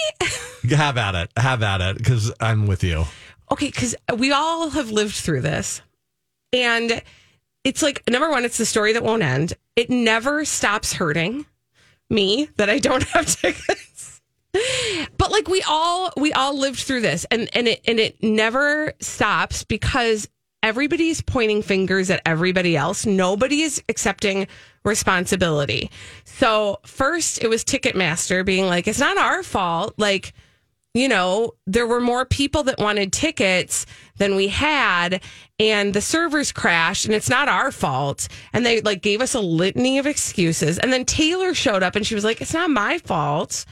have 0.69 0.97
at 0.97 1.15
it, 1.15 1.31
have 1.37 1.61
at 1.63 1.81
it, 1.81 1.97
because 1.97 2.31
I'm 2.39 2.67
with 2.67 2.83
you. 2.83 3.05
okay, 3.51 3.67
because 3.67 3.95
we 4.17 4.31
all 4.31 4.69
have 4.71 4.91
lived 4.91 5.15
through 5.15 5.41
this. 5.41 5.81
And 6.53 7.01
it's 7.63 7.81
like, 7.81 8.03
number 8.09 8.29
one, 8.29 8.45
it's 8.45 8.57
the 8.57 8.65
story 8.65 8.93
that 8.93 9.03
won't 9.03 9.23
end. 9.23 9.53
It 9.75 9.89
never 9.89 10.45
stops 10.45 10.93
hurting 10.93 11.45
me 12.09 12.49
that 12.57 12.69
I 12.69 12.79
don't 12.79 13.03
have 13.09 13.25
tickets. 13.25 14.21
But 15.17 15.31
like 15.31 15.49
we 15.49 15.61
all 15.67 16.13
we 16.15 16.31
all 16.31 16.57
lived 16.57 16.79
through 16.79 17.01
this 17.01 17.25
and 17.29 17.49
and 17.53 17.67
it 17.67 17.81
and 17.85 17.99
it 17.99 18.23
never 18.23 18.93
stops 19.01 19.65
because 19.65 20.29
everybody's 20.65 21.21
pointing 21.21 21.61
fingers 21.61 22.09
at 22.09 22.21
everybody 22.25 22.75
else. 22.75 23.05
Nobody 23.05 23.61
is 23.61 23.81
accepting 23.87 24.47
responsibility. 24.83 25.91
So 26.23 26.79
first 26.83 27.43
it 27.43 27.47
was 27.47 27.63
Ticketmaster 27.63 28.43
being 28.43 28.65
like 28.65 28.87
it's 28.87 28.99
not 28.99 29.17
our 29.17 29.43
fault 29.43 29.93
like 29.97 30.33
you 30.95 31.09
know, 31.09 31.51
there 31.67 31.85
were 31.85 31.99
more 31.99 32.23
people 32.25 32.63
that 32.63 32.79
wanted 32.79 33.11
tickets 33.11 33.85
than 34.15 34.37
we 34.37 34.47
had, 34.47 35.21
and 35.59 35.93
the 35.93 35.99
servers 35.99 36.53
crashed, 36.53 37.03
and 37.03 37.13
it's 37.13 37.29
not 37.29 37.49
our 37.49 37.69
fault. 37.69 38.29
And 38.53 38.65
they 38.65 38.79
like 38.79 39.01
gave 39.01 39.19
us 39.19 39.33
a 39.33 39.41
litany 39.41 39.97
of 39.97 40.07
excuses. 40.07 40.79
And 40.79 40.93
then 40.93 41.03
Taylor 41.03 41.53
showed 41.53 41.83
up 41.83 41.97
and 41.97 42.07
she 42.07 42.15
was 42.15 42.23
like, 42.23 42.39
It's 42.39 42.53
not 42.53 42.69
my 42.69 42.97
fault. 42.99 43.65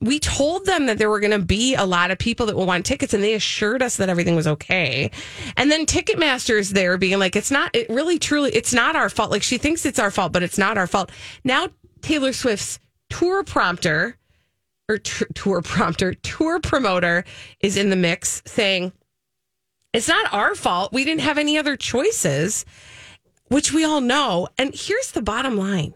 We 0.00 0.18
told 0.18 0.66
them 0.66 0.86
that 0.86 0.98
there 0.98 1.10
were 1.10 1.20
going 1.20 1.38
to 1.38 1.44
be 1.44 1.74
a 1.74 1.84
lot 1.84 2.10
of 2.10 2.18
people 2.18 2.46
that 2.46 2.56
will 2.56 2.66
want 2.66 2.84
tickets, 2.84 3.14
and 3.14 3.22
they 3.22 3.34
assured 3.34 3.82
us 3.82 3.96
that 3.98 4.08
everything 4.08 4.34
was 4.34 4.46
okay. 4.46 5.10
And 5.56 5.70
then 5.70 5.86
Ticketmaster 5.86 6.58
is 6.58 6.70
there 6.70 6.98
being 6.98 7.18
like, 7.18 7.36
It's 7.36 7.50
not, 7.50 7.74
it 7.74 7.88
really, 7.88 8.18
truly, 8.18 8.50
it's 8.50 8.72
not 8.72 8.96
our 8.96 9.08
fault. 9.08 9.30
Like 9.30 9.42
she 9.42 9.58
thinks 9.58 9.86
it's 9.86 9.98
our 9.98 10.10
fault, 10.10 10.32
but 10.32 10.42
it's 10.42 10.58
not 10.58 10.76
our 10.76 10.86
fault. 10.86 11.12
Now, 11.44 11.68
Taylor 12.00 12.32
Swift's 12.32 12.80
tour 13.10 13.44
prompter, 13.44 14.16
or 14.88 14.98
t- 14.98 15.26
tour 15.34 15.62
prompter, 15.62 16.14
tour 16.14 16.58
promoter 16.58 17.24
is 17.60 17.76
in 17.76 17.90
the 17.90 17.96
mix 17.96 18.42
saying, 18.44 18.92
it's 19.92 20.08
not 20.08 20.32
our 20.32 20.54
fault. 20.54 20.92
We 20.92 21.04
didn't 21.04 21.20
have 21.20 21.38
any 21.38 21.58
other 21.58 21.76
choices, 21.76 22.64
which 23.48 23.72
we 23.72 23.84
all 23.84 24.00
know. 24.00 24.48
And 24.56 24.74
here's 24.74 25.12
the 25.12 25.22
bottom 25.22 25.56
line 25.56 25.94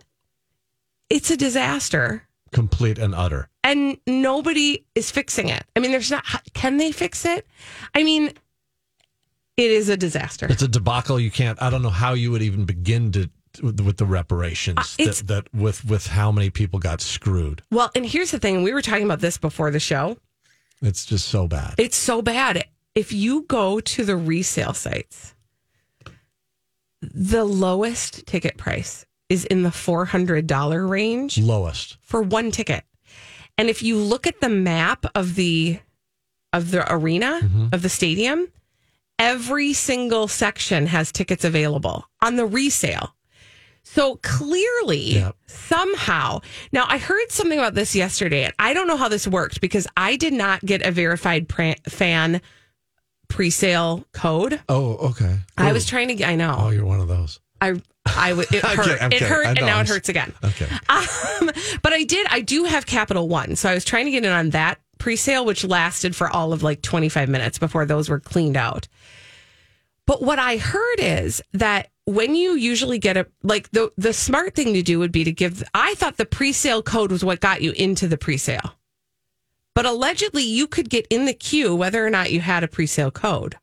it's 1.08 1.30
a 1.30 1.36
disaster 1.36 2.26
Complete 2.52 2.98
and 2.98 3.14
utter. 3.14 3.48
And 3.66 3.98
nobody 4.06 4.84
is 4.94 5.10
fixing 5.10 5.48
it. 5.48 5.64
I 5.74 5.80
mean, 5.80 5.90
there's 5.90 6.10
not, 6.10 6.24
can 6.54 6.76
they 6.76 6.92
fix 6.92 7.24
it? 7.24 7.46
I 7.94 8.04
mean, 8.04 8.28
it 9.56 9.70
is 9.70 9.88
a 9.88 9.96
disaster. 9.96 10.46
It's 10.48 10.62
a 10.62 10.68
debacle. 10.68 11.18
You 11.18 11.30
can't. 11.30 11.60
I 11.60 11.68
don't 11.68 11.82
know 11.82 11.90
how 11.90 12.14
you 12.14 12.30
would 12.30 12.42
even 12.42 12.64
begin 12.64 13.10
to 13.12 13.28
with, 13.62 13.96
the 13.96 14.04
reparations. 14.04 14.96
Uh, 15.00 15.04
that, 15.04 15.22
that 15.26 15.54
with 15.54 15.84
with 15.84 16.06
how 16.06 16.30
many 16.30 16.50
people 16.50 16.78
got 16.78 17.00
screwed. 17.00 17.62
Well, 17.72 17.90
and 17.94 18.06
here's 18.06 18.30
the 18.30 18.38
thing 18.38 18.62
we 18.62 18.72
were 18.72 18.82
talking 18.82 19.04
about 19.04 19.20
this 19.20 19.38
before 19.38 19.70
the 19.70 19.80
show. 19.80 20.18
It's 20.82 21.06
just 21.06 21.28
so 21.28 21.48
bad. 21.48 21.74
It's 21.78 21.96
so 21.96 22.22
bad. 22.22 22.64
If 22.94 23.12
you 23.12 23.42
go 23.48 23.80
to 23.80 24.04
the 24.04 24.16
resale 24.16 24.74
sites, 24.74 25.34
the 27.00 27.44
lowest 27.44 28.26
ticket 28.26 28.58
price 28.58 29.06
is 29.28 29.44
in 29.46 29.62
the 29.62 29.70
$400 29.70 30.88
range 30.88 31.38
Lowest. 31.38 31.96
for 32.02 32.22
one 32.22 32.50
ticket. 32.50 32.84
And 33.58 33.68
if 33.70 33.82
you 33.82 33.96
look 33.96 34.26
at 34.26 34.40
the 34.40 34.48
map 34.48 35.06
of 35.14 35.34
the 35.34 35.78
of 36.52 36.70
the 36.70 36.90
arena 36.92 37.40
Mm-hmm. 37.42 37.68
of 37.72 37.82
the 37.82 37.88
stadium, 37.88 38.48
every 39.18 39.72
single 39.72 40.28
section 40.28 40.86
has 40.86 41.10
tickets 41.12 41.44
available 41.44 42.06
on 42.22 42.36
the 42.36 42.46
resale. 42.46 43.14
So 43.82 44.16
clearly, 44.22 45.14
Yeah. 45.16 45.32
somehow, 45.46 46.40
now 46.72 46.86
I 46.88 46.98
heard 46.98 47.30
something 47.30 47.58
about 47.58 47.74
this 47.74 47.94
yesterday, 47.94 48.44
and 48.44 48.52
I 48.58 48.74
don't 48.74 48.88
know 48.88 48.96
how 48.96 49.08
this 49.08 49.28
worked 49.28 49.60
because 49.60 49.86
I 49.96 50.16
did 50.16 50.32
not 50.32 50.64
get 50.64 50.82
a 50.84 50.90
verified 50.90 51.48
pra- 51.48 51.76
fan 51.88 52.40
pre-sale 53.28 54.04
code. 54.12 54.60
Oh, 54.68 54.96
okay. 55.10 55.38
I 55.56 55.72
was 55.72 55.86
trying 55.86 56.08
to 56.08 56.14
get. 56.14 56.28
I 56.28 56.36
know. 56.36 56.56
Oh, 56.58 56.70
you're 56.70 56.84
one 56.84 57.00
of 57.00 57.08
those. 57.08 57.38
I 57.60 57.80
I 58.04 58.32
would 58.32 58.52
it 58.54 58.62
hurt. 58.64 58.84
kidding, 58.84 58.98
I'm 59.02 59.12
it 59.12 59.22
hurt 59.22 59.46
and 59.46 59.60
now 59.66 59.80
it 59.80 59.88
hurts 59.88 60.08
again. 60.08 60.32
Okay. 60.44 60.66
Um, 60.88 61.50
but 61.82 61.92
I 61.92 62.04
did 62.04 62.26
I 62.30 62.40
do 62.40 62.64
have 62.64 62.86
Capital 62.86 63.28
One. 63.28 63.56
So 63.56 63.68
I 63.70 63.74
was 63.74 63.84
trying 63.84 64.04
to 64.06 64.10
get 64.10 64.24
in 64.24 64.30
on 64.32 64.50
that 64.50 64.78
pre-sale 64.98 65.44
which 65.44 65.64
lasted 65.64 66.16
for 66.16 66.28
all 66.30 66.52
of 66.52 66.62
like 66.62 66.80
25 66.82 67.28
minutes 67.28 67.58
before 67.58 67.84
those 67.84 68.08
were 68.08 68.20
cleaned 68.20 68.56
out. 68.56 68.88
But 70.06 70.22
what 70.22 70.38
I 70.38 70.56
heard 70.56 70.96
is 70.98 71.42
that 71.52 71.90
when 72.04 72.34
you 72.36 72.52
usually 72.54 72.98
get 73.00 73.16
a 73.16 73.26
like 73.42 73.70
the 73.72 73.90
the 73.96 74.12
smart 74.12 74.54
thing 74.54 74.72
to 74.74 74.82
do 74.82 74.98
would 75.00 75.10
be 75.12 75.24
to 75.24 75.32
give 75.32 75.62
I 75.74 75.94
thought 75.94 76.16
the 76.16 76.26
pre-sale 76.26 76.82
code 76.82 77.10
was 77.10 77.24
what 77.24 77.40
got 77.40 77.60
you 77.62 77.72
into 77.72 78.06
the 78.06 78.16
pre-sale. 78.16 78.74
But 79.74 79.84
allegedly 79.84 80.44
you 80.44 80.66
could 80.68 80.88
get 80.88 81.06
in 81.10 81.26
the 81.26 81.34
queue 81.34 81.74
whether 81.74 82.06
or 82.06 82.10
not 82.10 82.30
you 82.32 82.40
had 82.40 82.62
a 82.64 82.68
pre-sale 82.68 83.10
code. 83.10 83.56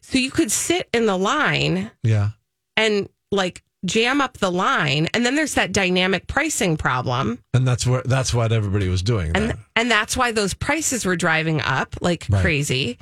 So 0.00 0.18
you 0.18 0.30
could 0.30 0.50
sit 0.50 0.88
in 0.94 1.06
the 1.06 1.16
line 1.18 1.90
Yeah. 2.02 2.30
and 2.76 3.08
like 3.32 3.62
jam 3.84 4.20
up 4.20 4.38
the 4.38 4.50
line 4.52 5.08
and 5.12 5.26
then 5.26 5.34
there's 5.34 5.54
that 5.54 5.72
dynamic 5.72 6.28
pricing 6.28 6.76
problem 6.76 7.40
And 7.52 7.66
that's 7.66 7.84
where 7.84 8.02
that's 8.04 8.32
what 8.32 8.52
everybody 8.52 8.88
was 8.88 9.02
doing. 9.02 9.32
and 9.34 9.48
then. 9.50 9.58
and 9.74 9.90
that's 9.90 10.16
why 10.16 10.30
those 10.30 10.54
prices 10.54 11.04
were 11.04 11.16
driving 11.16 11.60
up 11.60 11.96
like 12.00 12.26
Right. 12.30 12.40
crazy 12.42 12.98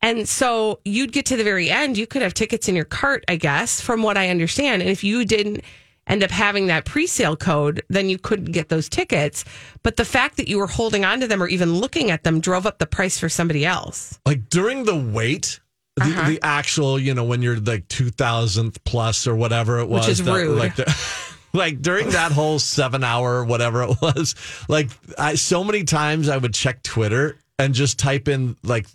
and 0.00 0.26
so 0.26 0.80
you'd 0.86 1.12
get 1.12 1.26
to 1.26 1.36
the 1.36 1.44
very 1.44 1.68
end 1.70 1.98
you 1.98 2.06
could 2.06 2.22
have 2.22 2.32
tickets 2.32 2.66
in 2.66 2.74
your 2.74 2.86
cart 2.86 3.24
i 3.28 3.36
guess 3.36 3.80
from 3.82 4.02
what 4.02 4.16
i 4.16 4.30
understand 4.30 4.80
and 4.80 4.90
if 4.90 5.04
you 5.04 5.26
didn't 5.26 5.62
end 6.08 6.24
up 6.24 6.30
having 6.30 6.66
that 6.68 6.84
pre-sale 6.86 7.36
code 7.36 7.82
then 7.90 8.08
you 8.08 8.16
couldn't 8.18 8.52
get 8.52 8.70
those 8.70 8.88
tickets 8.88 9.44
but 9.82 9.96
the 9.98 10.04
fact 10.04 10.38
that 10.38 10.48
you 10.48 10.56
were 10.58 10.66
holding 10.66 11.04
on 11.04 11.20
to 11.20 11.28
them 11.28 11.42
or 11.42 11.46
even 11.46 11.74
looking 11.74 12.10
at 12.10 12.24
them 12.24 12.40
drove 12.40 12.64
up 12.66 12.78
the 12.78 12.86
price 12.86 13.18
for 13.18 13.28
somebody 13.28 13.64
else 13.66 14.18
like 14.26 14.48
during 14.48 14.84
the 14.84 14.96
wait, 14.96 15.60
the, 15.96 16.02
Uh-huh. 16.04 16.28
the 16.30 16.40
actual, 16.42 16.98
you 16.98 17.14
know, 17.14 17.24
when 17.24 17.42
you're 17.42 17.58
like 17.60 17.86
two 17.88 18.10
thousandth 18.10 18.82
plus 18.84 19.26
or 19.26 19.34
whatever 19.36 19.78
it 19.78 19.88
was, 19.88 20.06
Which 20.06 20.12
is 20.20 20.22
rude. 20.22 20.58
Like, 20.58 20.76
the, 20.76 20.96
like 21.52 21.82
during 21.82 22.10
that 22.10 22.32
whole 22.32 22.58
seven 22.58 23.04
hour 23.04 23.44
whatever 23.44 23.82
it 23.82 23.96
was, 24.00 24.34
like 24.68 24.90
I 25.18 25.34
so 25.34 25.62
many 25.64 25.84
times 25.84 26.28
I 26.28 26.36
would 26.38 26.54
check 26.54 26.82
Twitter 26.82 27.36
and 27.58 27.74
just 27.74 27.98
type 27.98 28.26
in 28.28 28.56
like 28.62 28.86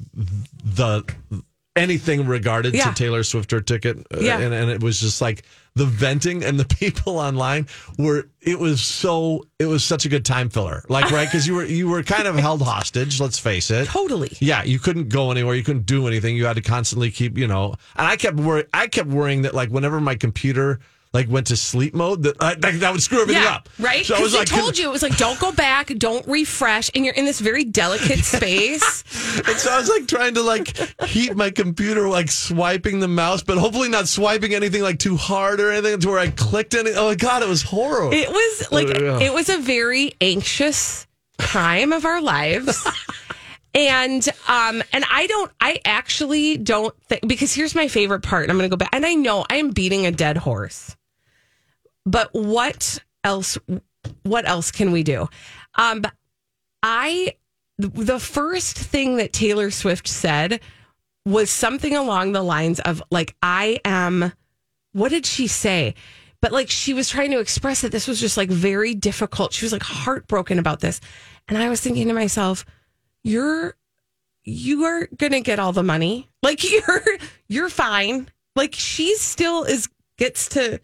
the 0.63 1.03
anything 1.77 2.25
regarded 2.27 2.73
Yeah. 2.75 2.89
to 2.89 2.93
Taylor 2.93 3.23
Swift 3.23 3.53
or 3.53 3.61
ticket, 3.61 3.97
uh, 4.13 4.19
Yeah. 4.19 4.39
and, 4.39 4.53
and 4.53 4.69
it 4.69 4.81
was 4.81 4.99
just 4.99 5.21
like 5.21 5.43
the 5.75 5.85
venting 5.85 6.43
and 6.43 6.59
the 6.59 6.65
people 6.79 7.19
online 7.19 7.67
were. 7.97 8.27
It 8.41 8.59
was 8.59 8.81
so. 8.81 9.45
It 9.59 9.65
was 9.65 9.83
such 9.83 10.05
a 10.05 10.09
good 10.09 10.25
time 10.25 10.49
filler, 10.49 10.83
like 10.89 11.11
right 11.11 11.27
because 11.27 11.45
you 11.47 11.55
were 11.55 11.65
you 11.65 11.87
were 11.89 12.01
kind 12.03 12.27
of 12.27 12.35
held 12.47 12.61
hostage. 12.61 13.19
Let's 13.19 13.37
face 13.39 13.69
it. 13.71 13.87
totally 13.87 14.35
Yeah, 14.39 14.63
you 14.63 14.79
couldn't 14.79 15.09
go 15.09 15.31
anywhere. 15.31 15.53
You 15.55 15.63
couldn't 15.63 15.85
do 15.85 16.07
anything. 16.07 16.35
You 16.35 16.45
had 16.45 16.55
to 16.55 16.61
constantly 16.61 17.11
keep, 17.11 17.37
you 17.37 17.47
know. 17.47 17.75
And 17.95 18.07
I 18.07 18.15
kept 18.15 18.37
worry. 18.37 18.65
I 18.73 18.87
kept 18.87 19.09
worrying 19.09 19.43
that 19.43 19.53
like 19.53 19.69
whenever 19.69 19.99
my 20.01 20.15
computer 20.15 20.79
like 21.13 21.29
went 21.29 21.47
to 21.47 21.57
sleep 21.57 21.93
mode, 21.93 22.23
that 22.23 22.35
I, 22.39 22.55
that, 22.55 22.79
that 22.79 22.91
would 22.91 23.01
screw 23.01 23.21
everything 23.21 23.43
yeah, 23.43 23.55
up. 23.55 23.69
right? 23.79 24.05
So 24.05 24.15
I 24.15 24.19
was 24.19 24.33
like, 24.33 24.47
told 24.47 24.77
you 24.77 24.87
it 24.87 24.91
was 24.91 25.03
like, 25.03 25.17
don't 25.17 25.39
go 25.39 25.51
back, 25.51 25.87
don't 25.97 26.25
refresh, 26.27 26.89
and 26.93 27.05
you're 27.05 27.13
in 27.15 27.25
this 27.25 27.39
very 27.39 27.63
delicate 27.63 28.19
space. 28.25 29.03
and 29.37 29.57
so 29.57 29.71
I 29.71 29.79
was 29.79 29.89
like 29.89 30.07
trying 30.07 30.33
to 30.35 30.41
like 30.41 30.73
keep 31.07 31.35
my 31.35 31.49
computer 31.49 32.07
like 32.07 32.29
swiping 32.29 32.99
the 32.99 33.07
mouse, 33.07 33.43
but 33.43 33.57
hopefully 33.57 33.89
not 33.89 34.07
swiping 34.07 34.53
anything 34.53 34.81
like 34.81 34.99
too 34.99 35.15
hard 35.17 35.59
or 35.59 35.71
anything 35.71 35.99
to 35.99 36.07
where 36.09 36.19
I 36.19 36.29
clicked 36.29 36.73
any. 36.73 36.91
Oh 36.93 37.09
my 37.09 37.15
god, 37.15 37.41
it 37.43 37.49
was 37.49 37.61
horrible. 37.63 38.13
It 38.13 38.29
was 38.29 38.71
like 38.71 38.87
oh, 38.95 39.03
Yeah. 39.19 39.19
it 39.25 39.33
was 39.33 39.49
a 39.49 39.57
very 39.57 40.13
anxious 40.21 41.07
time 41.37 41.93
of 41.93 42.05
our 42.05 42.21
lives. 42.21 42.85
And 43.77 44.27
um 44.47 44.81
and 44.91 45.05
I 45.09 45.27
don't 45.27 45.51
I 45.61 45.79
actually 45.85 46.57
don't 46.57 46.99
think 47.03 47.27
because 47.27 47.53
here's 47.53 47.75
my 47.75 47.87
favorite 47.87 48.23
part 48.23 48.49
I'm 48.49 48.57
going 48.57 48.67
to 48.67 48.73
go 48.73 48.77
back 48.77 48.89
and 48.91 49.05
I 49.05 49.13
know 49.13 49.45
I 49.51 49.57
am 49.57 49.69
beating 49.69 50.07
a 50.07 50.11
dead 50.11 50.35
horse. 50.35 50.97
But 52.03 52.29
what 52.33 52.97
else 53.23 53.59
what 54.23 54.47
else 54.47 54.71
can 54.71 54.91
we 54.91 55.03
do? 55.03 55.29
Um 55.75 56.03
I 56.81 57.35
the 57.77 58.19
first 58.19 58.79
thing 58.79 59.17
that 59.17 59.31
Taylor 59.31 59.69
Swift 59.69 60.07
said 60.07 60.59
was 61.23 61.51
something 61.51 61.95
along 61.95 62.31
the 62.31 62.41
lines 62.41 62.79
of 62.79 63.03
like 63.11 63.35
I 63.43 63.79
am 63.85 64.33
what 64.93 65.09
did 65.09 65.27
she 65.27 65.45
say? 65.45 65.93
But 66.41 66.51
like 66.51 66.71
she 66.71 66.95
was 66.95 67.09
trying 67.09 67.29
to 67.29 67.39
express 67.39 67.81
that 67.81 67.91
this 67.91 68.07
was 68.07 68.19
just 68.19 68.37
like 68.37 68.49
very 68.49 68.95
difficult. 68.95 69.53
She 69.53 69.65
was 69.65 69.71
like 69.71 69.83
heartbroken 69.83 70.57
about 70.57 70.79
this. 70.79 70.99
And 71.47 71.59
I 71.59 71.69
was 71.69 71.79
thinking 71.79 72.07
to 72.07 72.13
myself, 72.13 72.65
you're 73.27 73.75
you 74.43 74.85
are 74.85 75.07
gonna 75.17 75.41
get 75.41 75.59
all 75.59 75.73
the 75.73 75.83
money. 75.83 76.29
Like 76.43 76.63
you're 76.71 77.03
you're 77.49 77.69
fine. 77.69 78.29
Like 78.55 78.73
she 78.73 79.15
still 79.15 79.63
is 79.65 79.89
gets 80.17 80.47
to 80.49 80.79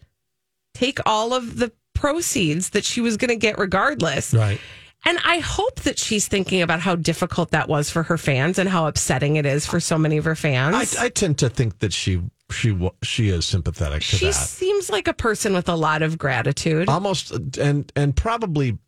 take 0.74 0.98
all 1.06 1.32
of 1.32 1.56
the 1.56 1.72
proceeds 1.94 2.70
that 2.70 2.84
she 2.84 3.00
was 3.00 3.16
gonna 3.16 3.36
get 3.36 3.56
regardless. 3.58 4.34
right. 4.34 4.60
And 5.06 5.18
I 5.24 5.38
hope 5.38 5.80
that 5.80 5.98
she's 5.98 6.28
thinking 6.28 6.62
about 6.62 6.80
how 6.80 6.96
difficult 6.96 7.50
that 7.50 7.68
was 7.68 7.90
for 7.90 8.02
her 8.04 8.16
fans 8.18 8.58
and 8.58 8.68
how 8.68 8.86
upsetting 8.86 9.36
it 9.36 9.44
is 9.46 9.66
for 9.66 9.78
so 9.78 9.98
many 9.98 10.16
of 10.16 10.24
her 10.24 10.34
fans. 10.34 10.96
I 10.96 11.08
tend 11.10 11.38
to 11.38 11.48
think 11.48 11.78
that 11.80 11.92
she 11.92 12.22
she 12.50 12.90
she 13.02 13.28
is 13.28 13.44
sympathetic 13.46 14.00
to 14.00 14.16
she 14.16 14.26
that. 14.26 14.32
seems 14.34 14.90
like 14.90 15.08
a 15.08 15.14
person 15.14 15.54
with 15.54 15.68
a 15.68 15.74
lot 15.74 16.02
of 16.02 16.18
gratitude. 16.18 16.88
Almost 16.88 17.56
and 17.58 17.90
and 17.96 18.14
probably 18.16 18.78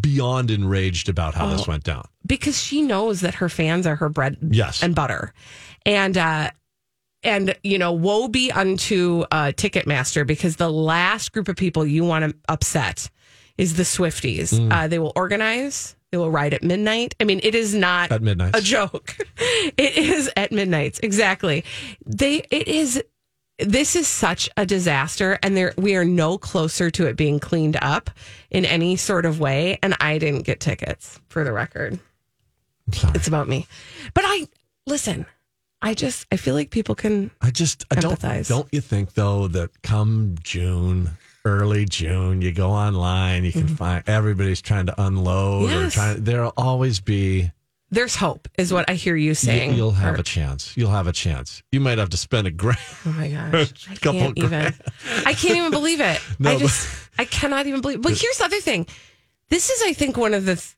beyond 0.00 0.50
enraged 0.50 1.08
about 1.08 1.34
how 1.34 1.46
this 1.48 1.62
Oh. 1.62 1.70
went 1.72 1.84
down. 1.84 2.06
because 2.26 2.60
she 2.62 2.82
knows 2.82 3.20
that 3.22 3.34
her 3.36 3.48
fans 3.48 3.86
are 3.86 3.96
her 3.96 4.08
bread 4.08 4.36
Yes. 4.50 4.82
and 4.82 4.94
butter. 4.94 5.32
And 5.86 6.16
uh 6.18 6.50
and 7.24 7.56
you 7.64 7.78
know, 7.78 7.92
woe 7.92 8.28
be 8.28 8.52
unto 8.52 9.24
uh 9.32 9.52
Ticketmaster 9.56 10.26
because 10.26 10.56
the 10.56 10.70
last 10.70 11.32
group 11.32 11.48
of 11.48 11.56
people 11.56 11.86
you 11.86 12.04
want 12.04 12.30
to 12.30 12.36
upset 12.48 13.08
is 13.56 13.74
the 13.76 13.82
Swifties. 13.82 14.52
Mm. 14.52 14.72
Uh 14.72 14.88
they 14.88 14.98
will 14.98 15.12
organize, 15.16 15.96
they 16.12 16.18
will 16.18 16.30
ride 16.30 16.52
at 16.54 16.62
midnight. 16.62 17.14
I 17.18 17.24
mean, 17.24 17.40
it 17.42 17.54
is 17.54 17.74
not 17.74 18.12
At 18.12 18.22
midnight. 18.22 18.54
a 18.54 18.60
joke. 18.60 19.16
It 19.78 19.96
is 19.96 20.30
at 20.36 20.52
midnight. 20.52 21.00
Exactly. 21.02 21.64
They 22.04 22.38
it 22.50 22.68
is 22.68 23.02
this 23.58 23.96
is 23.96 24.06
such 24.06 24.48
a 24.56 24.64
disaster 24.64 25.38
and 25.42 25.56
there 25.56 25.74
we 25.76 25.96
are 25.96 26.04
no 26.04 26.38
closer 26.38 26.90
to 26.90 27.06
it 27.06 27.16
being 27.16 27.38
cleaned 27.40 27.76
up 27.82 28.10
in 28.50 28.64
any 28.64 28.96
sort 28.96 29.26
of 29.26 29.40
way 29.40 29.78
and 29.82 29.96
I 30.00 30.18
didn't 30.18 30.42
get 30.42 30.60
tickets 30.60 31.20
for 31.28 31.44
the 31.44 31.52
record. 31.52 31.98
It's 33.14 33.28
about 33.28 33.48
me. 33.48 33.66
But 34.14 34.24
I 34.26 34.48
listen, 34.86 35.26
I 35.82 35.94
just 35.94 36.26
I 36.32 36.36
feel 36.36 36.54
like 36.54 36.70
people 36.70 36.94
can 36.94 37.30
I 37.40 37.50
just 37.50 37.84
I 37.90 37.96
don't 37.96 38.20
don't 38.20 38.68
you 38.72 38.80
think 38.80 39.14
though 39.14 39.48
that 39.48 39.82
come 39.82 40.36
June, 40.42 41.10
early 41.44 41.84
June, 41.84 42.40
you 42.42 42.52
go 42.52 42.70
online, 42.70 43.44
you 43.44 43.52
can 43.52 43.68
find 43.68 44.02
everybody's 44.06 44.62
trying 44.62 44.86
to 44.86 45.02
unload 45.02 45.70
or 45.70 45.74
Mm-hmm. 45.74 45.88
Trying 45.88 46.24
there'll 46.24 46.54
always 46.56 47.00
be 47.00 47.50
there's 47.90 48.16
hope 48.16 48.48
is 48.58 48.72
what 48.72 48.88
I 48.90 48.94
hear 48.94 49.16
you 49.16 49.34
saying. 49.34 49.74
you, 49.74 49.82
will 49.84 49.92
have 49.92 50.16
Or- 50.16 50.20
a 50.20 50.22
chance. 50.22 50.76
You'll 50.76 50.90
have 50.90 51.06
a 51.06 51.12
chance. 51.12 51.62
You 51.72 51.80
might 51.80 51.98
have 51.98 52.10
to 52.10 52.16
spend 52.16 52.46
a 52.46 52.50
grand 52.50 52.78
Oh 53.06 53.10
my 53.12 53.28
gosh. 53.28 53.72
I 53.90 53.94
Couple 53.96 54.20
can't 54.20 54.38
even 54.38 54.48
grand. 54.50 54.74
I 55.24 55.32
can't 55.34 55.56
even 55.56 55.70
believe 55.70 56.00
it. 56.00 56.20
No, 56.38 56.50
I 56.50 56.54
but- 56.54 56.60
just 56.60 57.10
I 57.18 57.24
cannot 57.24 57.66
even 57.66 57.80
believe 57.80 58.02
but 58.02 58.12
here's 58.12 58.38
the 58.38 58.44
other 58.44 58.60
thing. 58.60 58.86
This 59.48 59.70
is 59.70 59.82
I 59.86 59.92
think 59.94 60.16
one 60.16 60.34
of 60.34 60.44
the 60.44 60.56
th- 60.56 60.76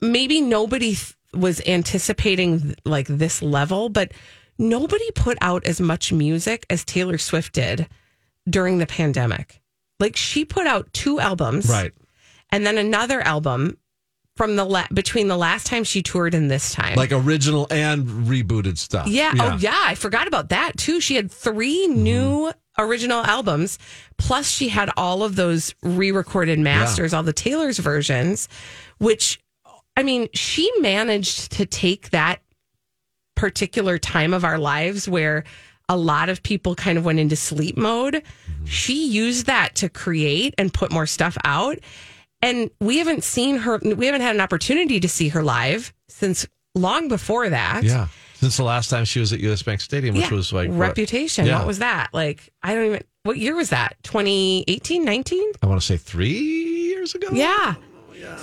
maybe 0.00 0.40
nobody 0.40 0.94
th- 0.94 1.14
was 1.34 1.60
anticipating 1.66 2.74
like 2.84 3.06
this 3.08 3.42
level, 3.42 3.88
but 3.88 4.12
nobody 4.58 5.10
put 5.12 5.38
out 5.40 5.64
as 5.66 5.80
much 5.80 6.12
music 6.12 6.66
as 6.70 6.84
Taylor 6.84 7.18
Swift 7.18 7.52
did 7.54 7.88
during 8.48 8.78
the 8.78 8.86
pandemic. 8.86 9.60
Like 9.98 10.16
she 10.16 10.44
put 10.44 10.66
out 10.66 10.92
two 10.92 11.18
albums. 11.20 11.68
Right. 11.68 11.92
and 12.50 12.66
then 12.66 12.76
another 12.78 13.20
album 13.22 13.76
from 14.36 14.56
the 14.56 14.64
la- 14.64 14.86
between 14.92 15.28
the 15.28 15.36
last 15.36 15.66
time 15.66 15.84
she 15.84 16.02
toured 16.02 16.34
and 16.34 16.50
this 16.50 16.72
time. 16.72 16.96
Like 16.96 17.12
original 17.12 17.66
and 17.70 18.06
rebooted 18.26 18.78
stuff. 18.78 19.06
yeah, 19.06 19.32
oh 19.38 19.56
yeah, 19.60 19.76
I 19.76 19.94
forgot 19.94 20.26
about 20.26 20.48
that 20.50 20.76
too. 20.78 21.00
She 21.00 21.14
had 21.16 21.30
3 21.30 21.88
Mm-hmm. 21.88 22.02
new 22.02 22.52
original 22.78 23.22
albums, 23.24 23.78
plus 24.16 24.48
she 24.50 24.68
had 24.68 24.90
all 24.96 25.22
of 25.22 25.36
those 25.36 25.74
re-recorded 25.82 26.58
masters, 26.58 27.12
all 27.12 27.22
the 27.22 27.32
Taylor's 27.34 27.78
versions, 27.78 28.48
which 28.98 29.38
I 29.96 30.02
mean, 30.02 30.28
she 30.32 30.70
managed 30.80 31.52
to 31.52 31.66
take 31.66 32.08
that 32.10 32.40
particular 33.34 33.98
time 33.98 34.32
of 34.32 34.44
our 34.44 34.58
lives 34.58 35.08
where 35.08 35.44
a 35.88 35.96
lot 35.96 36.28
of 36.30 36.42
people 36.42 36.74
kind 36.74 36.96
of 36.96 37.04
went 37.04 37.18
into 37.18 37.36
sleep 37.36 37.76
mode. 37.76 38.14
Mm-hmm. 38.14 38.64
She 38.64 39.06
used 39.08 39.46
that 39.46 39.74
to 39.76 39.88
create 39.90 40.54
and 40.56 40.72
put 40.72 40.90
more 40.92 41.06
stuff 41.06 41.36
out. 41.44 41.78
And 42.42 42.70
we 42.80 42.98
haven't 42.98 43.22
seen 43.24 43.56
her, 43.58 43.78
we 43.78 44.06
haven't 44.06 44.20
had 44.22 44.34
an 44.34 44.40
opportunity 44.40 44.98
to 45.00 45.08
see 45.08 45.28
her 45.28 45.42
live 45.42 45.92
since 46.08 46.46
long 46.74 47.08
before 47.08 47.48
that. 47.48 47.84
Yeah. 47.84 48.08
Since 48.34 48.56
the 48.56 48.64
last 48.64 48.90
time 48.90 49.04
she 49.04 49.20
was 49.20 49.32
at 49.32 49.38
US 49.40 49.62
Bank 49.62 49.80
Stadium, 49.80 50.16
which 50.16 50.24
Yeah. 50.28 50.34
was 50.36 50.52
like 50.52 50.68
what- 50.68 50.78
reputation. 50.78 51.46
Yeah. 51.46 51.58
What 51.58 51.68
was 51.68 51.78
that? 51.78 52.08
Like, 52.12 52.50
I 52.62 52.74
don't 52.74 52.86
even, 52.86 53.02
what 53.22 53.38
year 53.38 53.54
was 53.54 53.70
that? 53.70 53.96
2018, 54.02 55.04
19? 55.04 55.52
I 55.62 55.66
want 55.66 55.80
to 55.80 55.86
say 55.86 55.96
three 55.96 56.30
years 56.30 57.14
ago. 57.14 57.28
Yeah. 57.32 57.74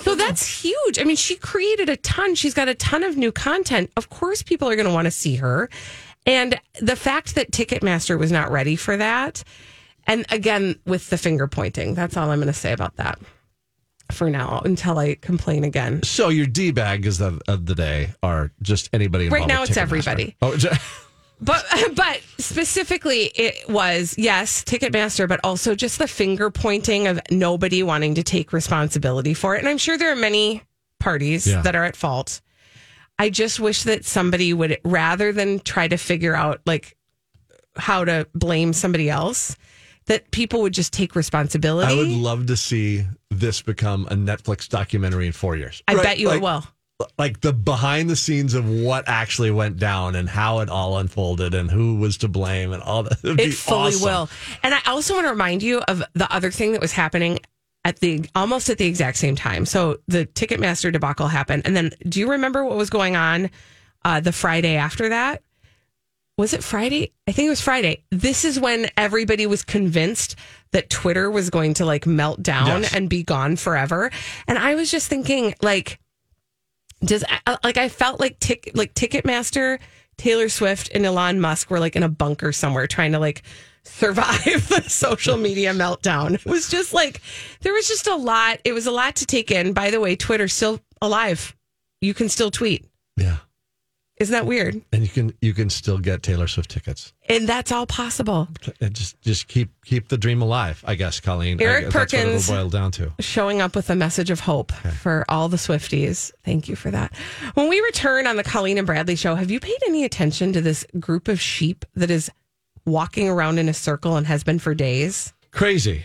So 0.02 0.14
that's 0.14 0.46
huge. 0.62 0.98
I 0.98 1.04
mean, 1.04 1.16
she 1.16 1.36
created 1.36 1.88
a 1.88 1.96
ton. 1.96 2.34
She's 2.34 2.52
got 2.52 2.68
a 2.68 2.74
ton 2.74 3.02
of 3.02 3.16
new 3.16 3.32
content. 3.32 3.90
Of 3.96 4.10
course, 4.10 4.42
people 4.42 4.68
are 4.68 4.76
going 4.76 4.86
to 4.86 4.92
want 4.92 5.06
to 5.06 5.10
see 5.10 5.36
her. 5.36 5.70
And 6.26 6.60
the 6.80 6.96
fact 6.96 7.34
that 7.34 7.50
Ticketmaster 7.50 8.18
was 8.18 8.30
not 8.30 8.50
ready 8.50 8.76
for 8.76 8.96
that, 8.98 9.42
and 10.06 10.26
again, 10.30 10.78
with 10.84 11.08
the 11.08 11.16
finger 11.16 11.46
pointing, 11.46 11.94
that's 11.94 12.16
all 12.18 12.30
I'm 12.30 12.38
going 12.40 12.46
to 12.48 12.52
say 12.52 12.72
about 12.72 12.96
that 12.96 13.18
for 14.10 14.30
now 14.30 14.60
until 14.64 14.98
I 14.98 15.14
complain 15.16 15.64
again. 15.64 16.02
So 16.02 16.28
your 16.28 16.46
D 16.46 16.70
bag 16.70 17.06
is 17.06 17.20
of, 17.20 17.40
of 17.48 17.66
the 17.66 17.74
day 17.74 18.10
are 18.22 18.50
just 18.62 18.90
anybody. 18.92 19.28
Right 19.28 19.46
now 19.48 19.62
it's 19.62 19.76
everybody. 19.76 20.36
Oh, 20.42 20.56
But 21.42 21.64
but 21.94 22.20
specifically, 22.36 23.30
it 23.34 23.66
was 23.68 24.14
yes, 24.18 24.62
Ticketmaster, 24.62 25.26
but 25.26 25.40
also 25.42 25.74
just 25.74 25.98
the 25.98 26.06
finger 26.06 26.50
pointing 26.50 27.06
of 27.08 27.18
nobody 27.30 27.82
wanting 27.82 28.16
to 28.16 28.22
take 28.22 28.52
responsibility 28.52 29.32
for 29.32 29.56
it. 29.56 29.60
And 29.60 29.68
I'm 29.68 29.78
sure 29.78 29.96
there 29.96 30.12
are 30.12 30.16
many 30.16 30.62
parties 30.98 31.46
Yeah. 31.46 31.62
that 31.62 31.74
are 31.74 31.84
at 31.84 31.96
fault. 31.96 32.42
I 33.18 33.30
just 33.30 33.58
wish 33.58 33.84
that 33.84 34.04
somebody 34.04 34.52
would, 34.52 34.80
rather 34.84 35.32
than 35.32 35.60
try 35.60 35.88
to 35.88 35.96
figure 35.96 36.34
out 36.34 36.60
like 36.66 36.94
how 37.76 38.04
to 38.04 38.26
blame 38.34 38.74
somebody 38.74 39.08
else, 39.08 39.56
that 40.10 40.28
people 40.32 40.60
would 40.62 40.74
just 40.74 40.92
take 40.92 41.14
responsibility. 41.14 41.90
I 41.92 41.96
would 41.96 42.08
love 42.08 42.46
to 42.46 42.56
see 42.56 43.06
this 43.30 43.62
become 43.62 44.06
a 44.06 44.14
Netflix 44.14 44.68
documentary 44.68 45.26
in 45.28 45.32
four 45.32 45.54
years. 45.54 45.84
I 45.86 45.94
Right, 45.94 46.02
bet 46.02 46.18
you 46.18 46.26
like, 46.26 46.38
it 46.38 46.42
will. 46.42 46.64
Like 47.16 47.40
the 47.42 47.52
behind 47.52 48.10
the 48.10 48.16
scenes 48.16 48.54
of 48.54 48.68
what 48.68 49.04
actually 49.06 49.52
went 49.52 49.78
down 49.78 50.16
and 50.16 50.28
how 50.28 50.58
it 50.60 50.68
all 50.68 50.98
unfolded 50.98 51.54
and 51.54 51.70
who 51.70 51.94
was 51.94 52.16
to 52.18 52.28
blame 52.28 52.72
and 52.72 52.82
all 52.82 53.04
that. 53.04 53.18
It'd 53.22 53.36
be 53.36 53.44
It 53.44 53.54
fully 53.54 53.94
awesome. 53.94 54.02
will. 54.04 54.28
And 54.64 54.74
I 54.74 54.80
also 54.86 55.14
want 55.14 55.26
to 55.26 55.30
remind 55.30 55.62
you 55.62 55.78
of 55.82 56.02
the 56.14 56.30
other 56.34 56.50
thing 56.50 56.72
that 56.72 56.80
was 56.80 56.90
happening 56.90 57.38
at 57.84 58.00
the 58.00 58.28
almost 58.34 58.68
at 58.68 58.78
the 58.78 58.86
exact 58.86 59.16
same 59.16 59.36
time. 59.36 59.64
So 59.64 59.98
the 60.08 60.26
Ticketmaster 60.26 60.92
debacle 60.92 61.28
happened, 61.28 61.62
and 61.66 61.76
then 61.76 61.92
do 62.08 62.18
you 62.18 62.32
remember 62.32 62.64
what 62.64 62.76
was 62.76 62.90
going 62.90 63.14
on 63.14 63.48
uh, 64.04 64.18
the 64.18 64.32
Friday 64.32 64.74
after 64.74 65.08
that? 65.10 65.42
Was 66.40 66.54
it 66.54 66.64
Friday? 66.64 67.12
I 67.28 67.32
think 67.32 67.48
it 67.48 67.50
was 67.50 67.60
Friday. 67.60 68.02
This 68.10 68.46
is 68.46 68.58
when 68.58 68.88
everybody 68.96 69.46
was 69.46 69.62
convinced 69.62 70.36
that 70.72 70.88
Twitter 70.88 71.30
was 71.30 71.50
going 71.50 71.74
to 71.74 71.84
like 71.84 72.06
melt 72.06 72.42
down 72.42 72.80
Yes. 72.80 72.94
and 72.94 73.10
be 73.10 73.22
gone 73.22 73.56
forever. 73.56 74.10
And 74.48 74.56
I 74.56 74.74
was 74.74 74.90
just 74.90 75.08
thinking, 75.08 75.54
like, 75.60 76.00
does 77.04 77.24
uh, 77.24 77.36
uh, 77.46 77.56
like 77.62 77.76
I 77.76 77.90
felt 77.90 78.20
like 78.20 78.38
tick 78.40 78.70
like 78.74 78.94
Ticketmaster, 78.94 79.80
Taylor 80.16 80.48
Swift, 80.48 80.88
and 80.94 81.04
Elon 81.04 81.42
Musk 81.42 81.70
were 81.70 81.78
like 81.78 81.94
in 81.94 82.02
a 82.02 82.08
bunker 82.08 82.52
somewhere 82.52 82.86
trying 82.86 83.12
to 83.12 83.18
like 83.18 83.42
survive 83.84 84.42
the 84.70 84.82
social 84.88 85.36
media 85.36 85.74
meltdown. 85.74 86.36
It 86.36 86.46
was 86.46 86.70
just 86.70 86.94
like 86.94 87.20
there 87.60 87.74
was 87.74 87.86
just 87.86 88.06
a 88.06 88.16
lot. 88.16 88.60
It 88.64 88.72
was 88.72 88.86
a 88.86 88.90
lot 88.92 89.16
to 89.16 89.26
take 89.26 89.50
in. 89.50 89.74
By 89.74 89.90
the 89.90 90.00
way, 90.00 90.16
Twitter's 90.16 90.54
still 90.54 90.80
alive. 91.02 91.54
You 92.00 92.14
can 92.14 92.30
still 92.30 92.50
tweet. 92.50 92.86
Yeah, 93.18 93.36
Isn't 94.20 94.32
that 94.34 94.46
weird? 94.46 94.80
and 94.92 95.02
you 95.02 95.08
can 95.08 95.32
you 95.40 95.52
can 95.54 95.70
still 95.70 95.98
get 95.98 96.22
Taylor 96.22 96.46
Swift 96.46 96.70
tickets. 96.70 97.12
And 97.28 97.48
that's 97.48 97.72
all 97.72 97.86
possible. 97.86 98.48
And 98.80 98.94
just 98.94 99.20
just 99.22 99.48
keep 99.48 99.70
keep 99.84 100.08
the 100.08 100.18
dream 100.18 100.42
alive. 100.42 100.84
I 100.86 100.94
guess, 100.94 101.18
Colleen. 101.20 101.60
Eric 101.60 101.86
guess 101.86 101.92
That's 101.94 102.12
Perkins. 102.12 102.48
what 102.48 102.54
it'll 102.56 102.64
boil 102.64 102.70
down 102.70 102.90
to. 102.92 103.12
showing 103.18 103.60
up 103.62 103.74
with 103.74 103.88
a 103.90 103.96
message 103.96 104.30
of 104.30 104.40
hope 104.40 104.72
for 104.72 105.24
all 105.28 105.48
the 105.48 105.56
Swifties. 105.56 106.30
Thank 106.44 106.68
you 106.68 106.76
for 106.76 106.90
that. 106.90 107.16
When 107.54 107.68
we 107.68 107.80
return 107.80 108.26
on 108.26 108.36
the 108.36 108.44
Colleen 108.44 108.76
and 108.78 108.86
Bradley 108.86 109.16
show, 109.16 109.34
have 109.36 109.50
you 109.50 109.58
paid 109.58 109.78
any 109.88 110.04
attention 110.04 110.52
to 110.52 110.60
this 110.60 110.84
group 111.00 111.26
of 111.26 111.40
sheep 111.40 111.84
that 111.94 112.10
is 112.10 112.30
walking 112.84 113.28
around 113.28 113.58
in 113.58 113.68
a 113.68 113.74
circle 113.74 114.16
and 114.16 114.26
has 114.26 114.44
been 114.44 114.58
for 114.58 114.74
days? 114.74 115.32
Crazy. 115.50 116.04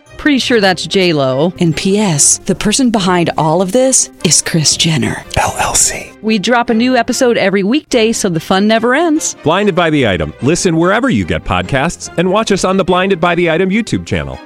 Pretty 0.21 0.37
sure 0.37 0.61
that's 0.61 0.85
J 0.85 1.13
Lo. 1.13 1.51
And 1.59 1.75
P.S. 1.75 2.37
The 2.37 2.53
person 2.53 2.91
behind 2.91 3.31
all 3.39 3.59
of 3.59 3.71
this 3.71 4.11
is 4.23 4.39
Kris 4.43 4.77
Jenner. 4.77 5.15
LLC. 5.31 6.15
We 6.21 6.37
drop 6.37 6.69
a 6.69 6.75
new 6.75 6.95
episode 6.95 7.39
every 7.39 7.63
weekday, 7.63 8.11
so 8.11 8.29
the 8.29 8.39
fun 8.39 8.67
never 8.67 8.93
ends. 8.93 9.35
Blinded 9.41 9.73
by 9.73 9.89
the 9.89 10.07
item. 10.07 10.31
Listen 10.43 10.77
wherever 10.77 11.09
you 11.09 11.25
get 11.25 11.43
podcasts, 11.43 12.15
and 12.19 12.29
watch 12.29 12.51
us 12.51 12.63
on 12.63 12.77
the 12.77 12.83
Blinded 12.83 13.19
by 13.19 13.33
the 13.33 13.49
Item 13.49 13.71
YouTube 13.71 14.05
channel. 14.05 14.37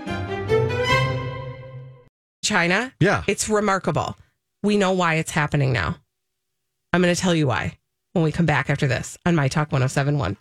China. 2.41 2.93
Yeah. 3.01 3.25
It's 3.27 3.49
remarkable. 3.49 4.17
We 4.63 4.77
know 4.77 4.93
why 4.93 5.15
it's 5.15 5.31
happening 5.31 5.73
now. 5.73 5.97
I'm 6.93 7.01
going 7.01 7.13
to 7.13 7.19
tell 7.19 7.35
you 7.35 7.47
why 7.47 7.77
when 8.13 8.23
we 8.23 8.31
come 8.31 8.45
back 8.45 8.69
after 8.69 8.87
this 8.87 9.17
on 9.25 9.35
My 9.35 9.49
Talk 9.49 9.73
1071. 9.73 10.37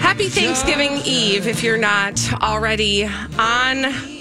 Happy 0.00 0.28
Thanksgiving 0.28 1.00
Eve 1.06 1.48
if 1.48 1.62
you're 1.62 1.78
not 1.78 2.20
already 2.42 3.06
on 3.38 4.13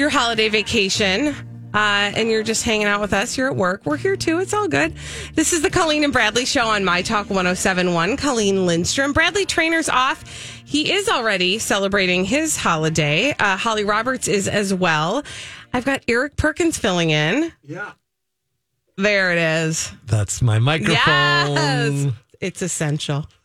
your 0.00 0.08
holiday 0.08 0.48
vacation. 0.48 1.28
Uh, 1.72 2.10
and 2.16 2.28
you're 2.28 2.42
just 2.42 2.64
hanging 2.64 2.88
out 2.88 3.00
with 3.00 3.12
us. 3.12 3.38
You're 3.38 3.48
at 3.48 3.54
work. 3.54 3.82
We're 3.84 3.96
here 3.96 4.16
too. 4.16 4.40
It's 4.40 4.52
all 4.52 4.66
good. 4.66 4.92
This 5.34 5.52
is 5.52 5.62
the 5.62 5.70
Colleen 5.70 6.02
and 6.02 6.12
Bradley 6.12 6.44
show 6.44 6.66
on 6.66 6.84
My 6.84 7.00
Talk 7.00 7.30
1071. 7.30 8.16
Colleen 8.16 8.66
Lindstrom. 8.66 9.12
Bradley 9.12 9.46
Traynor's 9.46 9.88
off. 9.88 10.24
He 10.64 10.90
is 10.90 11.08
already 11.08 11.60
celebrating 11.60 12.24
his 12.24 12.56
holiday. 12.56 13.36
Uh, 13.38 13.56
Holly 13.56 13.84
Roberts 13.84 14.26
is 14.26 14.48
as 14.48 14.74
well. 14.74 15.22
I've 15.72 15.84
got 15.84 16.02
Eric 16.08 16.36
Perkins 16.36 16.76
filling 16.76 17.10
in. 17.10 17.52
Yeah. 17.62 17.92
There 18.96 19.30
it 19.30 19.38
is. 19.38 19.92
That's 20.06 20.42
my 20.42 20.58
microphone. 20.58 20.94
Yes. 20.94 22.12
It's 22.40 22.62
essential. 22.62 23.28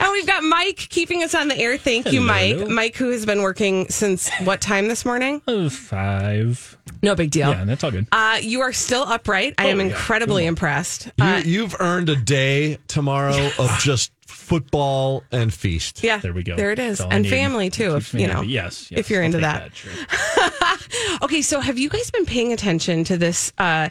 and 0.00 0.12
we've 0.12 0.26
got 0.26 0.42
Mike 0.42 0.76
keeping 0.76 1.22
us 1.22 1.34
on 1.34 1.48
the 1.48 1.56
air. 1.58 1.76
Thank 1.78 2.12
you, 2.12 2.20
Mike. 2.20 2.56
Hello. 2.56 2.68
Mike, 2.68 2.96
who 2.96 3.10
has 3.10 3.24
been 3.26 3.42
working 3.42 3.88
since 3.88 4.30
what 4.44 4.60
time 4.60 4.88
this 4.88 5.04
morning? 5.04 5.40
Five. 5.70 6.76
No 7.02 7.14
big 7.14 7.30
deal. 7.30 7.50
Yeah, 7.50 7.64
that's 7.64 7.82
all 7.84 7.90
good. 7.90 8.06
Uh, 8.12 8.38
you 8.40 8.60
are 8.60 8.72
still 8.72 9.02
upright. 9.02 9.54
I 9.58 9.66
am 9.66 9.78
yeah. 9.78 9.86
incredibly 9.86 10.46
impressed. 10.46 11.06
You, 11.18 11.24
Uh, 11.24 11.42
you've 11.44 11.76
earned 11.80 12.08
a 12.08 12.16
day 12.16 12.78
tomorrow 12.88 13.50
of 13.58 13.78
just 13.80 14.12
football 14.26 15.22
and 15.32 15.52
feast. 15.52 16.02
yeah, 16.02 16.18
There 16.18 16.32
we 16.32 16.42
go. 16.42 16.56
There 16.56 16.72
it 16.72 16.78
is, 16.78 16.98
That's 16.98 17.06
all 17.06 17.12
I 17.12 17.16
and 17.16 17.26
family 17.28 17.70
too. 17.70 17.96
If 17.96 18.12
you 18.14 18.26
know. 18.26 18.42
Yes, 18.42 18.90
yes, 18.90 19.00
if 19.00 19.10
you're 19.10 19.20
I'll 19.20 19.26
into 19.26 19.38
take 19.38 19.42
that. 19.42 19.76
sure. 19.76 19.92
Okay, 21.22 21.42
so 21.42 21.60
have 21.60 21.78
you 21.78 21.88
guys 21.88 22.10
been 22.10 22.26
paying 22.26 22.52
attention 22.52 23.04
to 23.04 23.16
this 23.16 23.52
uh, 23.58 23.88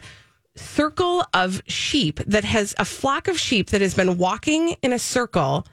circle 0.56 1.24
of 1.32 1.62
sheep 1.66 2.20
that 2.26 2.44
has 2.44 2.74
a 2.78 2.84
flock 2.84 3.28
of 3.28 3.38
sheep 3.38 3.70
that 3.70 3.80
has 3.80 3.94
been 3.94 4.18
walking 4.18 4.76
in 4.82 4.92
a 4.92 4.98
circle 4.98 5.66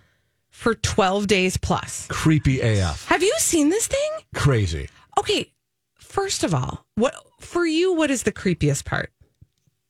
for 0.49 0.75
12 0.75 1.27
days 1.27 1.57
plus? 1.57 2.07
Creepy 2.09 2.59
AF. 2.61 3.05
Have 3.07 3.23
you 3.23 3.33
seen 3.39 3.69
this 3.69 3.87
thing? 3.87 4.09
Crazy. 4.35 4.89
Okay, 5.17 5.51
first 5.95 6.43
of 6.43 6.53
all, 6.53 6.85
what 6.95 7.15
for 7.39 7.65
you? 7.65 7.93
What 7.93 8.11
is 8.11 8.23
the 8.23 8.31
creepiest 8.31 8.85
part? 8.85 9.11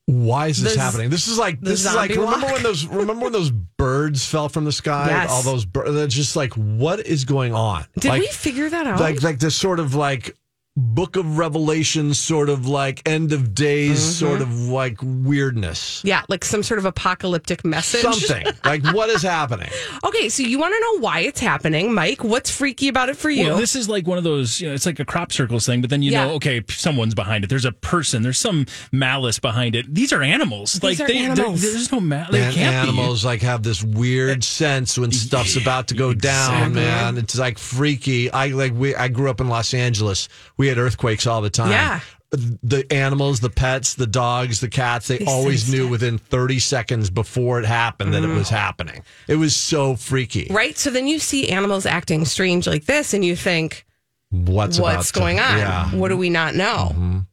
Why 0.06 0.48
is 0.48 0.60
this 0.60 0.74
The 0.74 0.80
happening? 0.80 1.08
This 1.08 1.28
is 1.28 1.38
like 1.38 1.60
this 1.60 1.84
is 1.86 1.94
like 1.94 2.10
remember 2.10 2.46
walk. 2.46 2.52
when 2.54 2.62
those 2.64 2.84
remember 2.86 3.24
when 3.24 3.32
those 3.32 3.50
birds 3.76 4.26
fell 4.26 4.48
from 4.48 4.64
the 4.64 4.72
sky? 4.72 5.06
Yes. 5.08 5.30
All 5.30 5.42
those 5.42 5.64
birds. 5.64 6.12
Just 6.12 6.34
like 6.34 6.52
what 6.54 7.06
is 7.06 7.24
going 7.24 7.54
on? 7.54 7.84
Did 7.98 8.08
like, 8.08 8.20
we 8.22 8.26
figure 8.26 8.68
that 8.68 8.86
out? 8.88 8.98
like 8.98 9.22
like 9.22 9.38
this 9.38 9.54
sort 9.54 9.78
of 9.78 9.94
like 9.94 10.36
book 10.76 11.16
of 11.16 11.36
revelation 11.36 12.14
sort 12.14 12.48
of 12.48 12.66
like 12.66 13.06
end 13.08 13.32
of 13.32 13.54
days 13.54 13.90
Mm-hmm. 14.00 14.10
sort 14.26 14.40
of 14.40 14.68
like 14.68 14.98
weirdness 15.02 16.00
yeah, 16.04 16.22
like 16.28 16.44
some 16.44 16.62
sort 16.62 16.78
of 16.78 16.84
apocalyptic 16.84 17.64
message. 17.64 18.00
something 18.02 18.46
like 18.64 18.84
what 18.94 19.10
is 19.10 19.22
happening 19.22 19.68
Okay, 20.04 20.28
so 20.28 20.42
you 20.42 20.58
want 20.58 20.74
to 20.74 20.80
know 20.80 20.98
why 21.02 21.20
it's 21.20 21.40
happening, 21.40 21.92
Mike? 21.94 22.22
What's 22.24 22.50
freaky 22.50 22.88
about 22.88 23.08
it 23.08 23.16
for 23.16 23.30
you? 23.30 23.46
Well, 23.48 23.56
this 23.58 23.76
is 23.76 23.88
like 23.88 24.06
one 24.06 24.18
of 24.18 24.24
those, 24.24 24.60
you 24.60 24.68
know, 24.68 24.74
it's 24.74 24.86
like 24.86 24.98
a 24.98 25.04
crop 25.04 25.32
circles 25.32 25.66
thing, 25.66 25.80
but 25.80 25.90
then 25.90 26.02
you 26.02 26.10
Yeah. 26.12 26.26
know, 26.26 26.34
okay, 26.34 26.62
someone's 26.68 27.14
behind 27.14 27.44
it. 27.44 27.48
There's 27.48 27.64
a 27.64 27.72
person, 27.72 28.22
there's 28.22 28.38
some 28.38 28.66
malice 28.92 29.38
behind 29.38 29.74
it. 29.74 29.92
These 29.94 30.12
are 30.12 30.22
animals. 30.22 30.82
like 30.82 30.98
are 31.00 31.06
they, 31.06 31.14
they're- 31.22 31.30
animals. 31.32 31.62
there's 31.62 31.92
no 31.92 32.00
malice. 32.00 32.30
They 32.32 32.42
and 32.42 32.54
can't 32.54 32.74
animals 32.76 33.24
like 33.24 33.42
have 33.42 33.62
this 33.62 33.82
weird 33.82 34.42
sense 34.44 34.98
when 34.98 35.10
stuff's 35.12 35.56
about 35.56 35.88
to 35.88 35.94
go 35.94 36.14
down 36.14 36.74
man 36.74 37.18
it's 37.18 37.38
like 37.38 37.58
freaky 37.58 38.30
i 38.30 38.48
like 38.48 38.72
we 38.74 38.94
i 38.94 39.08
grew 39.08 39.28
up 39.30 39.40
in 39.40 39.48
los 39.48 39.74
angeles 39.74 40.28
we 40.60 40.68
had 40.68 40.78
earthquakes 40.78 41.26
all 41.26 41.40
the 41.40 41.50
time 41.50 41.70
Yeah. 41.70 42.00
the 42.32 42.84
animals, 42.92 43.40
the 43.40 43.50
pets, 43.50 43.94
the 43.94 44.06
dogs, 44.06 44.60
the 44.60 44.68
cats, 44.68 45.08
they 45.08 45.18
They 45.18 45.24
always 45.24 45.68
knew 45.68 45.78
it. 45.78 45.82
Mm-hmm. 45.84 45.90
within 45.90 46.18
30 46.18 46.58
seconds 46.60 47.10
before 47.10 47.58
it 47.58 47.66
happened 47.66 48.14
that 48.14 48.22
it 48.22 48.28
was 48.28 48.48
happening. 48.48 49.02
It 49.26 49.34
was 49.36 49.56
so 49.56 49.96
freaky. 49.96 50.46
Right? 50.50 50.78
So 50.78 50.90
then 50.90 51.08
you 51.08 51.18
see 51.18 51.48
animals 51.50 51.86
acting 51.86 52.24
strange 52.26 52.66
like 52.68 52.84
this 52.84 53.14
and 53.14 53.24
you 53.24 53.34
think, 53.34 53.84
What's, 54.30 54.78
what's 54.78 55.10
to- 55.10 55.18
going 55.18 55.40
on? 55.40 55.58
Yeah. 55.58 55.84
Mm-hmm. 55.86 55.98
What 55.98 56.08
do 56.10 56.16
we 56.16 56.30
not 56.30 56.54
know? 56.54 57.24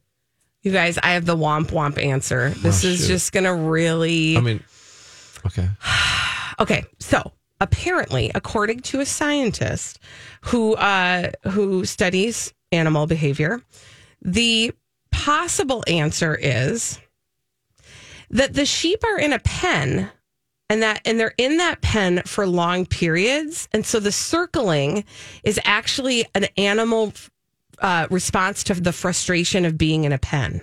You 0.64 0.72
guys, 0.72 0.98
I 0.98 1.12
have 1.12 1.26
the 1.26 1.36
womp 1.36 1.66
womp 1.66 2.02
answer. 2.02 2.50
This 2.50 2.84
Oh, 2.84 2.88
is 2.88 2.98
shoot. 3.00 3.06
just 3.06 3.30
going 3.32 3.44
to 3.44 3.54
really. 3.54 4.36
I 4.36 4.40
mean, 4.40 4.64
okay. 5.46 5.68
Okay, 6.60 6.84
so 6.98 7.30
apparently, 7.60 8.32
according 8.34 8.80
to 8.80 8.98
a 8.98 9.06
scientist 9.06 10.00
who 10.46 10.74
uh, 10.74 11.30
who 11.50 11.84
studies 11.84 12.52
animal 12.72 13.06
behavior, 13.06 13.60
the 14.22 14.72
possible 15.10 15.82
answer 15.86 16.34
is 16.34 16.98
that 18.30 18.54
the 18.54 18.66
sheep 18.66 19.02
are 19.04 19.18
in 19.18 19.32
a 19.32 19.38
pen 19.38 20.10
and 20.70 20.82
that 20.82 21.00
and 21.04 21.18
they're 21.18 21.34
in 21.38 21.56
that 21.56 21.80
pen 21.80 22.22
for 22.26 22.46
long 22.46 22.84
periods. 22.84 23.68
And 23.72 23.86
so 23.86 24.00
the 24.00 24.12
circling 24.12 25.04
is 25.42 25.58
actually 25.64 26.26
an 26.34 26.46
animal 26.56 27.12
uh, 27.80 28.06
response 28.10 28.64
to 28.64 28.74
the 28.74 28.92
frustration 28.92 29.64
of 29.64 29.78
being 29.78 30.04
in 30.04 30.12
a 30.12 30.18
pen 30.18 30.62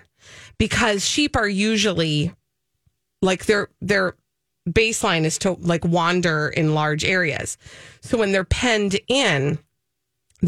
because 0.57 1.05
sheep 1.05 1.35
are 1.35 1.47
usually 1.47 2.33
like 3.21 3.45
their 3.45 3.69
their 3.81 4.15
baseline 4.69 5.23
is 5.23 5.37
to 5.39 5.53
like 5.53 5.85
wander 5.85 6.49
in 6.49 6.73
large 6.73 7.05
areas. 7.05 7.57
So 8.01 8.17
when 8.17 8.31
they're 8.31 8.43
penned 8.43 8.99
in 9.07 9.59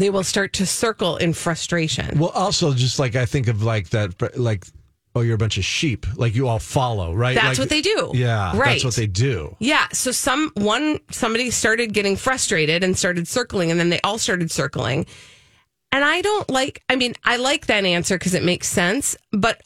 they 0.00 0.10
will 0.10 0.24
start 0.24 0.52
to 0.54 0.66
circle 0.66 1.16
in 1.16 1.32
frustration 1.32 2.18
Well, 2.18 2.30
also, 2.30 2.72
just 2.74 2.98
like 2.98 3.16
I 3.16 3.26
think 3.26 3.48
of 3.48 3.62
like 3.62 3.90
that, 3.90 4.38
like, 4.38 4.66
oh, 5.14 5.20
you're 5.22 5.34
a 5.34 5.38
bunch 5.38 5.58
of 5.58 5.64
sheep. 5.64 6.06
Like 6.16 6.34
you 6.34 6.46
all 6.48 6.58
follow, 6.58 7.12
right? 7.14 7.34
That's 7.34 7.58
Like- 7.58 7.58
what 7.58 7.68
they 7.70 7.80
do. 7.82 8.12
Yeah. 8.14 8.56
Right. 8.56 8.72
That's 8.72 8.84
what 8.84 8.94
they 8.96 9.06
do. 9.06 9.56
Yeah. 9.58 9.88
So 9.92 10.12
some 10.12 10.50
one 10.54 11.00
somebody 11.10 11.50
started 11.50 11.92
getting 11.92 12.16
frustrated 12.16 12.84
and 12.84 12.96
started 12.96 13.26
circling, 13.26 13.70
and 13.70 13.80
then 13.80 13.88
they 13.90 14.00
all 14.02 14.18
started 14.18 14.50
circling. 14.50 15.06
And 15.90 16.04
I 16.04 16.20
don't 16.20 16.48
like. 16.50 16.82
I 16.88 16.96
mean, 16.96 17.14
I 17.24 17.36
like 17.36 17.66
that 17.66 17.84
answer 17.84 18.16
because 18.18 18.34
it 18.34 18.44
makes 18.44 18.68
sense. 18.68 19.16
But 19.32 19.62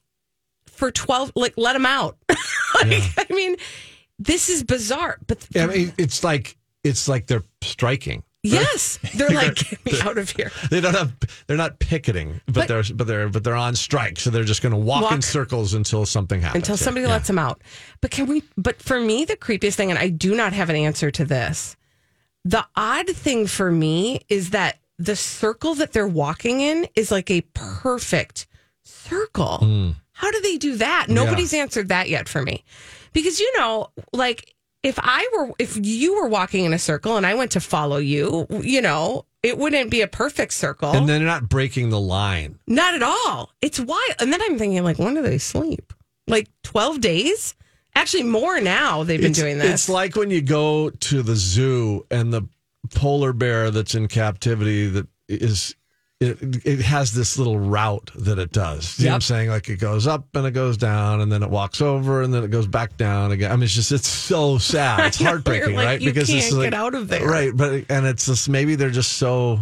for 0.66 0.90
twelve, 0.92 1.32
like 1.34 1.54
let 1.56 1.72
them 1.74 1.84
out. 1.84 2.16
like, 2.28 3.02
I 3.18 3.26
mean, 3.30 3.56
this 4.18 4.48
is 4.48 4.62
bizarre. 4.62 5.18
But 5.26 5.46
I 5.56 5.66
mean, 5.66 5.92
it's 5.98 6.22
like, 6.22 6.56
it's 6.84 7.08
like 7.08 7.26
they're 7.26 7.42
striking. 7.62 8.22
Yes, 8.42 8.98
they're 9.14 9.30
like, 9.30 9.54
get 9.56 9.84
me 9.84 10.00
out 10.02 10.18
of 10.18 10.30
here. 10.30 10.50
They 10.70 10.80
don't 10.80 10.94
have. 10.94 11.12
They're 11.46 11.56
not 11.56 11.78
picketing, 11.78 12.40
but, 12.46 12.54
But- 12.54 12.68
they're 12.68 12.82
but 12.94 13.06
they're 13.06 13.28
but 13.28 13.44
they're 13.44 13.54
on 13.56 13.74
strike. 13.74 14.18
So 14.18 14.30
they're 14.30 14.44
just 14.44 14.62
going 14.62 14.72
to 14.72 14.78
walk, 14.78 15.12
in 15.12 15.22
circles 15.22 15.74
until 15.74 16.06
something 16.06 16.40
happens. 16.40 16.62
until 16.62 16.76
somebody 16.76 17.06
Yeah. 17.06 17.12
lets 17.12 17.26
them 17.28 17.38
out. 17.38 17.60
But 18.00 18.10
can 18.10 18.26
we? 18.26 18.42
But 18.56 18.82
for 18.82 19.00
me, 19.00 19.24
the 19.24 19.36
creepiest 19.36 19.74
thing, 19.74 19.90
and 19.90 19.98
I 19.98 20.08
do 20.08 20.34
not 20.34 20.52
have 20.52 20.70
an 20.70 20.76
answer 20.76 21.10
to 21.10 21.24
this. 21.24 21.76
The 22.44 22.66
odd 22.74 23.08
thing 23.08 23.46
for 23.46 23.70
me 23.70 24.22
is 24.28 24.50
that 24.50 24.78
the 24.98 25.14
circle 25.16 25.74
that 25.76 25.92
they're 25.92 26.08
walking 26.08 26.60
in 26.60 26.88
is 26.96 27.10
like 27.10 27.30
a 27.30 27.42
perfect 27.54 28.46
circle. 28.82 29.58
Hmm. 29.58 29.90
How 30.12 30.30
do 30.30 30.40
they 30.40 30.56
do 30.56 30.76
that? 30.76 31.06
Nobody's 31.08 31.52
answered 31.54 31.88
that 31.88 32.08
yet 32.08 32.28
for 32.28 32.42
me. 32.42 32.64
Because 33.12 33.40
you 33.40 33.58
know, 33.58 33.88
like 34.12 34.54
if 34.82 34.98
I 35.00 35.28
were 35.36 35.52
if 35.58 35.78
you 35.80 36.16
were 36.16 36.28
walking 36.28 36.64
in 36.64 36.72
a 36.72 36.78
circle 36.78 37.16
and 37.16 37.26
I 37.26 37.34
went 37.34 37.52
to 37.52 37.60
follow 37.60 37.98
you, 37.98 38.46
you 38.62 38.80
know, 38.80 39.26
it 39.42 39.58
wouldn't 39.58 39.90
be 39.90 40.00
a 40.00 40.08
perfect 40.08 40.52
circle. 40.52 40.92
and 40.92 41.08
they're 41.08 41.20
not 41.20 41.48
breaking 41.48 41.90
the 41.90 42.00
line. 42.00 42.58
Not 42.66 42.94
at 42.94 43.02
all. 43.02 43.50
It's 43.60 43.80
wild. 43.80 44.14
And 44.20 44.32
then 44.32 44.40
I'm 44.42 44.58
thinking, 44.58 44.82
like, 44.84 44.98
when 44.98 45.14
do 45.14 45.22
they 45.22 45.38
sleep? 45.38 45.92
Like 46.28 46.48
12 46.62 47.00
days? 47.00 47.54
Actually, 47.94 48.22
more 48.22 48.60
now 48.60 49.02
they've 49.02 49.20
been 49.20 49.32
it's, 49.32 49.38
doing 49.38 49.58
this. 49.58 49.72
It's 49.72 49.88
like 49.88 50.16
when 50.16 50.30
you 50.30 50.40
go 50.40 50.90
to 50.90 51.22
the 51.22 51.36
zoo 51.36 52.06
and 52.10 52.32
the 52.32 52.42
polar 52.94 53.32
bear 53.32 53.70
that's 53.70 53.94
in 53.94 54.08
captivity 54.08 54.88
that 54.88 55.06
is 55.28 55.74
it, 56.22 56.66
it 56.66 56.80
has 56.80 57.12
this 57.12 57.36
little 57.38 57.58
route 57.58 58.10
that 58.14 58.38
it 58.38 58.52
does. 58.52 58.98
You 58.98 59.06
know 59.06 59.10
what 59.12 59.14
I'm 59.16 59.20
saying? 59.22 59.48
Like 59.50 59.68
it 59.68 59.76
goes 59.80 60.06
up 60.06 60.26
and 60.34 60.46
it 60.46 60.52
goes 60.52 60.76
down 60.76 61.20
and 61.20 61.30
then 61.32 61.42
it 61.42 61.50
walks 61.50 61.80
over 61.80 62.22
and 62.22 62.32
then 62.32 62.44
it 62.44 62.50
goes 62.50 62.66
back 62.66 62.96
down 62.96 63.32
again. 63.32 63.50
I 63.52 63.56
mean, 63.56 63.64
it's 63.64 63.74
just 63.74 63.92
it's 63.92 64.08
so 64.08 64.58
sad. 64.58 65.00
It's 65.08 65.20
heartbreaking, 65.20 65.74
like, 65.74 65.84
right? 65.86 66.00
you 66.00 66.12
this 66.12 66.28
can't 66.30 66.44
is 66.44 66.52
like, 66.54 66.66
get 66.70 66.74
out 66.74 66.94
of 66.94 67.08
there. 67.08 67.26
right? 67.26 67.50
But 67.54 67.84
and 67.90 68.06
it's 68.06 68.26
just 68.26 68.48
maybe 68.48 68.74
they're 68.76 68.90
just 68.90 69.12
so 69.12 69.60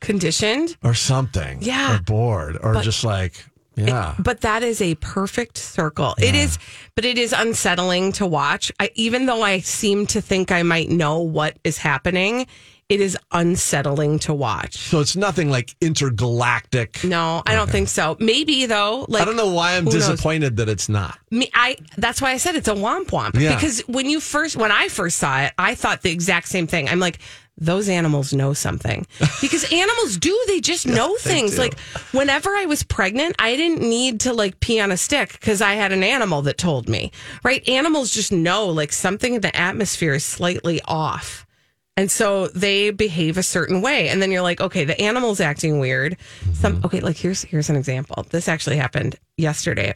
Conditioned. 0.00 0.76
or 0.82 0.94
something, 0.94 1.58
Yeah. 1.62 1.96
or 1.96 2.02
bored, 2.02 2.58
or 2.60 2.74
But- 2.74 2.82
just 2.84 3.04
like 3.04 3.44
yeah. 3.74 4.14
But 4.18 4.42
that 4.42 4.62
is 4.62 4.82
a 4.82 4.96
perfect 4.96 5.56
circle. 5.56 6.14
It 6.18 6.34
is, 6.34 6.58
but 6.94 7.06
it 7.06 7.16
is 7.16 7.32
unsettling 7.32 8.12
to 8.12 8.26
watch. 8.26 8.70
I, 8.78 8.90
even 8.96 9.24
though 9.24 9.40
I 9.42 9.60
seem 9.60 10.04
to 10.08 10.20
think 10.20 10.52
I 10.52 10.62
might 10.62 10.90
know 10.90 11.20
what 11.20 11.56
is 11.64 11.78
happening, 11.78 12.46
it 12.92 13.00
is 13.00 13.16
unsettling 13.32 14.18
to 14.20 14.34
watch. 14.34 14.76
so 14.76 15.00
it's 15.00 15.16
nothing 15.16 15.50
like 15.50 15.74
intergalactic. 15.80 17.02
No, 17.04 17.42
I 17.46 17.54
don't 17.54 17.70
think 17.70 17.88
so. 17.88 18.16
Maybe 18.20 18.66
though. 18.66 19.06
Like 19.08 19.22
I 19.22 19.24
don't 19.24 19.36
know 19.36 19.52
why 19.52 19.76
I'm 19.76 19.84
who 19.84 19.92
knows? 19.92 20.06
disappointed 20.08 20.56
that 20.58 20.68
it's 20.68 20.88
not. 20.88 21.18
Me, 21.30 21.50
I. 21.54 21.76
That's 21.96 22.20
why 22.20 22.32
I 22.32 22.36
said 22.36 22.54
it's 22.54 22.68
a 22.68 22.74
womp 22.74 23.06
womp. 23.06 23.38
Yeah. 23.40 23.54
Because 23.54 23.80
when 23.88 24.08
you 24.08 24.20
first, 24.20 24.56
when 24.56 24.70
I 24.70 24.88
first 24.88 25.16
saw 25.18 25.40
it, 25.42 25.52
I 25.58 25.74
thought 25.74 26.02
the 26.02 26.10
exact 26.10 26.48
same 26.48 26.66
thing. 26.66 26.88
I'm 26.88 26.98
like, 27.00 27.18
those 27.58 27.88
animals 27.88 28.32
know 28.32 28.54
something 28.54 29.06
because 29.40 29.70
animals 29.72 30.16
do. 30.16 30.38
They 30.46 30.60
just 30.60 30.86
know 30.86 31.16
things. 31.16 31.58
Like 31.58 31.78
whenever 32.12 32.50
I 32.50 32.66
was 32.66 32.82
pregnant, 32.82 33.36
I 33.38 33.56
didn't 33.56 33.80
need 33.80 34.20
to 34.20 34.32
like 34.32 34.60
pee 34.60 34.80
on 34.80 34.90
a 34.92 34.96
stick 34.96 35.32
because 35.32 35.60
I 35.62 35.74
had 35.74 35.92
an 35.92 36.02
animal 36.02 36.42
that 36.42 36.58
told 36.58 36.88
me. 36.88 37.12
Right? 37.42 37.66
Animals 37.68 38.10
just 38.10 38.32
know 38.32 38.66
like 38.68 38.92
something 38.92 39.34
in 39.34 39.40
the 39.40 39.54
atmosphere 39.56 40.14
is 40.14 40.24
slightly 40.24 40.80
off. 40.86 41.41
And 41.96 42.10
so 42.10 42.48
they 42.48 42.90
behave 42.90 43.36
a 43.36 43.42
certain 43.42 43.82
way. 43.82 44.08
And 44.08 44.22
then 44.22 44.30
you're 44.30 44.42
like, 44.42 44.60
okay, 44.60 44.84
the 44.84 44.98
animal's 45.00 45.40
acting 45.40 45.78
weird. 45.78 46.16
Some 46.54 46.80
okay, 46.84 47.00
like 47.00 47.16
here's 47.16 47.42
here's 47.42 47.68
an 47.68 47.76
example. 47.76 48.26
This 48.30 48.48
actually 48.48 48.76
happened 48.76 49.16
yesterday. 49.36 49.94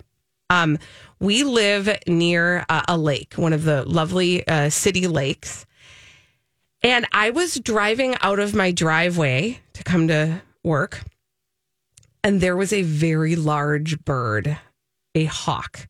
Um, 0.51 0.79
we 1.19 1.43
live 1.43 1.89
near 2.07 2.65
uh, 2.69 2.83
a 2.87 2.99
lake, 2.99 3.35
one 3.35 3.53
of 3.53 3.65
the 3.65 3.85
lovely 3.85 4.47
uh, 4.47 4.71
city 4.71 5.07
lakes. 5.07 5.67
And 6.83 7.07
I 7.11 7.31
was 7.31 7.57
driving 7.57 8.17
out 8.21 8.39
of 8.39 8.55
my 8.55 8.71
driveway 8.71 9.61
to 9.73 9.83
come 9.83 10.09
to 10.09 10.43
work, 10.63 11.03
and 12.23 12.41
there 12.41 12.57
was 12.57 12.73
a 12.73 12.83
very 12.83 13.35
large 13.35 14.05
bird, 14.05 14.59
a 15.15 15.25
hawk, 15.25 15.89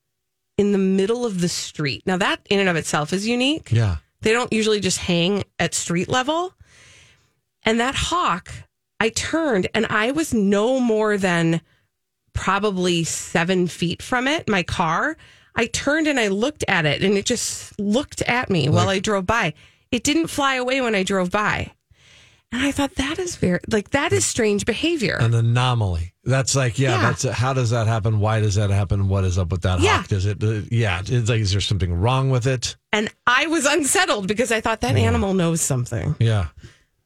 in 0.56 0.72
the 0.72 0.78
middle 0.78 1.26
of 1.26 1.40
the 1.40 1.48
street. 1.48 2.02
Now, 2.06 2.16
that 2.16 2.40
in 2.48 2.60
and 2.60 2.68
of 2.68 2.76
itself 2.76 3.12
is 3.12 3.26
unique. 3.26 3.72
Yeah. 3.72 3.96
They 4.26 4.32
don't 4.32 4.52
usually 4.52 4.80
just 4.80 4.98
hang 4.98 5.44
at 5.60 5.72
street 5.72 6.08
level. 6.08 6.52
And 7.62 7.78
that 7.78 7.94
hawk, 7.94 8.52
I 8.98 9.10
turned 9.10 9.68
and 9.72 9.86
I 9.86 10.10
was 10.10 10.34
no 10.34 10.80
more 10.80 11.16
than 11.16 11.60
probably 12.32 13.04
seven 13.04 13.68
feet 13.68 14.02
from 14.02 14.26
it, 14.26 14.48
my 14.48 14.64
car. 14.64 15.16
I 15.54 15.66
turned 15.66 16.08
and 16.08 16.18
I 16.18 16.26
looked 16.26 16.64
at 16.66 16.86
it 16.86 17.04
and 17.04 17.16
it 17.16 17.24
just 17.24 17.78
looked 17.78 18.20
at 18.22 18.50
me 18.50 18.68
while 18.68 18.88
I 18.88 18.98
drove 18.98 19.26
by. 19.26 19.54
It 19.92 20.02
didn't 20.02 20.26
fly 20.26 20.56
away 20.56 20.80
when 20.80 20.96
I 20.96 21.04
drove 21.04 21.30
by. 21.30 21.70
And 22.52 22.62
I 22.62 22.70
thought 22.70 22.94
that 22.94 23.18
is 23.18 23.36
very, 23.36 23.58
like, 23.68 23.90
that 23.90 24.12
is 24.12 24.24
strange 24.24 24.64
behavior. 24.66 25.16
an 25.20 25.34
anomaly. 25.34 26.14
That's 26.24 26.54
like, 26.54 26.78
yeah, 26.78 26.92
Yeah. 26.96 27.02
that's 27.02 27.22
how 27.24 27.52
does 27.52 27.70
that 27.70 27.86
happen? 27.86 28.20
Why 28.20 28.40
does 28.40 28.54
that 28.54 28.70
happen? 28.70 29.08
What 29.08 29.24
is 29.24 29.36
up 29.38 29.50
with 29.50 29.62
that 29.62 29.80
Yeah. 29.80 29.98
hawk? 29.98 30.08
Does 30.08 30.26
it? 30.26 30.42
Uh, 30.42 30.60
yeah, 30.70 31.00
it's 31.04 31.28
like, 31.28 31.40
is 31.40 31.52
there 31.52 31.60
something 31.60 31.92
wrong 31.92 32.30
with 32.30 32.46
it? 32.46 32.76
and 32.92 33.10
I 33.26 33.46
was 33.48 33.66
unsettled 33.66 34.26
because 34.26 34.50
I 34.50 34.60
thought 34.62 34.80
that 34.80 34.96
animal 34.96 35.34
knows 35.34 35.60
something. 35.60 36.16
Yeah, 36.18 36.46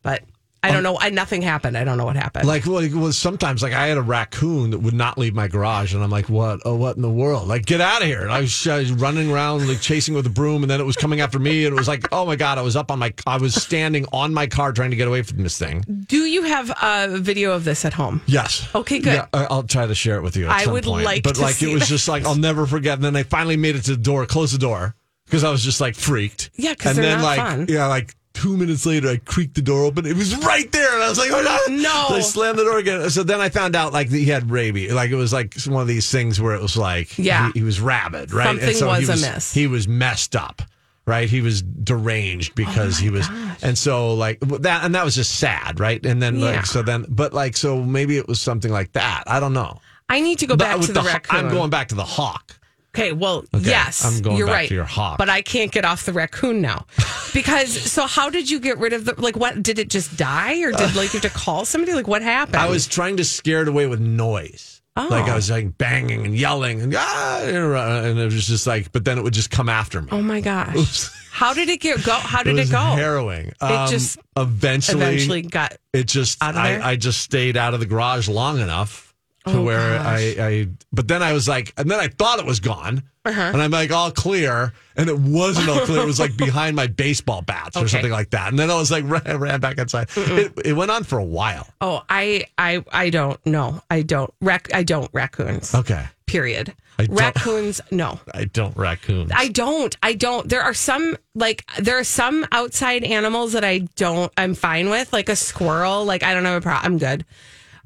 But 0.02 0.22
I 0.62 0.68
don't 0.68 0.78
um, 0.78 0.94
know. 0.94 0.98
I, 1.00 1.08
nothing 1.10 1.40
happened. 1.40 1.76
I 1.76 1.84
don't 1.84 1.96
know 1.96 2.04
what 2.04 2.16
happened. 2.16 2.46
like 2.46 2.66
well, 2.66 2.78
it 2.78 2.92
was 2.92 3.16
sometimes 3.16 3.62
like 3.62 3.72
I 3.72 3.86
had 3.86 3.96
a 3.96 4.02
raccoon 4.02 4.70
that 4.70 4.78
would 4.80 4.94
not 4.94 5.16
leave 5.16 5.34
my 5.34 5.48
garage, 5.48 5.94
and 5.94 6.02
I'm 6.02 6.10
like, 6.10 6.28
what? 6.28 6.60
Oh, 6.64 6.74
what 6.74 6.96
in 6.96 7.02
the 7.02 7.10
world? 7.10 7.48
Like, 7.48 7.64
get 7.64 7.80
out 7.80 8.02
of 8.02 8.08
here! 8.08 8.22
And 8.22 8.30
I 8.30 8.40
was, 8.40 8.66
I 8.66 8.78
was 8.78 8.92
running 8.92 9.30
around 9.30 9.68
like 9.68 9.80
chasing 9.80 10.14
with 10.14 10.26
a 10.26 10.30
broom, 10.30 10.62
and 10.62 10.70
then 10.70 10.80
it 10.80 10.84
was 10.84 10.96
coming 10.96 11.20
after 11.20 11.38
me, 11.38 11.64
and 11.64 11.74
it 11.74 11.78
was 11.78 11.88
like, 11.88 12.06
oh 12.12 12.26
my 12.26 12.36
god! 12.36 12.58
I 12.58 12.62
was 12.62 12.76
up 12.76 12.90
on 12.90 12.98
my, 12.98 13.14
I 13.26 13.38
was 13.38 13.54
standing 13.54 14.04
on 14.12 14.34
my 14.34 14.46
car 14.46 14.72
trying 14.72 14.90
to 14.90 14.96
get 14.96 15.08
away 15.08 15.22
from 15.22 15.42
this 15.42 15.58
thing. 15.58 15.82
Do 16.06 16.18
you 16.18 16.42
have 16.42 16.70
a 16.82 17.18
video 17.18 17.52
of 17.52 17.64
this 17.64 17.84
at 17.84 17.94
home? 17.94 18.20
Yes. 18.26 18.68
Okay, 18.74 18.98
good. 18.98 19.14
Yeah, 19.14 19.26
I'll 19.32 19.62
try 19.62 19.86
to 19.86 19.94
share 19.94 20.16
it 20.16 20.22
with 20.22 20.36
you. 20.36 20.46
I 20.46 20.66
would 20.66 20.84
point. 20.84 21.04
like 21.04 21.22
but 21.22 21.36
to 21.36 21.40
like 21.40 21.62
it 21.62 21.72
was 21.72 21.82
that. 21.82 21.88
just 21.88 22.06
like 22.08 22.26
I'll 22.26 22.36
never 22.36 22.66
forget. 22.66 22.94
And 22.94 23.04
then 23.04 23.16
I 23.16 23.22
finally 23.22 23.56
made 23.56 23.76
it 23.76 23.84
to 23.84 23.92
the 23.92 24.02
door, 24.02 24.26
close 24.26 24.52
the 24.52 24.58
door 24.58 24.94
because 25.24 25.44
I 25.44 25.50
was 25.50 25.62
just 25.62 25.80
like 25.80 25.94
freaked. 25.94 26.50
Yeah, 26.54 26.74
'cause 26.74 26.88
and 26.88 26.98
they're 26.98 27.16
then 27.16 27.18
not 27.18 27.24
like 27.24 27.38
fun. 27.38 27.66
yeah, 27.68 27.86
like 27.86 28.14
two 28.40 28.56
minutes 28.56 28.86
later, 28.86 29.08
I 29.08 29.16
creaked 29.18 29.54
the 29.54 29.62
door 29.62 29.84
open. 29.84 30.06
It 30.06 30.16
was 30.16 30.34
right 30.44 30.70
there, 30.72 30.94
and 30.94 31.02
I 31.02 31.08
was 31.08 31.18
like, 31.18 31.30
oh 31.32 31.42
no, 31.68 31.76
No. 31.76 32.06
So 32.08 32.14
I 32.16 32.20
slammed 32.20 32.58
the 32.58 32.64
door 32.64 32.78
again. 32.78 33.08
So 33.10 33.22
then 33.22 33.40
I 33.40 33.48
found 33.48 33.76
out 33.76 33.92
like 33.92 34.08
that 34.10 34.16
he 34.16 34.26
had 34.26 34.50
rabies. 34.50 34.92
Like 34.92 35.10
it 35.10 35.16
was 35.16 35.32
like 35.32 35.54
one 35.66 35.82
of 35.82 35.88
these 35.88 36.10
things 36.10 36.40
where 36.40 36.54
it 36.54 36.62
was 36.62 36.76
like 36.76 37.18
Yeah. 37.18 37.50
he, 37.52 37.60
he 37.60 37.64
was 37.64 37.80
rabid, 37.80 38.32
right? 38.32 38.46
Something 38.46 38.68
he 38.68 38.84
was 38.84 39.08
was 39.08 39.22
amiss. 39.24 39.52
He 39.52 39.66
was 39.66 39.86
messed 39.88 40.34
up. 40.36 40.62
Right, 41.06 41.28
he 41.28 41.40
was 41.40 41.62
deranged 41.62 42.54
because 42.54 43.00
oh, 43.00 43.02
he 43.02 43.10
was, 43.10 43.26
and 43.62 43.76
so 43.76 44.14
like 44.14 44.38
that, 44.40 44.84
and 44.84 44.94
that 44.94 45.04
was 45.04 45.16
just 45.16 45.40
sad, 45.40 45.80
right? 45.80 46.04
And 46.06 46.22
then 46.22 46.36
Yeah. 46.38 46.44
like 46.56 46.66
so 46.66 46.82
then, 46.82 47.04
but 47.08 47.32
like 47.32 47.56
so 47.56 47.82
maybe 47.82 48.16
it 48.16 48.28
was 48.28 48.40
something 48.40 48.70
like 48.70 48.92
that. 48.92 49.24
I 49.26 49.40
don't 49.40 49.54
know. 49.54 49.80
I 50.08 50.20
need 50.20 50.38
to 50.40 50.46
go 50.46 50.54
back 50.56 50.78
to 50.82 50.92
the, 50.92 51.00
ho- 51.00 51.06
raccoon. 51.08 51.46
I'm 51.46 51.50
going 51.52 51.70
back 51.70 51.88
to 51.88 51.94
the 51.96 52.04
hawk. 52.04 52.56
Okay, 52.94 53.12
well, 53.12 53.38
Okay, 53.54 53.64
yes, 53.70 54.04
I'm 54.04 54.20
going 54.22 54.36
you're 54.36 54.46
back 54.46 54.54
right. 54.56 54.68
to 54.68 54.74
your 54.74 54.84
hawk. 54.84 55.16
but 55.18 55.28
I 55.30 55.42
can't 55.42 55.72
get 55.72 55.84
off 55.84 56.04
the 56.04 56.12
raccoon 56.12 56.60
now 56.60 56.86
because. 57.32 57.72
so, 57.90 58.06
how 58.06 58.30
did 58.30 58.50
you 58.50 58.60
get 58.60 58.78
rid 58.78 58.92
of 58.92 59.04
the 59.04 59.14
like? 59.20 59.36
What 59.36 59.62
did 59.62 59.78
it 59.78 59.88
just 59.90 60.16
die, 60.16 60.60
or 60.62 60.72
did 60.72 60.94
like 60.94 61.12
you 61.14 61.20
have 61.20 61.22
to 61.22 61.30
call 61.30 61.64
somebody? 61.64 61.92
Like, 61.94 62.08
what 62.08 62.22
happened? 62.22 62.56
I 62.56 62.68
was 62.68 62.86
trying 62.86 63.16
to 63.18 63.24
scare 63.24 63.62
it 63.62 63.68
away 63.68 63.86
with 63.86 64.00
noise. 64.00 64.82
Oh. 64.96 65.06
Like 65.08 65.26
I 65.26 65.32
Oh. 65.32 65.34
was 65.36 65.48
like 65.50 65.78
banging 65.78 66.26
and 66.26 66.36
yelling 66.36 66.82
and 66.82 66.92
ah, 66.96 67.40
and 67.44 68.18
it 68.18 68.24
was 68.24 68.46
just 68.46 68.66
like, 68.66 68.90
but 68.92 69.04
then 69.04 69.18
it 69.18 69.22
would 69.22 69.32
just 69.32 69.50
come 69.50 69.68
after 69.68 70.02
me. 70.02 70.08
Oh 70.10 70.20
my 70.20 70.40
gosh! 70.42 71.08
How 71.30 71.54
did 71.54 71.68
it 71.68 71.80
get 71.80 72.02
go? 72.04 72.12
How 72.14 72.42
did 72.42 72.58
it 72.58 72.68
it, 72.68 72.70
go? 72.72 72.78
harrowing. 72.78 73.52
Um, 73.60 73.88
just 73.88 74.18
eventually, 74.36 75.02
Eventually 75.02 75.42
got. 75.42 75.76
it 75.92 76.08
just 76.08 76.42
out 76.42 76.56
of 76.56 76.62
there? 76.64 76.82
I, 76.82 76.90
I 76.90 76.96
just 76.96 77.20
stayed 77.20 77.56
out 77.56 77.72
of 77.72 77.80
the 77.80 77.86
garage 77.86 78.28
long 78.28 78.58
enough 78.58 79.09
to 79.46 79.56
Oh, 79.58 79.62
where 79.62 79.96
gosh. 79.98 80.06
I, 80.38 80.46
I 80.46 80.66
but 80.92 81.08
then 81.08 81.22
I 81.22 81.32
was 81.32 81.48
like 81.48 81.72
and 81.76 81.90
then 81.90 81.98
I 81.98 82.08
thought 82.08 82.38
it 82.38 82.44
was 82.46 82.60
gone 82.60 83.02
Uh-huh. 83.24 83.40
and 83.40 83.60
I'm 83.62 83.70
like 83.70 83.90
all 83.90 84.10
clear 84.10 84.72
and 84.96 85.08
it 85.08 85.18
wasn't 85.18 85.68
all 85.70 85.80
clear 85.86 86.02
it 86.02 86.06
was 86.06 86.20
like 86.20 86.36
behind 86.38 86.76
my 86.76 86.86
baseball 86.88 87.40
bats 87.42 87.76
or 87.76 87.88
something 87.88 88.10
like 88.12 88.30
that 88.30 88.48
and 88.48 88.58
then 88.58 88.70
I 88.70 88.76
was 88.76 88.90
like 88.90 89.04
ran, 89.08 89.38
ran 89.38 89.60
back 89.60 89.78
inside 89.78 90.08
it, 90.16 90.52
it 90.64 90.72
went 90.74 90.90
on 90.90 91.04
for 91.04 91.18
a 91.18 91.24
while 91.24 91.66
Oh, 91.80 92.02
I, 92.08 92.44
I, 92.58 92.84
I 92.92 93.08
don't 93.10 93.44
know. 93.46 93.80
I 93.90 94.02
don't. 94.02 94.32
Rac- 94.42 94.74
I 94.74 94.82
don't 94.82 95.08
raccoons. 95.14 95.74
okay 95.74 96.04
Period. 96.26 96.74
I 96.98 97.06
Raccoons. 97.10 97.80
No. 97.90 98.20
I 98.34 98.44
don't 98.44 98.76
raccoons 98.76 99.32
I 99.34 99.48
don't. 99.48 99.96
I 100.02 100.12
don't. 100.12 100.48
There 100.48 100.62
are 100.62 100.74
some 100.74 101.16
like 101.34 101.64
there 101.78 101.98
are 101.98 102.04
some 102.04 102.46
outside 102.52 103.02
animals 103.04 103.52
that 103.54 103.64
I 103.64 103.78
don't. 103.96 104.30
I'm 104.36 104.54
fine 104.54 104.90
with, 104.90 105.12
like 105.12 105.28
a 105.30 105.34
squirrel. 105.34 106.04
Like 106.04 106.22
I 106.22 106.34
don't 106.34 106.44
have 106.44 106.58
a 106.58 106.60
problem. 106.60 106.92
I'm 106.92 106.98
good. 106.98 107.24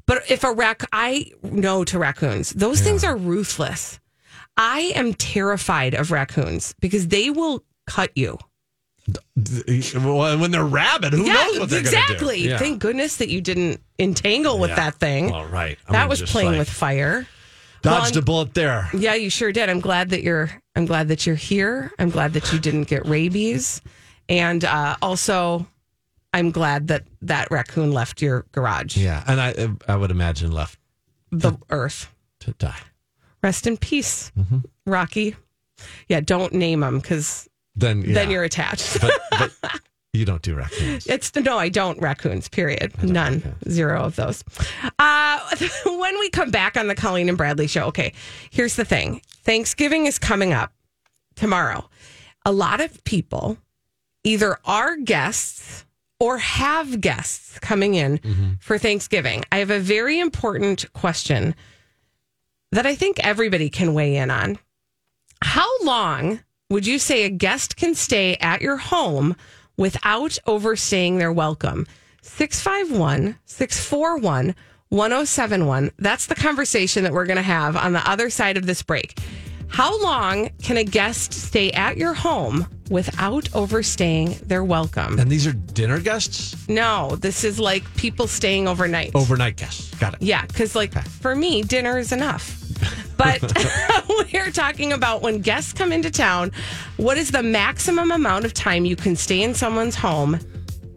But 0.07 0.29
if 0.29 0.43
a 0.43 0.51
rac, 0.53 0.83
I 0.91 1.31
no 1.43 1.83
to 1.85 1.97
raccoons. 1.99 2.51
Those 2.51 2.81
things 2.81 3.03
are 3.03 3.15
ruthless. 3.17 3.99
I 4.57 4.91
am 4.95 5.13
terrified 5.13 5.93
of 5.95 6.11
raccoons 6.11 6.75
because 6.79 7.07
they 7.07 7.29
will 7.29 7.63
cut 7.87 8.11
you. 8.15 8.37
well, 9.95 10.39
when 10.39 10.51
they're 10.51 10.63
rabid 10.65 11.13
who 11.13 11.25
knows 11.25 11.59
what 11.59 11.69
they're 11.69 11.79
exactly. 11.79 12.39
Yeah. 12.47 12.57
Thank 12.57 12.79
goodness 12.81 13.17
that 13.17 13.29
you 13.29 13.41
didn't 13.41 13.81
entangle 13.99 14.57
with 14.59 14.71
Yeah. 14.71 14.75
that 14.77 14.95
thing. 14.95 15.29
Well, 15.31 15.45
right. 15.45 15.77
I 15.87 15.91
that 15.93 16.09
was 16.09 16.21
playing 16.23 16.51
like- 16.51 16.59
with 16.59 16.69
fire. 16.69 17.27
dodged 17.81 18.15
Well, 18.15 18.19
a 18.19 18.25
bullet 18.25 18.53
there 18.55 18.89
Yeah, 18.97 19.13
you 19.13 19.29
sure 19.29 19.51
did. 19.51 19.69
I'm 19.69 19.79
glad 19.79 20.09
that 20.09 20.23
you're. 20.23 20.49
I'm 20.75 20.85
glad 20.87 21.07
that 21.09 21.25
you're 21.27 21.35
here. 21.35 21.91
I'm 21.99 22.09
glad 22.09 22.33
that 22.33 22.51
you 22.51 22.57
didn't 22.59 22.85
get 22.85 23.05
rabies, 23.07 23.79
and 24.27 24.63
uh, 24.65 24.95
also, 25.03 25.67
I'm 26.35 26.51
glad 26.51 26.87
that 26.89 27.03
that 27.21 27.49
raccoon 27.49 27.91
left 27.91 28.21
your 28.21 28.45
garage, 28.51 28.97
yeah 28.97 29.23
and 29.27 29.39
I 29.41 29.69
I 29.91 29.95
would 29.95 30.11
imagine 30.11 30.51
left 30.51 30.77
the 31.31 31.53
earth. 31.69 32.09
to 32.41 32.51
die 32.53 32.79
Rest 33.43 33.67
in 33.67 33.77
peace, 33.77 34.31
Mm-hmm. 34.37 34.59
Rocky. 34.85 35.35
Yeah, 36.07 36.19
don't 36.21 36.53
name 36.53 36.81
him 36.83 36.99
because 36.99 37.47
then 37.75 38.01
yeah. 38.01 38.13
then 38.13 38.31
you're 38.31 38.43
attached. 38.43 38.99
but, 39.01 39.11
but 39.61 39.79
you 40.13 40.25
don't 40.25 40.41
do 40.41 40.55
raccoons 40.55 41.05
It's 41.07 41.35
no, 41.35 41.57
I 41.57 41.69
don't 41.69 41.99
raccoons. 42.01 42.47
Period. 42.47 42.91
None. 43.03 43.43
Zero 43.69 44.03
of 44.03 44.15
those. 44.15 44.43
Uh, 44.97 45.39
when 45.85 46.17
we 46.19 46.29
come 46.29 46.49
back 46.51 46.77
on 46.77 46.87
the 46.87 46.95
Colleen 46.95 47.27
and 47.29 47.37
Bradley 47.37 47.67
show, 47.67 47.83
okay. 47.87 48.13
Here's 48.49 48.75
the 48.75 48.85
thing: 48.85 49.21
Thanksgiving 49.43 50.05
is 50.05 50.17
coming 50.19 50.53
up 50.53 50.71
tomorrow. 51.35 51.89
A 52.45 52.51
lot 52.51 52.79
of 52.81 53.03
people 53.03 53.57
either 54.23 54.57
are 54.65 54.95
guests 54.97 55.85
or 56.25 56.39
have 56.39 57.01
guests 57.01 57.59
coming 57.59 57.93
in 57.93 58.57
for 58.59 58.79
Thanksgiving. 58.79 59.43
I 59.51 59.57
have 59.57 59.69
a 59.69 59.79
very 59.79 60.19
important 60.19 60.91
question 60.93 61.53
that 62.71 62.87
I 62.87 62.95
think 62.95 63.19
everybody 63.19 63.69
can 63.69 63.93
weigh 63.93 64.15
in 64.15 64.31
on. 64.31 64.57
How 65.43 65.69
long 65.83 66.39
would 66.71 66.87
you 66.87 66.97
say 66.97 67.25
a 67.25 67.29
guest 67.29 67.77
can 67.77 67.93
stay 67.93 68.37
at 68.37 68.63
your 68.63 68.77
home 68.77 69.35
without 69.77 70.39
overstaying 70.47 71.19
their 71.19 71.31
welcome? 71.31 71.85
651 72.23 73.37
641 73.45 74.55
1071. 74.89 75.91
That's 75.99 76.25
the 76.25 76.33
conversation 76.33 77.03
that 77.03 77.13
we're 77.13 77.27
going 77.27 77.37
to 77.37 77.43
have 77.43 77.77
on 77.77 77.93
the 77.93 78.09
other 78.09 78.31
side 78.31 78.57
of 78.57 78.65
this 78.65 78.81
break. 78.81 79.19
How 79.67 80.01
long 80.01 80.49
can 80.61 80.77
a 80.77 80.83
guest 80.83 81.33
stay 81.33 81.71
at 81.71 81.97
your 81.97 82.13
home 82.13 82.67
without 82.89 83.53
overstaying 83.53 84.37
their 84.43 84.63
welcome? 84.63 85.19
and 85.19 85.29
these 85.29 85.45
are 85.47 85.53
dinner 85.53 85.99
guests 85.99 86.67
No, 86.69 87.15
this 87.17 87.43
is 87.43 87.59
like 87.59 87.83
people 87.95 88.27
staying 88.27 88.67
overnight. 88.67 89.11
overnight 89.15 89.57
guests 89.57 89.93
got 89.95 90.13
it 90.13 90.21
Yeah, 90.21 90.45
because 90.45 90.75
like 90.75 90.93
for 91.07 91.35
me, 91.35 91.61
dinner 91.63 91.97
is 91.97 92.11
enough. 92.11 92.61
But 93.17 93.41
we're 94.33 94.51
talking 94.51 94.93
about 94.93 95.21
when 95.21 95.39
guests 95.41 95.73
come 95.73 95.91
into 95.91 96.11
town, 96.11 96.51
what 96.97 97.17
is 97.17 97.31
the 97.31 97.43
maximum 97.43 98.11
amount 98.11 98.45
of 98.45 98.53
time 98.53 98.85
you 98.85 98.95
can 98.95 99.15
stay 99.15 99.41
in 99.41 99.53
someone's 99.53 99.95
home 99.95 100.39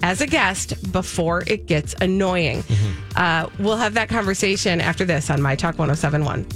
as 0.02 0.20
a 0.20 0.26
guest 0.26 0.92
before 0.92 1.42
it 1.46 1.66
gets 1.66 1.94
annoying? 2.00 2.62
Uh, 3.16 3.48
we'll 3.58 3.76
have 3.76 3.94
that 3.94 4.08
conversation 4.08 4.80
after 4.80 5.04
this 5.04 5.30
on 5.30 5.40
My 5.42 5.56
Talk 5.56 5.78
1071. 5.78 6.46